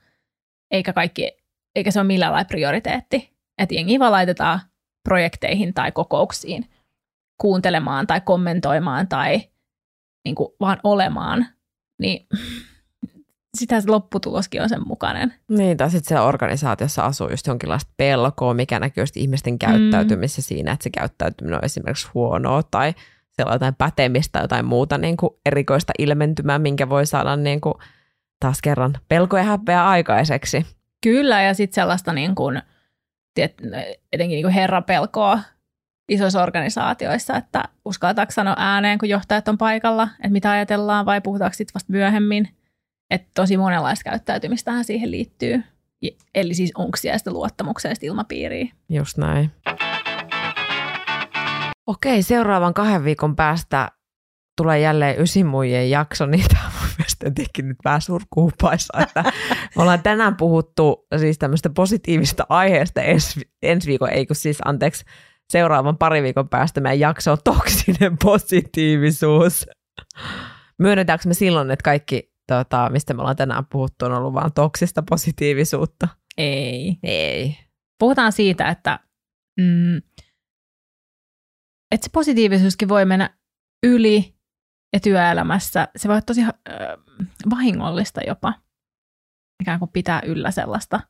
eikä, 0.71 0.93
kaikki, 0.93 1.36
eikä 1.77 1.91
se 1.91 1.99
ole 1.99 2.07
millään 2.07 2.33
lailla 2.33 2.47
prioriteetti. 2.47 3.33
Että 3.57 3.75
jengi 3.75 3.99
vaan 3.99 4.11
laitetaan 4.11 4.59
projekteihin 5.03 5.73
tai 5.73 5.91
kokouksiin 5.91 6.69
kuuntelemaan 7.41 8.07
tai 8.07 8.21
kommentoimaan 8.21 9.07
tai 9.07 9.41
niin 10.25 10.35
kuin 10.35 10.49
vaan 10.59 10.79
olemaan, 10.83 11.47
niin 11.99 12.27
sitä 13.59 13.81
se 13.81 13.91
lopputuloskin 13.91 14.61
on 14.61 14.69
sen 14.69 14.87
mukainen. 14.87 15.33
Niin, 15.49 15.77
tai 15.77 15.91
sitten 15.91 16.07
siellä 16.07 16.27
organisaatiossa 16.27 17.05
asuu 17.05 17.29
just 17.29 17.47
jonkinlaista 17.47 17.91
pelkoa, 17.97 18.53
mikä 18.53 18.79
näkyy 18.79 19.01
just 19.01 19.17
ihmisten 19.17 19.59
käyttäytymisessä 19.59 20.41
mm. 20.41 20.43
siinä, 20.43 20.71
että 20.71 20.83
se 20.83 20.89
käyttäytyminen 20.89 21.57
on 21.57 21.65
esimerkiksi 21.65 22.07
huonoa 22.13 22.63
tai 22.63 22.93
siellä 23.31 23.49
on 23.49 23.55
jotain 23.55 23.75
pätemistä 23.75 24.31
tai 24.31 24.43
jotain 24.43 24.65
muuta 24.65 24.97
niin 24.97 25.17
kuin 25.17 25.29
erikoista 25.45 25.93
ilmentymää, 25.99 26.59
minkä 26.59 26.89
voi 26.89 27.05
saada 27.05 27.35
niin 27.35 27.61
kuin, 27.61 27.73
taas 28.39 28.61
kerran 28.61 28.93
pelko 29.09 29.37
ja 29.37 29.43
häpeä 29.43 29.87
aikaiseksi. 29.87 30.76
Kyllä, 31.03 31.41
ja 31.41 31.53
sitten 31.53 31.75
sellaista 31.75 32.13
niin 32.13 32.35
kuin, 32.35 32.61
tiet, 33.33 33.61
etenkin 34.13 34.35
niin 34.35 34.43
kuin 34.43 34.53
herrapelkoa 34.53 35.39
isoissa 36.09 36.43
organisaatioissa, 36.43 37.35
että 37.35 37.63
uskaltaako 37.85 38.31
sanoa 38.31 38.55
ääneen, 38.57 38.99
kun 38.99 39.09
johtajat 39.09 39.47
on 39.47 39.57
paikalla, 39.57 40.03
että 40.03 40.29
mitä 40.29 40.51
ajatellaan 40.51 41.05
vai 41.05 41.21
puhutaanko 41.21 41.53
sitten 41.53 41.73
vasta 41.73 41.91
myöhemmin. 41.91 42.49
Että 43.09 43.27
tosi 43.35 43.57
monenlaista 43.57 44.09
käyttäytymistähän 44.09 44.83
siihen 44.83 45.11
liittyy. 45.11 45.63
Eli 46.35 46.53
siis 46.53 46.71
onko 46.75 46.97
siellä 46.97 47.17
sitä 47.17 47.31
luottamuksellista 47.31 48.05
ilmapiiriä. 48.05 48.67
Just 48.89 49.17
näin. 49.17 49.51
Okei, 51.87 52.23
seuraavan 52.23 52.73
kahden 52.73 53.03
viikon 53.03 53.35
päästä 53.35 53.91
tulee 54.57 54.79
jälleen 54.79 55.21
ysimuijien 55.21 55.89
jakso, 55.89 56.25
niin 56.25 56.45
mielestäni 57.07 57.29
jotenkin 57.29 57.67
nyt 57.67 57.77
vähän 57.85 58.01
surkuupaisa, 58.01 58.93
että 59.01 59.23
me 59.75 59.81
ollaan 59.81 60.03
tänään 60.03 60.37
puhuttu 60.37 61.07
siis 61.19 61.37
tämmöistä 61.37 61.69
positiivista 61.69 62.45
aiheesta 62.49 63.01
ensi, 63.01 63.41
ensi 63.63 63.87
viikon, 63.87 64.09
ei 64.09 64.25
kun 64.25 64.35
siis 64.35 64.57
anteeksi, 64.65 65.05
seuraavan 65.49 65.97
pari 65.97 66.23
viikon 66.23 66.49
päästä 66.49 66.81
meidän 66.81 66.99
jakso 66.99 67.31
on 67.31 67.37
toksinen 67.43 68.17
positiivisuus. 68.23 69.65
Myönnetäänkö 70.79 71.27
me 71.27 71.33
silloin, 71.33 71.71
että 71.71 71.83
kaikki, 71.83 72.33
tota, 72.47 72.89
mistä 72.89 73.13
me 73.13 73.19
ollaan 73.19 73.35
tänään 73.35 73.65
puhuttu, 73.65 74.05
on 74.05 74.13
ollut 74.13 74.33
vain 74.33 74.53
toksista 74.53 75.03
positiivisuutta? 75.09 76.07
Ei. 76.37 76.97
Ei. 77.03 77.57
Puhutaan 77.99 78.31
siitä, 78.31 78.69
että, 78.69 78.99
mm, 79.59 79.97
että 81.91 82.05
se 82.05 82.09
positiivisuuskin 82.13 82.89
voi 82.89 83.05
mennä 83.05 83.37
yli 83.83 84.36
ja 84.93 84.99
työelämässä. 84.99 85.87
Se 85.95 86.07
voi 86.07 86.13
olla 86.13 86.21
tosi 86.21 86.41
äh, 86.43 86.51
vahingollista 87.49 88.21
jopa. 88.27 88.53
Ikään 89.63 89.79
kuin 89.79 89.91
pitää 89.91 90.21
yllä 90.25 90.51
sellaista– 90.51 90.99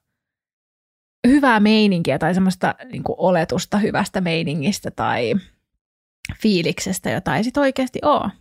hyvää 1.27 1.59
meininkiä 1.59 2.19
tai 2.19 2.33
semmoista 2.33 2.75
niin 2.91 3.03
kuin 3.03 3.15
oletusta 3.19 3.77
hyvästä 3.77 4.21
meiningistä 4.21 4.91
tai 4.91 5.33
fiiliksestä, 6.41 7.09
jota 7.09 7.35
ei 7.35 7.43
sitten 7.43 7.61
oikeasti 7.61 7.99
ole. 8.03 8.31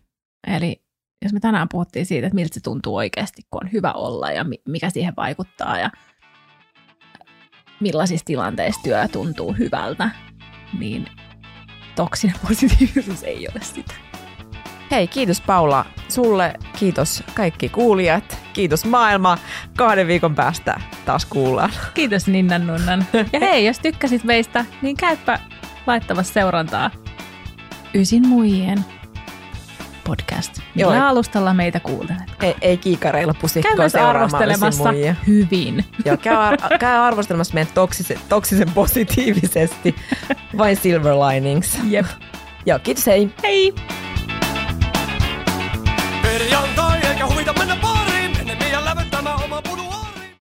Eli 0.46 0.82
jos 1.24 1.32
me 1.32 1.40
tänään 1.40 1.68
puhuttiin 1.68 2.06
siitä, 2.06 2.26
että 2.26 2.34
miltä 2.34 2.54
se 2.54 2.60
tuntuu 2.60 2.96
oikeasti, 2.96 3.42
kun 3.50 3.64
on 3.64 3.72
hyvä 3.72 3.92
olla 3.92 4.32
ja 4.32 4.44
mikä 4.68 4.90
siihen 4.90 5.14
vaikuttaa 5.16 5.78
ja 5.78 5.90
millaisissa 7.80 8.24
tilanteissa 8.24 8.80
työ 8.84 9.08
tuntuu 9.08 9.52
hyvältä, 9.52 10.10
niin 10.78 11.06
toksinen 11.96 12.36
positiivisuus 12.48 13.22
ei 13.22 13.48
ole 13.48 13.60
sitä. 13.62 14.05
Hei, 14.90 15.06
kiitos 15.06 15.40
Paula 15.40 15.84
sulle, 16.08 16.54
kiitos 16.78 17.22
kaikki 17.34 17.68
kuulijat, 17.68 18.38
kiitos 18.52 18.84
maailma. 18.84 19.38
Kahden 19.76 20.06
viikon 20.06 20.34
päästä 20.34 20.80
taas 21.04 21.24
kuullaan. 21.24 21.70
Kiitos 21.94 22.26
Ninnan 22.26 22.66
Nunnan. 22.66 23.06
Ja 23.32 23.40
hei, 23.40 23.66
jos 23.66 23.78
tykkäsit 23.78 24.24
meistä, 24.24 24.64
niin 24.82 24.96
käypä 24.96 25.40
laittamassa 25.86 26.32
seurantaa 26.32 26.90
Ysin 27.94 28.28
muijien 28.28 28.84
podcast. 30.04 30.58
Joo. 30.74 30.90
Millä 30.90 31.08
alustalla 31.08 31.54
meitä 31.54 31.80
kuuntelet? 31.80 32.22
Ei, 32.42 32.54
ei 32.60 32.76
kiikareilla 32.76 33.34
pusikkoa 33.40 33.90
Käy 33.92 34.02
arvostelemassa 34.02 34.90
hyvin. 35.26 35.84
Joo, 36.04 36.16
käy, 36.16 36.36
ar- 36.36 36.58
käy 36.78 36.98
arvostelemassa 36.98 37.54
meidän 37.54 37.72
toksisen, 37.74 38.18
toksisen 38.28 38.70
positiivisesti. 38.70 39.94
Vain 40.58 40.76
silver 40.76 41.14
linings. 41.14 41.78
Jep. 41.88 42.06
Joo, 42.66 42.78
kiitos 42.78 43.06
hei. 43.06 43.30
Hei. 43.42 43.74